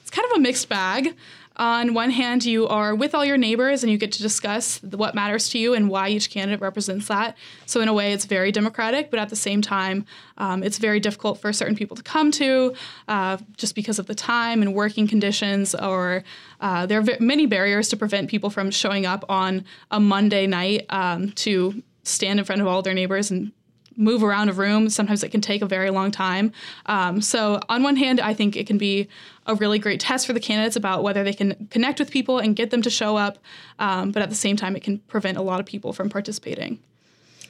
It's 0.01 0.09
kind 0.09 0.29
of 0.31 0.37
a 0.37 0.39
mixed 0.39 0.67
bag. 0.69 1.15
On 1.59 1.93
one 1.93 2.09
hand, 2.09 2.45
you 2.45 2.69
are 2.69 2.95
with 2.95 3.13
all 3.13 3.25
your 3.25 3.35
neighbors 3.37 3.83
and 3.83 3.91
you 3.91 3.97
get 3.97 4.13
to 4.13 4.21
discuss 4.21 4.81
what 4.81 5.13
matters 5.13 5.49
to 5.49 5.59
you 5.59 5.73
and 5.73 5.89
why 5.89 6.07
each 6.07 6.29
candidate 6.29 6.61
represents 6.61 7.09
that. 7.09 7.35
So, 7.65 7.81
in 7.81 7.89
a 7.89 7.93
way, 7.93 8.13
it's 8.13 8.23
very 8.23 8.49
democratic, 8.53 9.11
but 9.11 9.19
at 9.19 9.27
the 9.27 9.35
same 9.35 9.61
time, 9.61 10.05
um, 10.37 10.63
it's 10.63 10.77
very 10.77 11.01
difficult 11.01 11.41
for 11.41 11.51
certain 11.51 11.75
people 11.75 11.97
to 11.97 12.03
come 12.03 12.31
to 12.31 12.73
uh, 13.09 13.37
just 13.57 13.75
because 13.75 13.99
of 13.99 14.05
the 14.05 14.15
time 14.15 14.61
and 14.61 14.73
working 14.73 15.05
conditions, 15.05 15.75
or 15.75 16.23
uh, 16.61 16.85
there 16.85 16.99
are 16.99 17.03
v- 17.03 17.17
many 17.19 17.45
barriers 17.45 17.89
to 17.89 17.97
prevent 17.97 18.29
people 18.29 18.49
from 18.49 18.71
showing 18.71 19.05
up 19.05 19.25
on 19.27 19.65
a 19.91 19.99
Monday 19.99 20.47
night 20.47 20.85
um, 20.87 21.31
to 21.33 21.83
stand 22.03 22.39
in 22.39 22.45
front 22.45 22.61
of 22.61 22.67
all 22.67 22.81
their 22.81 22.93
neighbors 22.93 23.31
and 23.31 23.51
move 23.99 24.23
around 24.23 24.49
a 24.49 24.53
room. 24.53 24.89
Sometimes 24.89 25.23
it 25.23 25.29
can 25.29 25.41
take 25.41 25.61
a 25.61 25.65
very 25.65 25.89
long 25.89 26.09
time. 26.09 26.51
Um, 26.85 27.21
so, 27.21 27.59
on 27.69 27.83
one 27.83 27.97
hand, 27.97 28.19
I 28.19 28.33
think 28.33 28.55
it 28.55 28.65
can 28.65 28.77
be 28.77 29.07
a 29.45 29.53
really 29.55 29.77
great 29.77 29.99
test 29.99 30.25
for 30.25 30.33
the 30.33 30.39
candidates 30.39 30.75
about 30.75 31.03
whether 31.03 31.23
they 31.23 31.33
can 31.33 31.67
connect 31.69 31.99
with 31.99 32.09
people 32.09 32.39
and 32.39 32.55
get 32.55 32.71
them 32.71 32.81
to 32.81 32.89
show 32.89 33.17
up. 33.17 33.37
Um, 33.77 34.11
but 34.11 34.23
at 34.23 34.29
the 34.29 34.35
same 34.35 34.55
time, 34.55 34.75
it 34.75 34.83
can 34.83 34.99
prevent 34.99 35.37
a 35.37 35.41
lot 35.41 35.59
of 35.59 35.65
people 35.65 35.93
from 35.93 36.09
participating. 36.09 36.79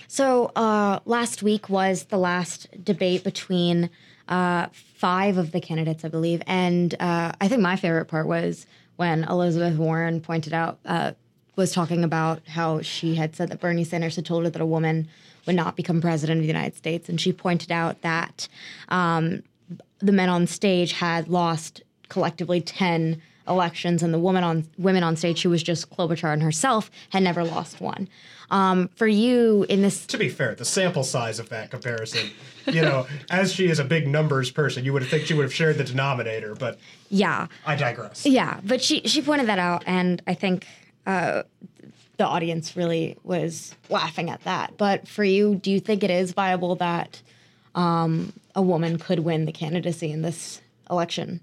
So 0.08 0.52
uh, 0.56 1.00
last 1.06 1.44
week 1.44 1.70
was 1.70 2.06
the 2.06 2.18
last 2.18 2.68
debate 2.84 3.24
between 3.24 3.92
uh, 4.28 4.68
five 4.74 5.38
of 5.38 5.52
the 5.52 5.62
candidates, 5.62 6.04
I 6.04 6.08
believe, 6.08 6.42
and 6.48 6.96
uh, 7.00 7.34
I 7.40 7.48
think 7.48 7.62
my 7.62 7.76
favorite 7.76 8.06
part 8.06 8.28
was 8.28 8.66
when 8.96 9.24
Elizabeth 9.24 9.78
Warren 9.78 10.20
pointed 10.20 10.54
out 10.54 10.80
uh, 10.86 11.12
was 11.60 11.72
talking 11.74 12.04
about 12.04 12.42
how 12.48 12.82
she 12.82 13.16
had 13.16 13.36
said 13.36 13.50
that 13.50 13.60
Bernie 13.60 13.84
Sanders 13.84 14.16
had 14.16 14.26
told 14.26 14.46
her 14.46 14.50
that 14.50 14.62
a 14.62 14.66
woman 14.66 15.08
would 15.46 15.56
not 15.56 15.76
become 15.76 16.02
president 16.02 16.38
of 16.40 16.44
the 16.44 16.48
United 16.48 16.76
States, 16.76 17.10
and 17.10 17.20
she 17.22 17.32
pointed 17.34 17.72
out 17.72 18.02
that 18.02 18.48
um, 18.88 19.44
the 20.00 20.12
men 20.12 20.30
on 20.30 20.48
stage 20.48 20.94
had 20.94 21.28
lost 21.28 21.84
collectively 22.08 22.62
ten 22.62 23.22
elections, 23.48 24.02
and 24.04 24.14
the 24.14 24.20
woman 24.20 24.44
on 24.44 24.66
women 24.78 25.04
on 25.04 25.16
stage, 25.16 25.42
who 25.42 25.50
was 25.50 25.62
just 25.62 25.90
Klobuchar 25.90 26.32
and 26.32 26.42
herself, 26.42 26.90
had 27.10 27.24
never 27.24 27.44
lost 27.44 27.82
one. 27.82 28.08
Um, 28.52 28.88
for 28.96 29.06
you 29.08 29.66
in 29.70 29.82
this 29.84 30.08
To 30.08 30.18
be 30.18 30.30
fair, 30.30 30.56
the 30.56 30.66
sample 30.66 31.04
size 31.04 31.40
of 31.40 31.50
that 31.50 31.70
comparison, 31.70 32.32
you 32.66 32.82
know, 32.82 33.06
as 33.30 33.54
she 33.54 33.68
is 33.68 33.78
a 33.78 33.84
big 33.84 34.08
numbers 34.08 34.50
person, 34.50 34.84
you 34.86 34.94
would 34.94 35.04
have 35.04 35.12
think 35.12 35.26
she 35.26 35.34
would 35.36 35.44
have 35.44 35.54
shared 35.54 35.78
the 35.78 35.84
denominator, 35.84 36.56
but 36.56 36.80
yeah 37.12 37.48
I 37.66 37.76
digress. 37.76 38.26
yeah 38.26 38.60
but 38.64 38.82
she 38.84 39.02
she 39.02 39.20
pointed 39.24 39.48
that 39.48 39.58
out 39.58 39.84
and 39.88 40.22
i 40.28 40.36
think 40.36 40.68
the 41.12 42.26
audience 42.26 42.76
really 42.76 43.18
was 43.24 43.76
laughing 43.90 44.30
at 44.30 44.44
that 44.44 44.78
but 44.78 45.08
for 45.08 45.24
you 45.24 45.56
do 45.56 45.72
you 45.72 45.80
think 45.80 46.04
it 46.04 46.12
is 46.12 46.34
viable 46.34 46.76
that 46.76 47.22
um, 47.76 48.34
a 48.56 48.62
woman 48.62 48.98
could 48.98 49.20
win 49.20 49.46
the 49.46 49.52
candidacy 49.52 50.12
in 50.12 50.22
this 50.22 50.62
election 50.90 51.40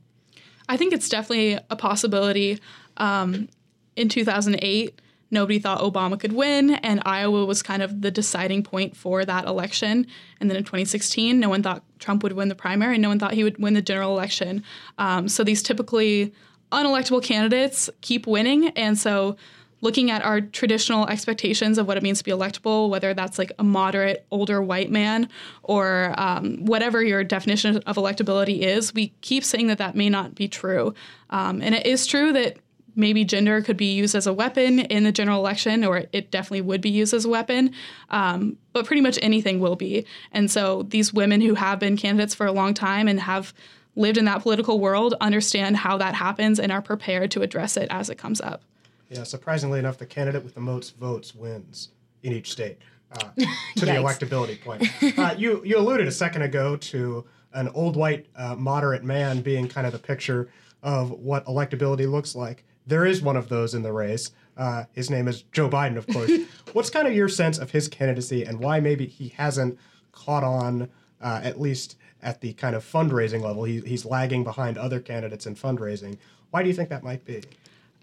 I 0.68 0.76
think 0.76 0.92
it's 0.92 1.08
definitely 1.08 1.58
a 1.70 1.76
possibility. 1.76 2.60
Um, 2.96 3.48
in 3.94 4.08
2008, 4.08 5.00
nobody 5.30 5.58
thought 5.58 5.80
Obama 5.80 6.18
could 6.18 6.32
win, 6.32 6.70
and 6.70 7.02
Iowa 7.04 7.44
was 7.44 7.62
kind 7.62 7.82
of 7.82 8.02
the 8.02 8.10
deciding 8.10 8.62
point 8.62 8.96
for 8.96 9.24
that 9.24 9.46
election. 9.46 10.06
And 10.40 10.50
then 10.50 10.56
in 10.56 10.64
2016, 10.64 11.38
no 11.38 11.48
one 11.48 11.62
thought 11.62 11.82
Trump 11.98 12.22
would 12.22 12.32
win 12.32 12.48
the 12.48 12.54
primary, 12.54 12.94
and 12.94 13.02
no 13.02 13.08
one 13.08 13.18
thought 13.18 13.34
he 13.34 13.44
would 13.44 13.58
win 13.58 13.74
the 13.74 13.82
general 13.82 14.12
election. 14.12 14.62
Um, 14.98 15.28
so 15.28 15.44
these 15.44 15.62
typically 15.62 16.32
unelectable 16.72 17.22
candidates 17.22 17.88
keep 18.00 18.26
winning, 18.26 18.68
and 18.70 18.98
so 18.98 19.36
looking 19.80 20.10
at 20.10 20.24
our 20.24 20.40
traditional 20.40 21.06
expectations 21.08 21.78
of 21.78 21.86
what 21.86 21.96
it 21.96 22.02
means 22.02 22.18
to 22.18 22.24
be 22.24 22.30
electable, 22.30 22.88
whether 22.88 23.12
that's 23.14 23.38
like 23.38 23.52
a 23.58 23.64
moderate, 23.64 24.26
older 24.30 24.62
white 24.62 24.90
man 24.90 25.28
or 25.62 26.14
um, 26.16 26.64
whatever 26.64 27.02
your 27.02 27.22
definition 27.22 27.76
of 27.78 27.96
electability 27.96 28.60
is, 28.60 28.94
we 28.94 29.08
keep 29.20 29.44
saying 29.44 29.66
that 29.66 29.78
that 29.78 29.94
may 29.94 30.08
not 30.08 30.34
be 30.34 30.48
true. 30.48 30.94
Um, 31.30 31.60
and 31.60 31.74
it 31.74 31.86
is 31.86 32.06
true 32.06 32.32
that 32.32 32.56
maybe 32.96 33.24
gender 33.24 33.60
could 33.60 33.76
be 33.76 33.92
used 33.92 34.14
as 34.14 34.26
a 34.26 34.32
weapon 34.32 34.80
in 34.80 35.04
the 35.04 35.12
general 35.12 35.38
election, 35.38 35.84
or 35.84 36.04
it 36.12 36.30
definitely 36.30 36.62
would 36.62 36.80
be 36.80 36.88
used 36.88 37.12
as 37.12 37.26
a 37.26 37.28
weapon. 37.28 37.70
Um, 38.08 38.56
but 38.72 38.86
pretty 38.86 39.02
much 39.02 39.18
anything 39.20 39.60
will 39.60 39.76
be. 39.76 40.06
And 40.32 40.50
so 40.50 40.84
these 40.84 41.12
women 41.12 41.42
who 41.42 41.54
have 41.54 41.78
been 41.78 41.96
candidates 41.98 42.34
for 42.34 42.46
a 42.46 42.52
long 42.52 42.72
time 42.72 43.06
and 43.06 43.20
have 43.20 43.52
lived 43.94 44.16
in 44.16 44.24
that 44.24 44.42
political 44.42 44.80
world 44.80 45.14
understand 45.20 45.76
how 45.76 45.98
that 45.98 46.14
happens 46.14 46.58
and 46.58 46.72
are 46.72 46.82
prepared 46.82 47.30
to 47.32 47.42
address 47.42 47.76
it 47.76 47.88
as 47.90 48.08
it 48.08 48.16
comes 48.16 48.40
up. 48.40 48.62
Yeah, 49.08 49.22
surprisingly 49.22 49.78
enough, 49.78 49.98
the 49.98 50.06
candidate 50.06 50.42
with 50.42 50.54
the 50.54 50.60
most 50.60 50.96
votes 50.96 51.34
wins 51.34 51.90
in 52.22 52.32
each 52.32 52.50
state. 52.50 52.78
Uh, 53.12 53.18
to 53.76 53.86
the 53.86 53.92
electability 53.92 54.60
point, 54.60 54.82
uh, 55.18 55.34
you 55.38 55.62
you 55.64 55.78
alluded 55.78 56.08
a 56.08 56.12
second 56.12 56.42
ago 56.42 56.76
to 56.76 57.24
an 57.52 57.68
old 57.68 57.96
white 57.96 58.26
uh, 58.36 58.54
moderate 58.56 59.04
man 59.04 59.40
being 59.40 59.68
kind 59.68 59.86
of 59.86 59.92
the 59.92 59.98
picture 59.98 60.48
of 60.82 61.10
what 61.10 61.44
electability 61.46 62.10
looks 62.10 62.34
like. 62.34 62.64
There 62.86 63.06
is 63.06 63.22
one 63.22 63.36
of 63.36 63.48
those 63.48 63.74
in 63.74 63.82
the 63.82 63.92
race. 63.92 64.30
Uh, 64.56 64.84
his 64.92 65.10
name 65.10 65.28
is 65.28 65.42
Joe 65.52 65.68
Biden, 65.68 65.96
of 65.96 66.06
course. 66.06 66.30
What's 66.72 66.90
kind 66.90 67.08
of 67.08 67.14
your 67.14 67.28
sense 67.28 67.58
of 67.58 67.70
his 67.70 67.88
candidacy 67.88 68.44
and 68.44 68.60
why 68.60 68.80
maybe 68.80 69.06
he 69.06 69.28
hasn't 69.30 69.78
caught 70.12 70.44
on, 70.44 70.88
uh, 71.20 71.40
at 71.42 71.60
least 71.60 71.96
at 72.22 72.40
the 72.40 72.52
kind 72.54 72.76
of 72.76 72.84
fundraising 72.84 73.42
level? 73.42 73.64
He, 73.64 73.80
he's 73.80 74.04
lagging 74.04 74.44
behind 74.44 74.78
other 74.78 75.00
candidates 75.00 75.46
in 75.46 75.56
fundraising. 75.56 76.18
Why 76.50 76.62
do 76.62 76.68
you 76.68 76.74
think 76.74 76.88
that 76.90 77.02
might 77.02 77.24
be? 77.24 77.42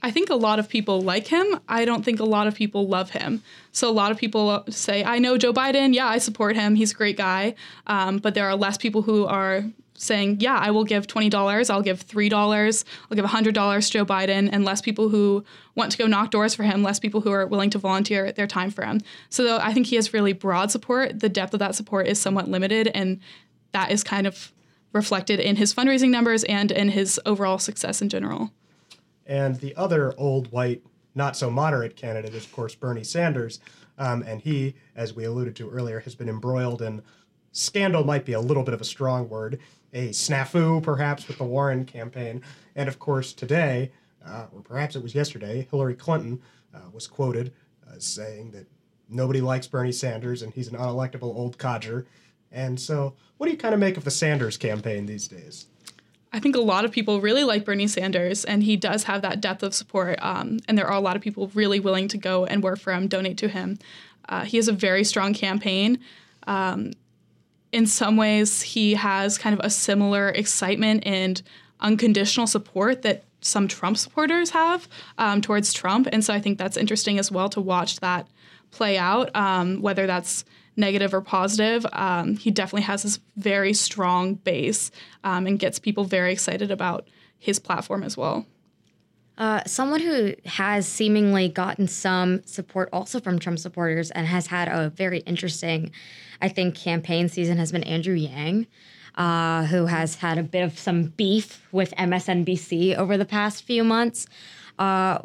I 0.04 0.12
think 0.12 0.30
a 0.30 0.36
lot 0.36 0.60
of 0.60 0.68
people 0.68 1.02
like 1.02 1.28
him. 1.28 1.60
I 1.70 1.86
don't 1.86 2.04
think 2.04 2.20
a 2.20 2.26
lot 2.26 2.46
of 2.46 2.56
people 2.56 2.88
love 2.90 3.12
him. 3.12 3.42
So 3.72 3.90
a 3.90 3.92
lot 3.92 4.12
of 4.12 4.18
people 4.18 4.66
say, 4.70 5.02
I 5.02 5.18
know 5.18 5.38
Joe 5.38 5.54
Biden. 5.54 5.96
Yeah, 5.96 6.08
I 6.08 6.18
support 6.18 6.58
him. 6.58 6.76
He's 6.76 6.92
a 6.92 6.96
great 6.96 7.16
guy. 7.16 7.56
Um, 7.88 8.18
but 8.18 8.34
there 8.34 8.46
are 8.46 8.56
less 8.56 8.78
people 8.78 9.04
who 9.04 9.26
are 9.26 9.64
saying, 9.94 10.42
yeah, 10.42 10.58
I 10.58 10.72
will 10.72 10.84
give 10.84 11.08
$20, 11.08 11.70
I'll 11.70 11.82
give 11.82 12.06
$3, 12.06 12.86
I'll 13.10 13.16
give 13.16 13.26
$100 13.26 13.86
to 13.86 13.92
Joe 13.92 14.06
Biden, 14.06 14.50
and 14.52 14.66
less 14.66 14.82
people 14.82 15.08
who 15.08 15.46
want 15.76 15.92
to 15.94 15.98
go 15.98 16.08
knock 16.08 16.32
doors 16.32 16.54
for 16.54 16.64
him, 16.64 16.84
less 16.84 17.00
people 17.00 17.22
who 17.22 17.32
are 17.32 17.48
willing 17.48 17.70
to 17.70 17.78
volunteer 17.78 18.32
their 18.34 18.48
time 18.48 18.72
for 18.72 18.84
him. 18.84 19.00
So 19.30 19.60
I 19.62 19.72
think 19.74 19.88
he 19.88 19.96
has 19.96 20.14
really 20.14 20.34
broad 20.34 20.72
support. 20.72 21.22
The 21.22 21.30
depth 21.30 21.54
of 21.54 21.60
that 21.60 21.76
support 21.76 22.08
is 22.08 22.20
somewhat 22.20 22.50
limited, 22.50 22.90
and 22.90 23.20
that 23.72 23.92
is 23.92 24.04
kind 24.04 24.28
of 24.28 24.52
reflected 24.92 25.40
in 25.40 25.56
his 25.56 25.74
fundraising 25.74 26.10
numbers 26.10 26.44
and 26.44 26.72
in 26.72 26.90
his 26.90 27.20
overall 27.26 27.60
success 27.60 28.02
in 28.02 28.10
general. 28.10 28.52
And 29.34 29.56
the 29.56 29.76
other 29.76 30.14
old 30.16 30.52
white, 30.52 30.84
not 31.16 31.36
so 31.36 31.50
moderate 31.50 31.96
candidate 31.96 32.36
is, 32.36 32.46
of 32.46 32.52
course, 32.52 32.76
Bernie 32.76 33.04
Sanders. 33.04 33.60
Um, 33.98 34.22
and 34.22 34.40
he, 34.40 34.76
as 34.96 35.16
we 35.16 35.24
alluded 35.24 35.56
to 35.56 35.72
earlier, 35.72 36.02
has 36.02 36.14
been 36.14 36.30
embroiled 36.30 36.84
in 36.84 37.02
scandal, 37.52 38.04
might 38.04 38.26
be 38.26 38.34
a 38.34 38.40
little 38.40 38.62
bit 38.62 38.76
of 38.76 38.82
a 38.82 38.86
strong 38.86 39.28
word, 39.28 39.58
a 39.92 40.10
snafu 40.10 40.84
perhaps 40.84 41.28
with 41.28 41.40
the 41.40 41.46
Warren 41.46 41.84
campaign. 41.84 42.44
And 42.76 42.88
of 42.88 43.00
course, 43.00 43.34
today, 43.34 43.92
uh, 44.24 44.46
or 44.54 44.62
perhaps 44.62 44.96
it 44.96 45.02
was 45.02 45.16
yesterday, 45.16 45.68
Hillary 45.72 45.96
Clinton 45.96 46.40
uh, 46.72 46.92
was 46.92 47.08
quoted 47.08 47.54
as 47.92 48.04
saying 48.06 48.52
that 48.52 48.68
nobody 49.10 49.42
likes 49.42 49.66
Bernie 49.66 49.92
Sanders 49.92 50.44
and 50.44 50.54
he's 50.54 50.68
an 50.68 50.78
unelectable 50.78 51.36
old 51.36 51.58
codger. 51.58 52.06
And 52.52 52.80
so, 52.80 53.16
what 53.38 53.48
do 53.48 53.52
you 53.52 53.58
kind 53.58 53.74
of 53.74 53.80
make 53.80 53.98
of 53.98 54.04
the 54.04 54.12
Sanders 54.12 54.58
campaign 54.58 55.08
these 55.08 55.28
days? 55.28 55.66
I 56.34 56.40
think 56.40 56.56
a 56.56 56.62
lot 56.62 56.84
of 56.84 56.92
people 56.92 57.22
really 57.22 57.44
like 57.44 57.64
Bernie 57.64 57.88
Sanders, 57.88 58.44
and 58.44 58.64
he 58.64 58.76
does 58.76 59.04
have 59.04 59.22
that 59.22 59.40
depth 59.40 59.62
of 59.62 59.76
support. 59.76 60.18
Um, 60.20 60.60
and 60.68 60.76
there 60.76 60.88
are 60.88 60.98
a 60.98 61.00
lot 61.00 61.16
of 61.16 61.22
people 61.22 61.52
really 61.54 61.80
willing 61.80 62.08
to 62.08 62.18
go 62.18 62.46
and 62.46 62.64
work 62.64 62.80
for 62.80 62.92
him, 62.92 63.08
donate 63.08 63.38
to 63.38 63.48
him. 63.48 63.78
Uh, 64.28 64.44
he 64.44 64.58
has 64.58 64.68
a 64.68 64.74
very 64.74 65.04
strong 65.04 65.36
campaign. 65.36 66.00
Um, 66.48 66.94
in 67.72 67.86
some 67.86 68.18
ways, 68.18 68.64
he 68.64 68.96
has 68.96 69.38
kind 69.38 69.58
of 69.58 69.64
a 69.64 69.70
similar 69.70 70.30
excitement 70.30 71.06
and 71.06 71.42
unconditional 71.80 72.48
support 72.48 73.04
that 73.04 73.24
some 73.42 73.68
Trump 73.68 73.98
supporters 73.98 74.52
have 74.52 74.88
um, 75.20 75.40
towards 75.40 75.72
Trump. 75.72 76.08
And 76.12 76.24
so 76.24 76.34
I 76.34 76.40
think 76.40 76.58
that's 76.58 76.78
interesting 76.78 77.20
as 77.20 77.32
well 77.32 77.50
to 77.50 77.62
watch 77.62 78.00
that 78.00 78.28
play 78.72 78.98
out, 78.98 79.36
um, 79.36 79.82
whether 79.82 80.08
that's 80.08 80.46
negative 80.76 81.14
or 81.14 81.22
positive, 81.22 81.86
um, 81.94 82.36
he 82.36 82.52
definitely 82.52 82.84
has 82.84 83.04
this 83.04 83.20
very 83.36 83.74
strong 83.74 84.36
base 84.36 84.92
um, 85.24 85.48
and 85.48 85.60
gets 85.60 85.80
people 85.80 86.04
very 86.04 86.32
excited 86.34 86.72
about 86.72 87.08
his 87.38 87.60
platform 87.60 88.04
as 88.04 88.18
well. 88.18 88.46
Uh, 89.38 89.62
someone 89.66 90.00
who 90.00 90.34
has 90.46 90.88
seemingly 90.88 91.50
gotten 91.50 91.88
some 91.88 92.44
support 92.46 92.88
also 92.94 93.20
from 93.20 93.40
Trump 93.40 93.58
supporters 93.58 94.12
and 94.12 94.28
has 94.28 94.48
had 94.48 94.68
a 94.68 94.90
very 94.92 95.20
interesting, 95.20 95.92
I 96.42 96.50
think, 96.50 96.76
campaign 96.76 97.30
season 97.30 97.58
has 97.58 97.72
been 97.72 97.84
Andrew 97.84 98.16
Yang. 98.16 98.68
Uh, 99.16 99.66
who 99.66 99.86
has 99.86 100.16
had 100.16 100.40
a 100.40 100.44
bit 100.44 100.64
of 100.64 100.80
some 100.80 101.04
beef 101.04 101.62
with 101.72 101.94
MSNBC 101.98 102.96
over 102.96 103.16
the 103.16 103.26
past 103.26 103.64
few 103.64 103.84
months, 103.84 104.26
uh, 104.80 105.20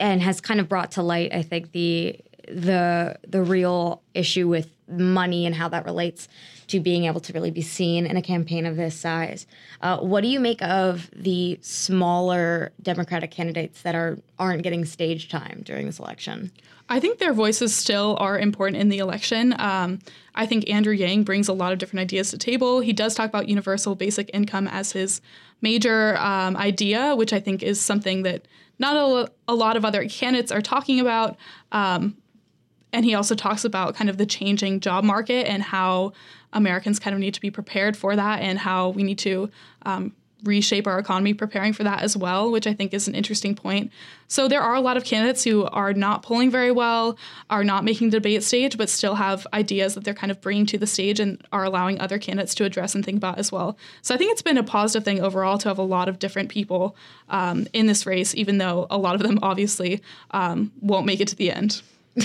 and 0.00 0.20
has 0.20 0.40
kind 0.40 0.58
of 0.58 0.68
brought 0.68 0.90
to 0.90 1.02
light, 1.04 1.32
I 1.32 1.42
think, 1.42 1.70
the 1.70 2.18
the 2.54 3.18
the 3.26 3.42
real 3.42 4.02
issue 4.14 4.48
with 4.48 4.70
money 4.88 5.46
and 5.46 5.54
how 5.54 5.68
that 5.68 5.84
relates 5.84 6.28
to 6.68 6.80
being 6.80 7.04
able 7.04 7.20
to 7.20 7.32
really 7.32 7.50
be 7.50 7.62
seen 7.62 8.06
in 8.06 8.16
a 8.16 8.22
campaign 8.22 8.66
of 8.66 8.76
this 8.76 8.98
size. 8.98 9.46
Uh, 9.80 9.98
what 9.98 10.22
do 10.22 10.28
you 10.28 10.40
make 10.40 10.62
of 10.62 11.10
the 11.14 11.58
smaller 11.62 12.72
Democratic 12.80 13.30
candidates 13.30 13.82
that 13.82 13.94
are 13.94 14.18
aren't 14.38 14.62
getting 14.62 14.84
stage 14.84 15.28
time 15.28 15.62
during 15.64 15.86
this 15.86 15.98
election? 15.98 16.50
I 16.88 17.00
think 17.00 17.18
their 17.18 17.32
voices 17.32 17.74
still 17.74 18.16
are 18.20 18.38
important 18.38 18.80
in 18.80 18.88
the 18.88 18.98
election. 18.98 19.54
Um, 19.58 20.00
I 20.34 20.46
think 20.46 20.68
Andrew 20.68 20.92
Yang 20.92 21.24
brings 21.24 21.48
a 21.48 21.52
lot 21.52 21.72
of 21.72 21.78
different 21.78 22.02
ideas 22.02 22.30
to 22.30 22.38
table. 22.38 22.80
He 22.80 22.92
does 22.92 23.14
talk 23.14 23.28
about 23.28 23.48
universal 23.48 23.94
basic 23.94 24.30
income 24.34 24.68
as 24.68 24.92
his 24.92 25.20
major 25.62 26.18
um, 26.18 26.56
idea, 26.56 27.14
which 27.16 27.32
I 27.32 27.40
think 27.40 27.62
is 27.62 27.80
something 27.80 28.24
that 28.24 28.46
not 28.78 28.96
a, 28.96 29.30
a, 29.48 29.54
lot 29.54 29.76
of 29.76 29.84
other 29.84 30.06
candidates 30.08 30.50
are 30.50 30.60
talking 30.60 31.00
about. 31.00 31.36
Um, 31.70 32.16
and 32.92 33.04
he 33.04 33.14
also 33.14 33.34
talks 33.34 33.64
about 33.64 33.94
kind 33.94 34.10
of 34.10 34.18
the 34.18 34.26
changing 34.26 34.80
job 34.80 35.04
market 35.04 35.46
and 35.48 35.62
how 35.62 36.12
Americans 36.52 36.98
kind 36.98 37.14
of 37.14 37.20
need 37.20 37.34
to 37.34 37.40
be 37.40 37.50
prepared 37.50 37.96
for 37.96 38.14
that 38.14 38.40
and 38.40 38.58
how 38.58 38.90
we 38.90 39.02
need 39.02 39.18
to 39.20 39.50
um, 39.86 40.12
reshape 40.44 40.86
our 40.86 40.98
economy 40.98 41.34
preparing 41.34 41.72
for 41.72 41.84
that 41.84 42.02
as 42.02 42.16
well, 42.16 42.50
which 42.50 42.66
I 42.66 42.74
think 42.74 42.92
is 42.92 43.06
an 43.06 43.14
interesting 43.14 43.54
point. 43.54 43.92
So 44.26 44.48
there 44.48 44.60
are 44.60 44.74
a 44.74 44.80
lot 44.80 44.96
of 44.96 45.04
candidates 45.04 45.44
who 45.44 45.66
are 45.66 45.92
not 45.92 46.22
polling 46.22 46.50
very 46.50 46.72
well, 46.72 47.16
are 47.48 47.64
not 47.64 47.84
making 47.84 48.10
the 48.10 48.18
debate 48.18 48.42
stage, 48.42 48.76
but 48.76 48.90
still 48.90 49.14
have 49.14 49.46
ideas 49.52 49.94
that 49.94 50.04
they're 50.04 50.14
kind 50.14 50.30
of 50.30 50.40
bringing 50.40 50.66
to 50.66 50.78
the 50.78 50.86
stage 50.86 51.20
and 51.20 51.42
are 51.52 51.64
allowing 51.64 52.00
other 52.00 52.18
candidates 52.18 52.54
to 52.56 52.64
address 52.64 52.94
and 52.94 53.04
think 53.04 53.18
about 53.18 53.38
as 53.38 53.52
well. 53.52 53.76
So 54.02 54.14
I 54.14 54.18
think 54.18 54.32
it's 54.32 54.42
been 54.42 54.58
a 54.58 54.64
positive 54.64 55.04
thing 55.04 55.20
overall 55.20 55.58
to 55.58 55.68
have 55.68 55.78
a 55.78 55.82
lot 55.82 56.08
of 56.08 56.18
different 56.18 56.48
people 56.48 56.96
um, 57.28 57.66
in 57.72 57.86
this 57.86 58.04
race, 58.04 58.34
even 58.34 58.58
though 58.58 58.86
a 58.90 58.98
lot 58.98 59.14
of 59.14 59.22
them 59.22 59.38
obviously 59.42 60.02
um, 60.32 60.72
won't 60.80 61.06
make 61.06 61.20
it 61.20 61.28
to 61.28 61.36
the 61.36 61.52
end. 61.52 61.82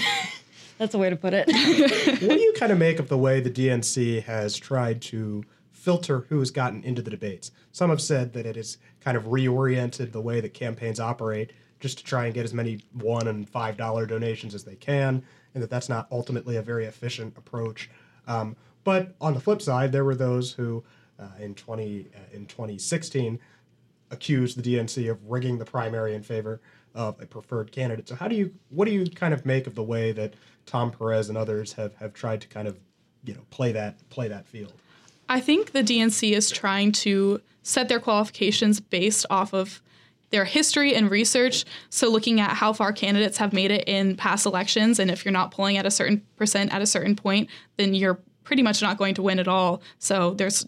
That's 0.78 0.94
a 0.94 0.98
way 0.98 1.10
to 1.10 1.16
put 1.16 1.34
it. 1.34 1.48
what 2.22 2.38
do 2.38 2.40
you 2.40 2.54
kind 2.54 2.72
of 2.72 2.78
make 2.78 3.00
of 3.00 3.10
the 3.10 3.18
way 3.18 3.40
the 3.40 3.50
DNC 3.50 4.24
has 4.24 4.58
tried 4.58 5.02
to 5.04 5.44
filter 5.72 6.26
who 6.30 6.40
has 6.40 6.52
gotten 6.52 6.84
into 6.84 7.02
the 7.02 7.10
debates? 7.10 7.52
Some 7.72 7.90
have 7.90 8.02
said 8.02 8.34
that 8.34 8.46
it 8.46 8.56
has 8.56 8.78
kind 9.00 9.18
of 9.18 9.26
reoriented 9.26 10.12
the 10.12 10.22
way 10.22 10.42
that 10.42 10.54
campaigns 10.54 11.00
operate 11.00 11.54
just 11.80 12.00
to 12.00 12.04
try 12.04 12.26
and 12.26 12.34
get 12.34 12.44
as 12.44 12.54
many 12.54 12.80
one 12.94 13.28
and 13.28 13.48
five 13.48 13.78
dollar 13.78 14.06
donations 14.06 14.56
as 14.56 14.64
they 14.64 14.76
can, 14.76 15.24
and 15.54 15.64
that 15.64 15.70
that's 15.70 15.90
not 15.90 16.08
ultimately 16.12 16.56
a 16.56 16.62
very 16.62 16.86
efficient 16.86 17.38
approach. 17.38 17.90
Um, 18.28 18.56
but 18.84 19.16
on 19.22 19.34
the 19.34 19.40
flip 19.40 19.62
side, 19.62 19.92
there 19.92 20.04
were 20.04 20.16
those 20.16 20.54
who, 20.54 20.84
uh, 21.20 21.28
in 21.40 21.54
twenty 21.56 22.08
uh, 22.16 22.36
in 22.36 22.48
2016, 22.48 23.40
accused 24.12 24.62
the 24.62 24.76
DNC 24.76 25.10
of 25.12 25.24
rigging 25.30 25.58
the 25.58 25.66
primary 25.66 26.16
in 26.16 26.24
favor 26.24 26.62
of 26.96 27.22
a 27.22 27.26
preferred 27.26 27.72
candidate. 27.72 28.08
So 28.08 28.16
how 28.16 28.28
do 28.28 28.36
you 28.36 28.54
what 28.70 28.86
do 28.86 28.92
you 28.92 29.10
kind 29.10 29.34
of 29.34 29.46
make 29.46 29.68
of 29.68 29.76
the 29.76 29.84
way 29.84 30.12
that 30.14 30.34
Tom 30.68 30.91
Perez 30.91 31.30
and 31.30 31.38
others 31.38 31.74
have 31.74 31.95
have 31.95 32.13
tried 32.13 32.41
to 32.41 32.47
kind 32.47 32.68
of 32.68 32.78
you 33.24 33.34
know 33.34 33.41
play 33.49 33.72
that 33.72 34.07
play 34.09 34.28
that 34.28 34.45
field? 34.45 34.74
I 35.30 35.39
think 35.39 35.72
the 35.72 35.84
DNC 35.84 36.32
is 36.34 36.51
trying 36.51 36.91
to 36.93 37.41
set 37.63 37.89
their 37.89 37.99
qualifications 37.99 38.80
based 38.80 39.26
off 39.30 39.53
of 39.53 39.82
their 40.30 40.45
history 40.45 40.93
and 40.93 41.09
research. 41.09 41.65
So, 41.89 42.09
looking 42.09 42.39
at 42.39 42.51
how 42.51 42.74
far 42.74 42.93
candidates 42.93 43.38
have 43.38 43.53
made 43.53 43.72
it 43.72 43.88
in 43.88 44.15
past 44.15 44.45
elections, 44.45 44.99
and 44.99 45.09
if 45.09 45.26
you're 45.26 45.32
not 45.32 45.51
polling 45.51 45.78
at 45.78 45.86
a 45.86 45.91
certain 45.91 46.22
percent 46.36 46.74
at 46.74 46.82
a 46.82 46.86
certain 46.86 47.15
point, 47.15 47.49
then 47.78 47.93
you're 47.93 48.20
pretty 48.43 48.63
much 48.63 48.82
not 48.82 48.97
going 48.97 49.15
to 49.15 49.22
win 49.22 49.39
at 49.39 49.47
all. 49.47 49.82
So, 49.99 50.34
there's 50.34 50.65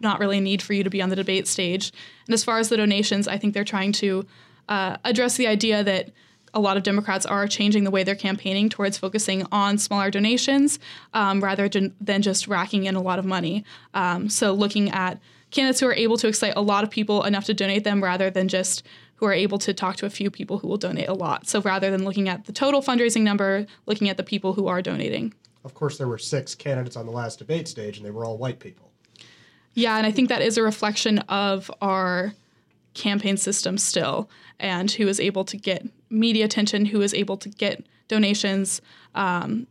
not 0.00 0.20
really 0.20 0.38
a 0.38 0.42
need 0.42 0.60
for 0.62 0.72
you 0.72 0.84
to 0.84 0.90
be 0.90 1.00
on 1.00 1.08
the 1.08 1.16
debate 1.16 1.48
stage. 1.48 1.92
And 2.26 2.34
as 2.34 2.44
far 2.44 2.58
as 2.58 2.68
the 2.68 2.76
donations, 2.76 3.26
I 3.28 3.38
think 3.38 3.54
they're 3.54 3.64
trying 3.64 3.92
to 3.92 4.26
uh, 4.68 4.98
address 5.04 5.36
the 5.36 5.46
idea 5.46 5.82
that 5.84 6.10
a 6.56 6.58
lot 6.58 6.78
of 6.78 6.82
Democrats 6.82 7.26
are 7.26 7.46
changing 7.46 7.84
the 7.84 7.90
way 7.90 8.02
they're 8.02 8.14
campaigning 8.14 8.70
towards 8.70 8.96
focusing 8.96 9.46
on 9.52 9.76
smaller 9.76 10.10
donations 10.10 10.78
um, 11.12 11.44
rather 11.44 11.68
than 11.68 12.22
just 12.22 12.48
racking 12.48 12.84
in 12.84 12.96
a 12.96 13.02
lot 13.02 13.18
of 13.18 13.26
money. 13.26 13.62
Um, 13.92 14.30
so, 14.30 14.54
looking 14.54 14.90
at 14.90 15.20
candidates 15.50 15.80
who 15.80 15.86
are 15.86 15.94
able 15.94 16.16
to 16.16 16.28
excite 16.28 16.54
a 16.56 16.62
lot 16.62 16.82
of 16.82 16.90
people 16.90 17.24
enough 17.24 17.44
to 17.44 17.54
donate 17.54 17.84
them 17.84 18.02
rather 18.02 18.30
than 18.30 18.48
just 18.48 18.82
who 19.16 19.26
are 19.26 19.34
able 19.34 19.58
to 19.58 19.74
talk 19.74 19.96
to 19.96 20.06
a 20.06 20.10
few 20.10 20.30
people 20.30 20.58
who 20.58 20.68
will 20.68 20.78
donate 20.78 21.08
a 21.08 21.14
lot. 21.14 21.46
So, 21.46 21.60
rather 21.60 21.90
than 21.90 22.04
looking 22.04 22.26
at 22.26 22.46
the 22.46 22.52
total 22.52 22.80
fundraising 22.80 23.22
number, 23.22 23.66
looking 23.84 24.08
at 24.08 24.16
the 24.16 24.24
people 24.24 24.54
who 24.54 24.66
are 24.66 24.80
donating. 24.80 25.34
Of 25.62 25.74
course, 25.74 25.98
there 25.98 26.08
were 26.08 26.18
six 26.18 26.54
candidates 26.54 26.96
on 26.96 27.04
the 27.04 27.12
last 27.12 27.38
debate 27.38 27.68
stage, 27.68 27.98
and 27.98 28.06
they 28.06 28.10
were 28.10 28.24
all 28.24 28.38
white 28.38 28.60
people. 28.60 28.90
Yeah, 29.74 29.98
and 29.98 30.06
I 30.06 30.10
think 30.10 30.30
that 30.30 30.40
is 30.40 30.56
a 30.56 30.62
reflection 30.62 31.18
of 31.28 31.70
our 31.82 32.32
campaign 32.96 33.36
system 33.36 33.78
still 33.78 34.28
and 34.58 34.90
who 34.90 35.06
is 35.06 35.20
able 35.20 35.44
to 35.44 35.56
get 35.56 35.86
media 36.10 36.44
attention, 36.44 36.86
who 36.86 37.02
is 37.02 37.14
able 37.14 37.36
to 37.36 37.48
get 37.48 37.84
donations. 38.08 38.80
Um, 39.14 39.66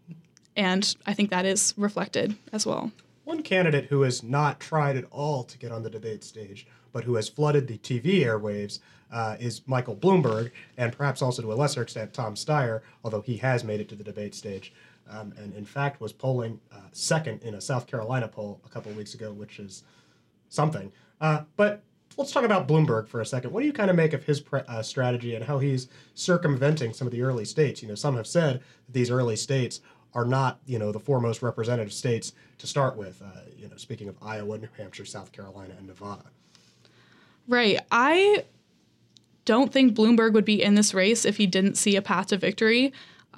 and 0.56 0.96
I 1.06 1.14
think 1.14 1.30
that 1.32 1.46
is 1.46 1.74
reflected 1.76 2.38
as 2.54 2.66
well. 2.66 2.92
One 3.26 3.42
candidate 3.42 3.86
who 3.86 4.04
has 4.04 4.24
not 4.24 4.60
tried 4.60 4.96
at 4.96 5.06
all 5.12 5.44
to 5.44 5.58
get 5.58 5.72
on 5.72 5.84
the 5.84 5.90
debate 5.90 6.24
stage, 6.24 6.68
but 6.94 7.04
who 7.04 7.16
has 7.16 7.28
flooded 7.28 7.68
the 7.68 7.78
TV 7.80 8.24
airwaves, 8.24 8.80
uh, 9.12 9.36
is 9.40 9.62
Michael 9.66 9.96
Bloomberg, 9.96 10.52
and 10.78 10.96
perhaps 10.96 11.22
also 11.22 11.42
to 11.42 11.52
a 11.52 11.56
lesser 11.56 11.82
extent 11.82 12.14
Tom 12.14 12.36
Steyer, 12.36 12.82
although 13.04 13.22
he 13.22 13.38
has 13.38 13.64
made 13.64 13.80
it 13.80 13.90
to 13.90 13.96
the 13.96 14.04
debate 14.04 14.36
stage. 14.36 14.74
Um, 15.10 15.34
and 15.38 15.54
in 15.54 15.66
fact 15.66 16.02
was 16.02 16.12
polling 16.12 16.60
uh, 16.72 16.80
second 16.92 17.44
in 17.44 17.54
a 17.56 17.62
South 17.62 17.86
Carolina 17.86 18.28
poll 18.28 18.60
a 18.66 18.70
couple 18.70 18.92
weeks 18.94 19.14
ago, 19.14 19.32
which 19.32 19.60
is 19.60 19.84
something. 20.50 20.92
Uh, 21.22 21.42
but 21.56 21.84
let's 22.18 22.32
talk 22.32 22.44
about 22.44 22.68
Bloomberg 22.68 23.08
for 23.08 23.22
a 23.22 23.26
second. 23.26 23.52
What 23.52 23.62
do 23.62 23.66
you 23.68 23.74
kind 23.74 23.90
of 23.90 23.96
make 23.96 24.14
of 24.14 24.24
his 24.24 24.40
pre- 24.40 24.62
uh, 24.68 24.82
strategy 24.82 25.36
and 25.36 25.44
how 25.46 25.60
he's 25.60 25.88
circumventing 26.14 26.94
some 26.94 27.08
of 27.08 27.12
the 27.12 27.22
early 27.22 27.46
states? 27.46 27.82
You 27.82 27.88
know, 27.88 27.96
some 27.96 28.16
have 28.16 28.28
said 28.28 28.62
that 28.86 28.94
these 28.94 29.12
early 29.12 29.36
states 29.36 29.82
are 30.14 30.26
not, 30.26 30.60
you 30.66 30.80
know, 30.80 30.92
the 30.92 31.00
foremost 31.00 31.42
representative 31.42 31.94
states 31.94 32.34
to 32.58 32.68
start 32.68 32.96
with. 32.96 33.22
Uh, 33.22 33.42
you 33.58 33.68
know, 33.68 33.76
speaking 33.76 34.08
of 34.08 34.16
Iowa, 34.22 34.58
New 34.58 34.70
Hampshire, 34.78 35.06
South 35.06 35.32
Carolina, 35.32 35.74
and 35.78 35.88
Nevada. 35.88 36.26
Right. 37.48 37.80
I 37.92 38.46
don't 39.44 39.72
think 39.72 39.96
Bloomberg 39.96 40.34
would 40.34 40.46
be 40.46 40.62
in 40.62 40.76
this 40.76 40.94
race 40.94 41.26
if 41.26 41.38
he 41.38 41.46
didn't 41.46 41.76
see 41.76 41.96
a 41.96 42.02
path 42.02 42.28
to 42.28 42.38
victory. 42.38 42.94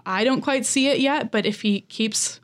I 0.05 0.23
don't 0.23 0.41
quite 0.41 0.65
see 0.65 0.88
it 0.88 0.99
yet, 0.99 1.32
but 1.32 1.45
if 1.45 1.61
he 1.61 1.82
keeps 1.82 2.39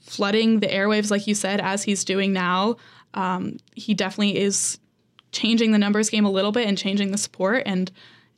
flooding 0.00 0.60
the 0.60 0.66
airwaves, 0.66 1.10
like 1.10 1.26
you 1.26 1.34
said, 1.34 1.60
as 1.60 1.84
he's 1.84 2.04
doing 2.04 2.32
now, 2.32 2.76
um, 3.14 3.56
he 3.74 3.94
definitely 3.94 4.36
is 4.36 4.78
changing 5.32 5.72
the 5.72 5.78
numbers 5.78 6.10
game 6.10 6.24
a 6.24 6.30
little 6.30 6.52
bit 6.52 6.66
and 6.66 6.76
changing 6.76 7.10
the 7.10 7.18
support. 7.18 7.62
And 7.66 7.90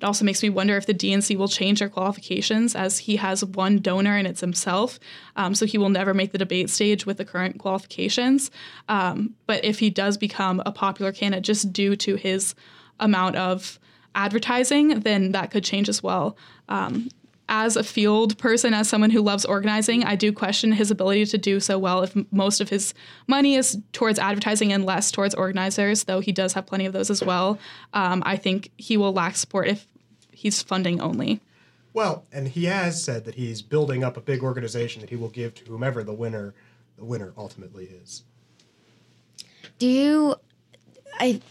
it 0.02 0.04
also 0.04 0.24
makes 0.24 0.42
me 0.42 0.50
wonder 0.50 0.76
if 0.76 0.86
the 0.86 0.94
DNC 0.94 1.36
will 1.36 1.48
change 1.48 1.78
their 1.78 1.88
qualifications 1.88 2.74
as 2.74 2.98
he 2.98 3.16
has 3.16 3.44
one 3.44 3.78
donor 3.78 4.16
and 4.16 4.26
it's 4.26 4.40
himself. 4.40 4.98
Um, 5.36 5.54
so 5.54 5.64
he 5.64 5.78
will 5.78 5.90
never 5.90 6.12
make 6.12 6.32
the 6.32 6.38
debate 6.38 6.70
stage 6.70 7.06
with 7.06 7.18
the 7.18 7.24
current 7.24 7.58
qualifications. 7.58 8.50
Um, 8.88 9.34
but 9.46 9.64
if 9.64 9.78
he 9.78 9.90
does 9.90 10.16
become 10.16 10.60
a 10.66 10.72
popular 10.72 11.12
candidate 11.12 11.44
just 11.44 11.72
due 11.72 11.94
to 11.96 12.16
his 12.16 12.56
amount 12.98 13.36
of 13.36 13.78
advertising, 14.14 15.00
then 15.00 15.32
that 15.32 15.50
could 15.50 15.64
change 15.64 15.88
as 15.88 16.02
well. 16.02 16.36
Um, 16.68 17.08
as 17.52 17.76
a 17.76 17.84
field 17.84 18.38
person, 18.38 18.72
as 18.72 18.88
someone 18.88 19.10
who 19.10 19.20
loves 19.20 19.44
organizing, 19.44 20.04
I 20.04 20.16
do 20.16 20.32
question 20.32 20.72
his 20.72 20.90
ability 20.90 21.26
to 21.26 21.38
do 21.38 21.60
so 21.60 21.78
well 21.78 22.02
if 22.02 22.16
most 22.32 22.62
of 22.62 22.70
his 22.70 22.94
money 23.26 23.56
is 23.56 23.78
towards 23.92 24.18
advertising 24.18 24.72
and 24.72 24.86
less 24.86 25.10
towards 25.10 25.34
organizers, 25.34 26.04
though 26.04 26.20
he 26.20 26.32
does 26.32 26.54
have 26.54 26.64
plenty 26.64 26.86
of 26.86 26.94
those 26.94 27.10
as 27.10 27.22
well. 27.22 27.58
Um, 27.92 28.22
I 28.24 28.36
think 28.36 28.70
he 28.78 28.96
will 28.96 29.12
lack 29.12 29.36
support 29.36 29.68
if 29.68 29.86
he's 30.32 30.62
funding 30.62 30.98
only. 31.02 31.42
Well, 31.92 32.24
and 32.32 32.48
he 32.48 32.64
has 32.64 33.04
said 33.04 33.26
that 33.26 33.34
he's 33.34 33.60
building 33.60 34.02
up 34.02 34.16
a 34.16 34.22
big 34.22 34.42
organization 34.42 35.02
that 35.02 35.10
he 35.10 35.16
will 35.16 35.28
give 35.28 35.54
to 35.56 35.64
whomever 35.66 36.02
the 36.02 36.14
winner 36.14 36.54
the 36.96 37.04
winner 37.04 37.34
ultimately 37.36 37.84
is. 37.84 38.22
Do 39.78 39.86
you 39.86 40.36
I 41.20 41.42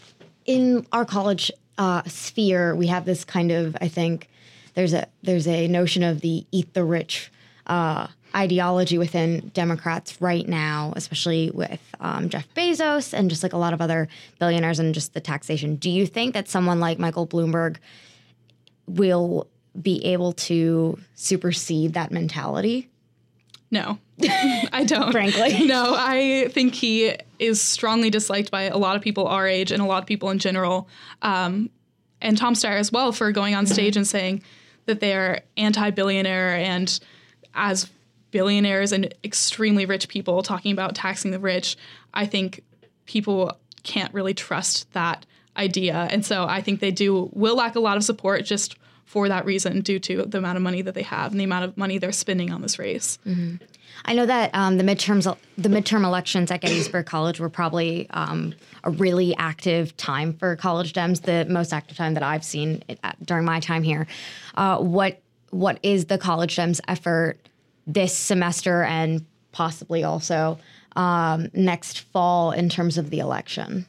in 0.46 0.84
our 0.90 1.04
college 1.04 1.52
uh, 1.78 2.02
sphere 2.06 2.74
we 2.74 2.88
have 2.88 3.04
this 3.04 3.24
kind 3.24 3.52
of 3.52 3.76
I 3.80 3.86
think 3.86 4.28
there's 4.74 4.94
a 4.94 5.06
there's 5.22 5.46
a 5.46 5.68
notion 5.68 6.02
of 6.02 6.20
the 6.20 6.46
eat 6.50 6.72
the 6.74 6.84
rich 6.84 7.30
uh, 7.66 8.08
ideology 8.34 8.98
within 8.98 9.50
Democrats 9.54 10.20
right 10.20 10.48
now, 10.48 10.92
especially 10.96 11.50
with 11.50 11.80
um, 12.00 12.28
Jeff 12.28 12.46
Bezos 12.54 13.12
and 13.12 13.30
just 13.30 13.42
like 13.42 13.52
a 13.52 13.58
lot 13.58 13.72
of 13.72 13.80
other 13.80 14.08
billionaires 14.38 14.78
and 14.78 14.94
just 14.94 15.14
the 15.14 15.20
taxation. 15.20 15.76
Do 15.76 15.90
you 15.90 16.06
think 16.06 16.34
that 16.34 16.48
someone 16.48 16.80
like 16.80 16.98
Michael 16.98 17.26
Bloomberg 17.26 17.76
will 18.86 19.46
be 19.80 20.04
able 20.04 20.32
to 20.32 20.98
supersede 21.14 21.94
that 21.94 22.10
mentality? 22.10 22.88
No, 23.70 23.98
I 24.22 24.84
don't. 24.86 25.12
Frankly. 25.12 25.66
No, 25.72 25.94
I 25.96 26.48
think 26.50 26.74
he 26.74 27.16
is 27.38 27.60
strongly 27.60 28.10
disliked 28.10 28.50
by 28.50 28.62
a 28.64 28.76
lot 28.76 28.96
of 28.96 29.02
people 29.02 29.26
our 29.26 29.46
age 29.46 29.72
and 29.72 29.82
a 29.82 29.86
lot 29.86 30.02
of 30.02 30.06
people 30.06 30.30
in 30.30 30.38
general. 30.38 30.88
Um, 31.22 31.70
and 32.20 32.36
Tom 32.36 32.54
Steyer 32.54 32.78
as 32.78 32.92
well 32.92 33.12
for 33.12 33.32
going 33.32 33.54
on 33.54 33.66
stage 33.66 33.96
and 33.96 34.06
saying 34.06 34.42
that 34.86 35.00
they 35.00 35.14
are 35.14 35.40
anti 35.56 35.90
billionaire 35.90 36.56
and 36.56 36.98
as 37.54 37.90
billionaires 38.30 38.92
and 38.92 39.14
extremely 39.22 39.86
rich 39.86 40.08
people 40.08 40.42
talking 40.42 40.72
about 40.72 40.94
taxing 40.94 41.30
the 41.30 41.38
rich. 41.38 41.76
I 42.12 42.26
think 42.26 42.62
people 43.06 43.56
can't 43.82 44.12
really 44.14 44.34
trust 44.34 44.90
that 44.92 45.26
idea. 45.56 46.08
And 46.10 46.24
so 46.24 46.46
I 46.46 46.62
think 46.62 46.80
they 46.80 46.90
do 46.90 47.30
will 47.32 47.56
lack 47.56 47.76
a 47.76 47.80
lot 47.80 47.96
of 47.96 48.04
support 48.04 48.44
just 48.44 48.76
for 49.04 49.28
that 49.28 49.44
reason 49.44 49.82
due 49.82 49.98
to 49.98 50.24
the 50.24 50.38
amount 50.38 50.56
of 50.56 50.62
money 50.62 50.80
that 50.82 50.94
they 50.94 51.02
have 51.02 51.32
and 51.32 51.40
the 51.40 51.44
amount 51.44 51.66
of 51.66 51.76
money 51.76 51.98
they're 51.98 52.12
spending 52.12 52.50
on 52.50 52.62
this 52.62 52.78
race. 52.78 53.18
Mm-hmm. 53.26 53.56
I 54.04 54.14
know 54.14 54.26
that 54.26 54.50
um, 54.54 54.78
the 54.78 54.84
midterms, 54.84 55.36
the 55.56 55.68
midterm 55.68 56.04
elections 56.04 56.50
at 56.50 56.60
Gettysburg 56.60 57.06
College 57.06 57.40
were 57.40 57.48
probably 57.48 58.08
um, 58.10 58.54
a 58.84 58.90
really 58.90 59.34
active 59.36 59.96
time 59.96 60.34
for 60.34 60.56
college 60.56 60.92
Dems, 60.92 61.22
the 61.22 61.44
most 61.50 61.72
active 61.72 61.96
time 61.96 62.14
that 62.14 62.22
I've 62.22 62.44
seen 62.44 62.82
it, 62.88 62.98
uh, 63.04 63.12
during 63.24 63.44
my 63.44 63.60
time 63.60 63.82
here. 63.82 64.06
Uh, 64.54 64.78
what 64.78 65.20
what 65.50 65.78
is 65.82 66.06
the 66.06 66.18
college 66.18 66.56
Dems 66.56 66.80
effort 66.88 67.38
this 67.86 68.16
semester 68.16 68.84
and 68.84 69.24
possibly 69.52 70.02
also 70.02 70.58
um, 70.96 71.48
next 71.52 72.00
fall 72.00 72.52
in 72.52 72.68
terms 72.68 72.98
of 72.98 73.10
the 73.10 73.18
election? 73.18 73.86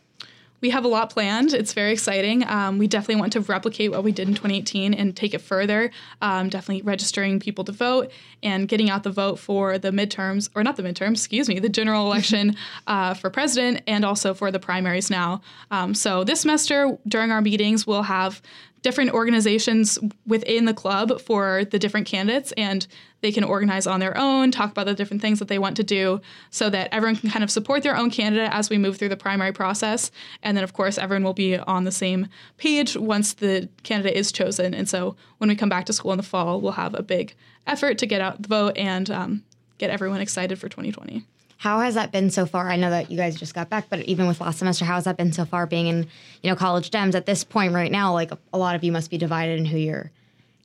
We 0.64 0.70
have 0.70 0.86
a 0.86 0.88
lot 0.88 1.09
planned. 1.09 1.53
It's 1.53 1.74
very 1.74 1.91
exciting. 1.91 2.47
Um, 2.47 2.78
we 2.78 2.88
definitely 2.88 3.20
want 3.20 3.34
to 3.34 3.41
replicate 3.41 3.91
what 3.91 4.01
we 4.01 4.14
did 4.14 4.30
in 4.30 4.34
2018 4.34 4.93
and 4.93 5.14
take 5.14 5.34
it 5.34 5.41
further. 5.41 5.91
Um, 6.22 6.47
definitely 6.47 6.84
registering 6.84 7.41
people 7.41 7.66
to 7.66 7.74
vote 7.74 8.09
and 8.41 8.66
getting 8.66 8.89
out 8.89 9.03
the 9.03 9.11
vote 9.11 9.39
for 9.39 9.78
the 9.78 9.91
midterms, 9.91 10.49
or 10.55 10.64
not 10.64 10.78
the 10.78 10.84
midterms, 10.84 11.16
excuse 11.16 11.49
me, 11.49 11.59
the 11.59 11.68
general 11.68 12.05
election 12.09 12.55
uh, 12.88 13.14
for 13.14 13.30
president 13.30 13.82
and 13.88 14.05
also 14.05 14.34
for 14.34 14.51
the 14.51 14.59
primaries 14.59 15.09
now. 15.09 15.41
Um, 15.70 15.93
so 15.93 16.24
this 16.24 16.39
semester 16.39 16.97
during 17.09 17.32
our 17.32 17.41
meetings, 17.41 17.86
we'll 17.86 18.03
have 18.03 18.41
different 18.84 19.11
organizations 19.11 19.97
within 20.27 20.65
the 20.65 20.73
club 20.73 21.19
for 21.21 21.65
the 21.71 21.79
different 21.79 22.05
candidates 22.05 22.51
and 22.57 22.86
they 23.21 23.31
can 23.31 23.45
organize 23.45 23.88
on 23.88 24.01
their 24.01 24.15
own, 24.17 24.51
talk 24.51 24.69
about 24.69 24.86
the 24.86 24.93
different 24.93 25.21
things 25.21 25.39
that 25.39 25.47
they 25.47 25.57
want 25.57 25.77
to 25.77 25.84
do 25.84 26.19
so 26.51 26.69
that 26.69 26.89
everyone 26.91 27.15
can 27.15 27.29
kind 27.29 27.43
of 27.43 27.49
support 27.49 27.81
their 27.81 27.95
own 27.95 28.11
candidate 28.11 28.51
as 28.51 28.69
we 28.69 28.77
move 28.77 28.97
through 28.97 29.09
the 29.09 29.17
primary 29.17 29.53
process. 29.53 30.11
And 30.43 30.57
then, 30.57 30.63
of 30.65 30.73
course, 30.73 30.97
everyone 30.97 31.23
will 31.23 31.34
be 31.34 31.57
on 31.57 31.86
the 31.86 31.91
same 31.91 32.27
page 32.57 32.97
once 32.97 33.34
the 33.34 33.69
candidate 33.84 34.17
is 34.17 34.34
chosen. 34.34 34.73
And 34.73 34.88
so 34.88 35.15
when 35.38 35.49
we 35.49 35.55
come 35.55 35.69
back 35.69 35.86
to 35.86 35.93
school 35.93 36.11
in 36.11 36.17
the 36.17 36.23
fall, 36.23 36.59
we'll 36.59 36.73
have 36.73 36.93
a 36.93 37.01
big 37.01 37.34
effort 37.65 37.97
to 37.99 38.05
get 38.05 38.19
out 38.19 38.41
the 38.41 38.49
vote 38.49 38.77
and 38.77 39.09
um, 39.09 39.43
get 39.77 39.89
everyone 39.89 40.19
excited 40.19 40.59
for 40.59 40.67
2020. 40.67 41.25
How 41.64 41.80
has 41.80 41.95
that 41.95 42.11
been 42.11 42.30
so 42.30 42.45
far? 42.45 42.70
I 42.70 42.76
know 42.76 42.89
that 42.89 43.09
you 43.09 43.16
guys 43.16 43.38
just 43.38 43.53
got 43.53 43.70
back, 43.70 43.86
but 43.89 44.01
even 44.01 44.28
with 44.28 44.41
last 44.41 44.59
semester, 44.59 44.84
how 44.84 44.95
has 44.95 45.05
that 45.05 45.16
been 45.16 45.32
so 45.32 45.45
far 45.45 45.66
being 45.66 45.88
in, 45.88 46.07
you 46.41 46.49
know, 46.49 46.57
college 46.57 46.91
Dems 46.91 47.16
at 47.16 47.26
this 47.26 47.45
point 47.45 47.72
right 47.72 47.89
now? 47.89 48.11
Like 48.11 48.32
a 48.51 48.57
lot 48.57 48.76
of 48.76 48.84
you 48.84 48.91
must 48.91 49.09
be 49.09 49.18
divided 49.18 49.59
in 49.59 49.64
who 49.64 49.78
your 49.78 50.11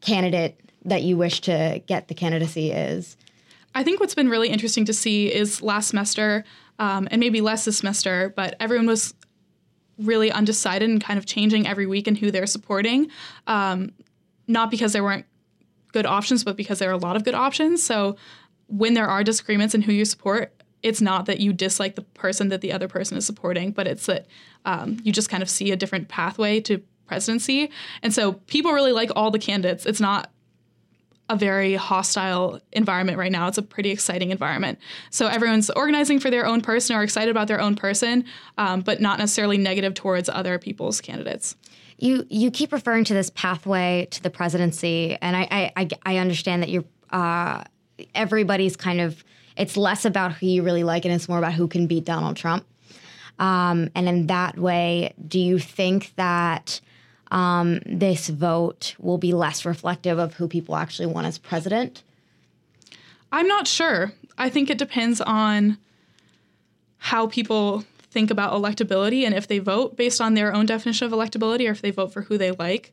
candidate 0.00 0.58
that 0.86 1.04
you 1.04 1.16
wish 1.16 1.40
to 1.42 1.80
get 1.86 2.08
the 2.08 2.14
candidacy 2.14 2.72
is. 2.72 3.16
I 3.76 3.84
think 3.84 4.00
what's 4.00 4.16
been 4.16 4.28
really 4.28 4.48
interesting 4.48 4.84
to 4.86 4.92
see 4.92 5.32
is 5.32 5.62
last 5.62 5.90
semester, 5.90 6.44
um, 6.80 7.06
and 7.12 7.20
maybe 7.20 7.40
less 7.40 7.64
this 7.64 7.78
semester, 7.78 8.32
but 8.34 8.56
everyone 8.58 8.88
was 8.88 9.14
really 9.98 10.32
undecided 10.32 10.90
and 10.90 11.00
kind 11.00 11.16
of 11.16 11.26
changing 11.26 11.68
every 11.68 11.86
week 11.86 12.08
in 12.08 12.16
who 12.16 12.32
they're 12.32 12.44
supporting. 12.44 13.08
Um, 13.46 13.92
not 14.48 14.68
because 14.68 14.94
there 14.94 15.04
weren't 15.04 15.26
good 15.92 16.06
options, 16.06 16.42
but 16.42 16.56
because 16.56 16.80
there 16.80 16.90
are 16.90 16.94
a 16.94 16.98
lot 16.98 17.14
of 17.14 17.22
good 17.22 17.34
options. 17.34 17.84
So 17.84 18.16
when 18.66 18.94
there 18.94 19.06
are 19.06 19.22
disagreements 19.22 19.76
in 19.76 19.82
who 19.82 19.92
you 19.92 20.04
support, 20.04 20.52
it's 20.82 21.00
not 21.00 21.26
that 21.26 21.40
you 21.40 21.52
dislike 21.52 21.96
the 21.96 22.02
person 22.02 22.48
that 22.48 22.60
the 22.60 22.72
other 22.72 22.88
person 22.88 23.16
is 23.16 23.26
supporting, 23.26 23.72
but 23.72 23.86
it's 23.86 24.06
that 24.06 24.26
um, 24.64 24.98
you 25.02 25.12
just 25.12 25.28
kind 25.28 25.42
of 25.42 25.50
see 25.50 25.72
a 25.72 25.76
different 25.76 26.08
pathway 26.08 26.60
to 26.60 26.82
presidency. 27.06 27.70
And 28.02 28.12
so 28.14 28.32
people 28.32 28.72
really 28.72 28.92
like 28.92 29.10
all 29.16 29.30
the 29.30 29.38
candidates. 29.38 29.86
It's 29.86 30.00
not 30.00 30.30
a 31.30 31.36
very 31.36 31.74
hostile 31.74 32.60
environment 32.72 33.18
right 33.18 33.32
now. 33.32 33.48
It's 33.48 33.58
a 33.58 33.62
pretty 33.62 33.90
exciting 33.90 34.30
environment. 34.30 34.78
So 35.10 35.26
everyone's 35.26 35.68
organizing 35.70 36.20
for 36.20 36.30
their 36.30 36.46
own 36.46 36.62
person 36.62 36.96
or 36.96 37.02
excited 37.02 37.30
about 37.30 37.48
their 37.48 37.60
own 37.60 37.76
person, 37.76 38.24
um, 38.56 38.80
but 38.80 39.00
not 39.00 39.18
necessarily 39.18 39.58
negative 39.58 39.94
towards 39.94 40.28
other 40.28 40.58
people's 40.58 41.00
candidates. 41.00 41.56
You 41.98 42.24
you 42.30 42.50
keep 42.50 42.72
referring 42.72 43.04
to 43.04 43.14
this 43.14 43.28
pathway 43.30 44.06
to 44.12 44.22
the 44.22 44.30
presidency, 44.30 45.18
and 45.20 45.36
I 45.36 45.72
I, 45.76 45.88
I 46.06 46.16
understand 46.18 46.62
that 46.62 46.70
you're 46.70 46.84
uh, 47.10 47.64
everybody's 48.14 48.76
kind 48.76 49.00
of 49.00 49.24
it's 49.58 49.76
less 49.76 50.04
about 50.04 50.32
who 50.32 50.46
you 50.46 50.62
really 50.62 50.84
like 50.84 51.04
and 51.04 51.12
it's 51.12 51.28
more 51.28 51.38
about 51.38 51.52
who 51.52 51.68
can 51.68 51.86
beat 51.86 52.04
Donald 52.04 52.36
Trump. 52.36 52.64
Um, 53.38 53.90
and 53.94 54.08
in 54.08 54.26
that 54.28 54.56
way, 54.56 55.12
do 55.26 55.38
you 55.38 55.58
think 55.58 56.12
that 56.16 56.80
um, 57.30 57.80
this 57.84 58.28
vote 58.28 58.94
will 58.98 59.18
be 59.18 59.32
less 59.32 59.64
reflective 59.64 60.18
of 60.18 60.34
who 60.34 60.48
people 60.48 60.76
actually 60.76 61.06
want 61.06 61.26
as 61.26 61.38
president? 61.38 62.02
I'm 63.30 63.46
not 63.46 63.66
sure. 63.66 64.12
I 64.38 64.48
think 64.48 64.70
it 64.70 64.78
depends 64.78 65.20
on 65.20 65.76
how 66.98 67.26
people 67.26 67.84
think 68.10 68.30
about 68.30 68.54
electability 68.54 69.24
and 69.24 69.34
if 69.34 69.46
they 69.46 69.58
vote 69.58 69.96
based 69.96 70.20
on 70.20 70.34
their 70.34 70.54
own 70.54 70.66
definition 70.66 71.06
of 71.06 71.12
electability 71.12 71.68
or 71.68 71.72
if 71.72 71.82
they 71.82 71.90
vote 71.90 72.12
for 72.12 72.22
who 72.22 72.38
they 72.38 72.52
like. 72.52 72.92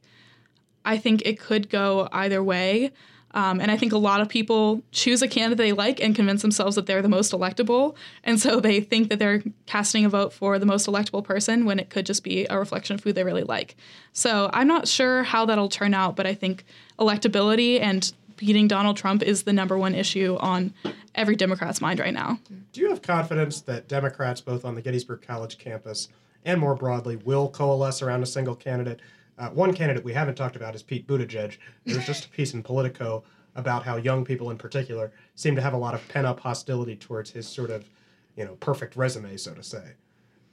I 0.83 0.97
think 0.97 1.23
it 1.25 1.39
could 1.39 1.69
go 1.69 2.09
either 2.11 2.43
way. 2.43 2.91
Um, 3.35 3.59
and 3.59 3.69
I 3.69 3.75
think 3.75 3.91
a 3.91 3.97
lot 3.97 4.21
of 4.21 4.29
people 4.29 4.81
choose 4.91 5.21
a 5.21 5.27
candidate 5.27 5.57
they 5.57 5.73
like 5.73 5.99
and 5.99 6.15
convince 6.15 6.41
themselves 6.41 6.77
that 6.77 6.85
they're 6.85 7.01
the 7.01 7.09
most 7.09 7.33
electable. 7.33 7.95
And 8.23 8.39
so 8.39 8.61
they 8.61 8.79
think 8.79 9.09
that 9.09 9.19
they're 9.19 9.43
casting 9.65 10.05
a 10.05 10.09
vote 10.09 10.31
for 10.31 10.57
the 10.57 10.65
most 10.65 10.87
electable 10.87 11.23
person 11.23 11.65
when 11.65 11.77
it 11.77 11.89
could 11.89 12.05
just 12.05 12.23
be 12.23 12.47
a 12.49 12.57
reflection 12.57 12.93
of 12.93 13.03
who 13.03 13.11
they 13.11 13.25
really 13.25 13.43
like. 13.43 13.75
So 14.13 14.49
I'm 14.53 14.67
not 14.67 14.87
sure 14.87 15.23
how 15.23 15.45
that'll 15.45 15.67
turn 15.67 15.93
out, 15.93 16.15
but 16.15 16.25
I 16.25 16.33
think 16.33 16.63
electability 16.97 17.81
and 17.81 18.11
beating 18.37 18.69
Donald 18.69 18.95
Trump 18.95 19.21
is 19.21 19.43
the 19.43 19.53
number 19.53 19.77
one 19.77 19.95
issue 19.95 20.37
on 20.39 20.73
every 21.13 21.35
Democrat's 21.35 21.81
mind 21.81 21.99
right 21.99 22.13
now. 22.13 22.39
Do 22.71 22.81
you 22.81 22.89
have 22.89 23.01
confidence 23.01 23.61
that 23.61 23.89
Democrats, 23.89 24.39
both 24.39 24.63
on 24.63 24.75
the 24.75 24.81
Gettysburg 24.81 25.21
College 25.21 25.57
campus 25.57 26.07
and 26.45 26.59
more 26.59 26.75
broadly, 26.75 27.17
will 27.17 27.49
coalesce 27.49 28.01
around 28.01 28.23
a 28.23 28.25
single 28.25 28.55
candidate? 28.55 29.01
Uh, 29.37 29.49
one 29.49 29.73
candidate 29.73 30.03
we 30.03 30.13
haven't 30.13 30.35
talked 30.35 30.55
about 30.55 30.75
is 30.75 30.83
Pete 30.83 31.07
Buttigieg. 31.07 31.57
There's 31.85 32.05
just 32.05 32.25
a 32.25 32.29
piece 32.29 32.53
in 32.53 32.63
Politico 32.63 33.23
about 33.55 33.83
how 33.83 33.97
young 33.97 34.25
people 34.25 34.51
in 34.51 34.57
particular 34.57 35.11
seem 35.35 35.55
to 35.55 35.61
have 35.61 35.73
a 35.73 35.77
lot 35.77 35.93
of 35.93 36.07
pent 36.09 36.25
up 36.25 36.39
hostility 36.39 36.95
towards 36.95 37.31
his 37.31 37.47
sort 37.47 37.69
of, 37.69 37.89
you 38.35 38.45
know, 38.45 38.55
perfect 38.55 38.95
resume, 38.95 39.35
so 39.37 39.53
to 39.53 39.63
say. 39.63 39.93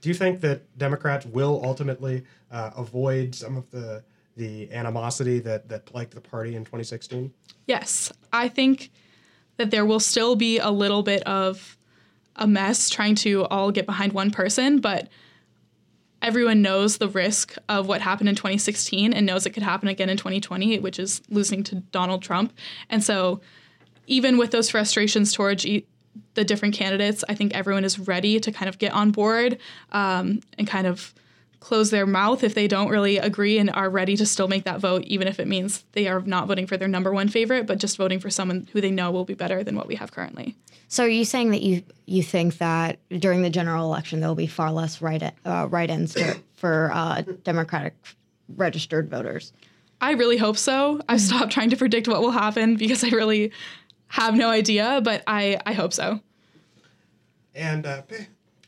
Do 0.01 0.09
you 0.09 0.15
think 0.15 0.41
that 0.41 0.79
Democrats 0.79 1.27
will 1.27 1.61
ultimately 1.65 2.25
uh, 2.51 2.71
avoid 2.77 3.35
some 3.35 3.57
of 3.57 3.71
the 3.71 4.03
the 4.37 4.73
animosity 4.73 5.39
that 5.41 5.69
that 5.69 5.85
plagued 5.85 6.15
the 6.15 6.21
party 6.21 6.57
in 6.57 6.65
2016? 6.65 7.33
Yes, 7.67 8.13
I 8.33 8.49
think 8.49 8.91
that 9.59 9.71
there 9.71 9.85
will 9.85 10.01
still 10.01 10.35
be 10.35 10.59
a 10.59 10.71
little 10.71 11.03
bit 11.03 11.23
of 11.23 11.77
a 12.37 12.47
mess 12.47 12.89
trying 12.89 13.15
to 13.15 13.45
all 13.45 13.71
get 13.71 13.87
behind 13.87 14.13
one 14.13 14.31
person, 14.31 14.81
but 14.81 15.09
everyone 16.23 16.63
knows 16.63 16.99
the 16.99 17.09
risk 17.09 17.57
of 17.69 17.87
what 17.89 18.01
happened 18.01 18.29
in 18.29 18.35
2016 18.35 19.13
and 19.13 19.27
knows 19.27 19.45
it 19.45 19.51
could 19.51 19.63
happen 19.63 19.89
again 19.89 20.09
in 20.09 20.17
2020, 20.17 20.79
which 20.79 20.99
is 20.99 21.21
losing 21.29 21.63
to 21.65 21.77
Donald 21.77 22.23
Trump. 22.23 22.53
And 22.89 23.03
so, 23.03 23.41
even 24.07 24.37
with 24.37 24.51
those 24.51 24.71
frustrations 24.71 25.33
towards 25.33 25.65
the 26.35 26.45
different 26.45 26.75
candidates, 26.75 27.25
I 27.29 27.35
think 27.35 27.55
everyone 27.55 27.85
is 27.85 27.99
ready 27.99 28.41
to 28.41 28.51
kind 28.51 28.69
of 28.69 28.79
get 28.79 28.93
on 28.93 29.11
board 29.11 29.59
um, 29.93 30.41
and 30.59 30.67
kind 30.67 30.87
of 30.87 31.15
close 31.63 31.91
their 31.91 32.07
mouth 32.07 32.43
if 32.43 32.55
they 32.55 32.67
don't 32.67 32.89
really 32.89 33.19
agree 33.19 33.57
and 33.57 33.71
are 33.71 33.89
ready 33.89 34.17
to 34.17 34.27
still 34.27 34.49
make 34.49 34.65
that 34.65 34.81
vote, 34.81 35.05
even 35.05 35.29
if 35.29 35.39
it 35.39 35.47
means 35.47 35.85
they 35.93 36.09
are 36.09 36.21
not 36.21 36.49
voting 36.49 36.67
for 36.67 36.77
their 36.77 36.89
number 36.89 37.13
one 37.13 37.29
favorite, 37.29 37.67
but 37.67 37.79
just 37.79 37.97
voting 37.97 38.19
for 38.19 38.31
someone 38.31 38.69
who 38.73 38.81
they 38.81 38.91
know 38.91 39.11
will 39.11 39.25
be 39.25 39.35
better 39.35 39.63
than 39.63 39.77
what 39.77 39.87
we 39.87 39.95
have 39.95 40.11
currently. 40.11 40.57
So 40.89 41.05
are 41.05 41.09
you 41.09 41.25
saying 41.25 41.53
that 41.53 41.63
you 41.63 41.83
you 42.05 42.23
think 42.23 42.59
that 42.59 42.99
during 43.09 43.43
the 43.43 43.49
general 43.49 43.87
election 43.87 44.21
there 44.21 44.29
will 44.29 44.35
be 44.35 44.49
far 44.49 44.73
less 44.73 45.01
write 45.01 45.23
uh, 45.23 45.69
write-ins 45.71 46.13
for, 46.13 46.37
for 46.55 46.91
uh, 46.93 47.23
Democratic 47.45 47.95
registered 48.57 49.09
voters? 49.09 49.53
I 50.01 50.13
really 50.13 50.37
hope 50.37 50.59
so. 50.59 51.01
I've 51.09 51.21
stopped 51.21 51.53
trying 51.53 51.71
to 51.71 51.77
predict 51.77 52.09
what 52.09 52.21
will 52.21 52.33
happen 52.33 52.75
because 52.75 53.05
I 53.05 53.09
really 53.11 53.53
have 54.09 54.35
no 54.35 54.51
idea, 54.51 55.01
but 55.03 55.23
I, 55.29 55.59
I 55.65 55.73
hope 55.73 55.93
so. 55.93 56.21
And 57.55 57.87
uh, 57.87 58.03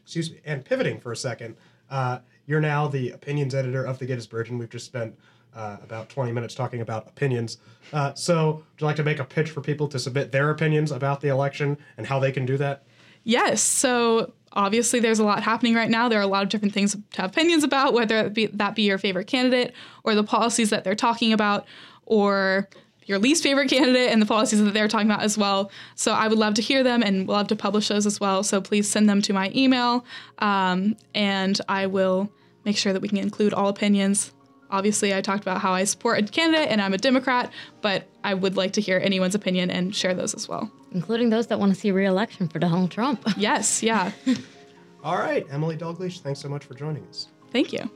excuse 0.04 0.30
me. 0.30 0.38
And 0.44 0.64
pivoting 0.64 1.00
for 1.00 1.10
a 1.10 1.16
second, 1.16 1.56
uh, 1.90 2.20
you're 2.46 2.60
now 2.60 2.88
the 2.88 3.10
opinions 3.10 3.54
editor 3.54 3.84
of 3.84 3.98
the 3.98 4.06
Gettysburgian. 4.06 4.58
We've 4.58 4.70
just 4.70 4.86
spent 4.86 5.16
uh, 5.54 5.76
about 5.82 6.08
20 6.08 6.32
minutes 6.32 6.54
talking 6.54 6.80
about 6.80 7.08
opinions. 7.08 7.58
Uh, 7.92 8.12
so, 8.14 8.54
would 8.54 8.80
you 8.80 8.86
like 8.86 8.96
to 8.96 9.04
make 9.04 9.18
a 9.18 9.24
pitch 9.24 9.50
for 9.50 9.60
people 9.60 9.88
to 9.88 9.98
submit 9.98 10.32
their 10.32 10.50
opinions 10.50 10.90
about 10.90 11.20
the 11.20 11.28
election 11.28 11.78
and 11.96 12.06
how 12.06 12.18
they 12.18 12.32
can 12.32 12.44
do 12.44 12.56
that? 12.56 12.84
Yes. 13.22 13.62
So, 13.62 14.32
obviously, 14.52 15.00
there's 15.00 15.20
a 15.20 15.24
lot 15.24 15.42
happening 15.42 15.74
right 15.74 15.90
now. 15.90 16.08
There 16.08 16.18
are 16.18 16.22
a 16.22 16.26
lot 16.26 16.42
of 16.42 16.48
different 16.48 16.74
things 16.74 16.92
to 16.92 17.22
have 17.22 17.30
opinions 17.30 17.62
about, 17.62 17.94
whether 17.94 18.28
be, 18.28 18.46
that 18.46 18.74
be 18.74 18.82
your 18.82 18.98
favorite 18.98 19.26
candidate 19.26 19.72
or 20.02 20.14
the 20.14 20.24
policies 20.24 20.70
that 20.70 20.84
they're 20.84 20.94
talking 20.94 21.32
about, 21.32 21.66
or 22.04 22.68
your 23.06 23.18
least 23.18 23.42
favorite 23.42 23.68
candidate 23.68 24.10
and 24.10 24.20
the 24.20 24.26
policies 24.26 24.62
that 24.62 24.74
they're 24.74 24.88
talking 24.88 25.10
about 25.10 25.22
as 25.22 25.36
well. 25.36 25.70
So 25.94 26.12
I 26.12 26.28
would 26.28 26.38
love 26.38 26.54
to 26.54 26.62
hear 26.62 26.82
them 26.82 27.02
and 27.02 27.28
love 27.28 27.48
to 27.48 27.56
publish 27.56 27.88
those 27.88 28.06
as 28.06 28.20
well. 28.20 28.42
So 28.42 28.60
please 28.60 28.88
send 28.88 29.08
them 29.08 29.22
to 29.22 29.32
my 29.32 29.50
email, 29.54 30.04
um, 30.38 30.96
and 31.14 31.60
I 31.68 31.86
will 31.86 32.30
make 32.64 32.76
sure 32.76 32.92
that 32.92 33.02
we 33.02 33.08
can 33.08 33.18
include 33.18 33.52
all 33.52 33.68
opinions 33.68 34.32
obviously 34.74 35.14
I 35.14 35.20
talked 35.20 35.42
about 35.42 35.60
how 35.60 35.72
I 35.72 35.84
support 35.84 36.18
a 36.18 36.22
candidate 36.24 36.68
and 36.68 36.80
I'm 36.82 36.92
a 36.92 36.98
Democrat, 36.98 37.52
but 37.80 38.08
I 38.24 38.34
would 38.34 38.56
like 38.56 38.72
to 38.72 38.80
hear 38.80 38.98
anyone's 38.98 39.34
opinion 39.34 39.70
and 39.70 39.94
share 39.94 40.14
those 40.14 40.34
as 40.34 40.48
well. 40.48 40.70
Including 40.92 41.30
those 41.30 41.46
that 41.46 41.58
want 41.58 41.72
to 41.72 41.80
see 41.80 41.92
re-election 41.92 42.48
for 42.48 42.58
Donald 42.58 42.90
Trump. 42.90 43.22
yes, 43.36 43.82
yeah. 43.82 44.12
All 45.04 45.16
right, 45.16 45.46
Emily 45.50 45.76
Dalgleish, 45.76 46.20
thanks 46.20 46.40
so 46.40 46.48
much 46.48 46.64
for 46.64 46.74
joining 46.74 47.06
us. 47.06 47.28
Thank 47.52 47.72
you. 47.72 47.90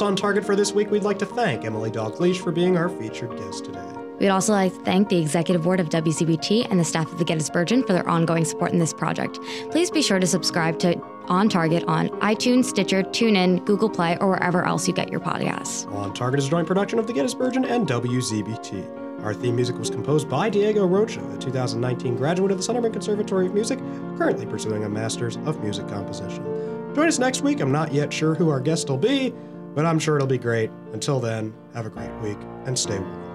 That's 0.00 0.08
on 0.08 0.16
target 0.16 0.46
for 0.46 0.56
this 0.56 0.72
week. 0.72 0.90
We'd 0.90 1.02
like 1.02 1.18
to 1.18 1.26
thank 1.26 1.66
Emily 1.66 1.90
Dalgleish 1.90 2.42
for 2.42 2.50
being 2.50 2.78
our 2.78 2.88
featured 2.88 3.36
guest 3.36 3.66
today. 3.66 3.84
We'd 4.18 4.30
also 4.30 4.54
like 4.54 4.72
to 4.72 4.80
thank 4.80 5.10
the 5.10 5.18
executive 5.18 5.62
board 5.62 5.78
of 5.78 5.90
WZBT 5.90 6.70
and 6.70 6.80
the 6.80 6.86
staff 6.86 7.12
of 7.12 7.18
the 7.18 7.24
Gettysburgian 7.26 7.86
for 7.86 7.92
their 7.92 8.08
ongoing 8.08 8.46
support 8.46 8.72
in 8.72 8.78
this 8.78 8.94
project. 8.94 9.38
Please 9.70 9.90
be 9.90 10.00
sure 10.00 10.18
to 10.18 10.26
subscribe 10.26 10.78
to 10.78 10.98
On 11.28 11.50
Target 11.50 11.84
on 11.84 12.08
iTunes, 12.20 12.64
Stitcher, 12.64 13.02
TuneIn, 13.02 13.62
Google 13.66 13.90
Play, 13.90 14.16
or 14.22 14.30
wherever 14.30 14.64
else 14.64 14.88
you 14.88 14.94
get 14.94 15.10
your 15.10 15.20
podcasts. 15.20 15.86
On 15.92 16.14
Target 16.14 16.38
is 16.38 16.46
a 16.46 16.50
joint 16.50 16.66
production 16.66 16.98
of 16.98 17.06
the 17.06 17.12
Gettysburgian 17.12 17.68
and 17.68 17.86
WZBT. 17.86 19.22
Our 19.22 19.34
theme 19.34 19.54
music 19.54 19.76
was 19.76 19.90
composed 19.90 20.30
by 20.30 20.48
Diego 20.48 20.86
Rocha, 20.86 21.20
a 21.30 21.36
2019 21.36 22.16
graduate 22.16 22.52
of 22.52 22.56
the 22.56 22.64
Sunderman 22.64 22.94
Conservatory 22.94 23.48
of 23.48 23.52
Music, 23.52 23.78
currently 24.16 24.46
pursuing 24.46 24.84
a 24.84 24.88
Master's 24.88 25.36
of 25.44 25.62
Music 25.62 25.86
Composition. 25.88 26.42
Join 26.94 27.06
us 27.06 27.18
next 27.18 27.42
week. 27.42 27.60
I'm 27.60 27.70
not 27.70 27.92
yet 27.92 28.10
sure 28.10 28.34
who 28.34 28.48
our 28.48 28.60
guest 28.60 28.88
will 28.88 28.96
be, 28.96 29.34
but 29.74 29.86
I'm 29.86 29.98
sure 29.98 30.16
it'll 30.16 30.28
be 30.28 30.38
great. 30.38 30.70
Until 30.92 31.20
then, 31.20 31.54
have 31.74 31.86
a 31.86 31.90
great 31.90 32.14
week 32.20 32.38
and 32.66 32.78
stay 32.78 32.98
warm. 32.98 33.29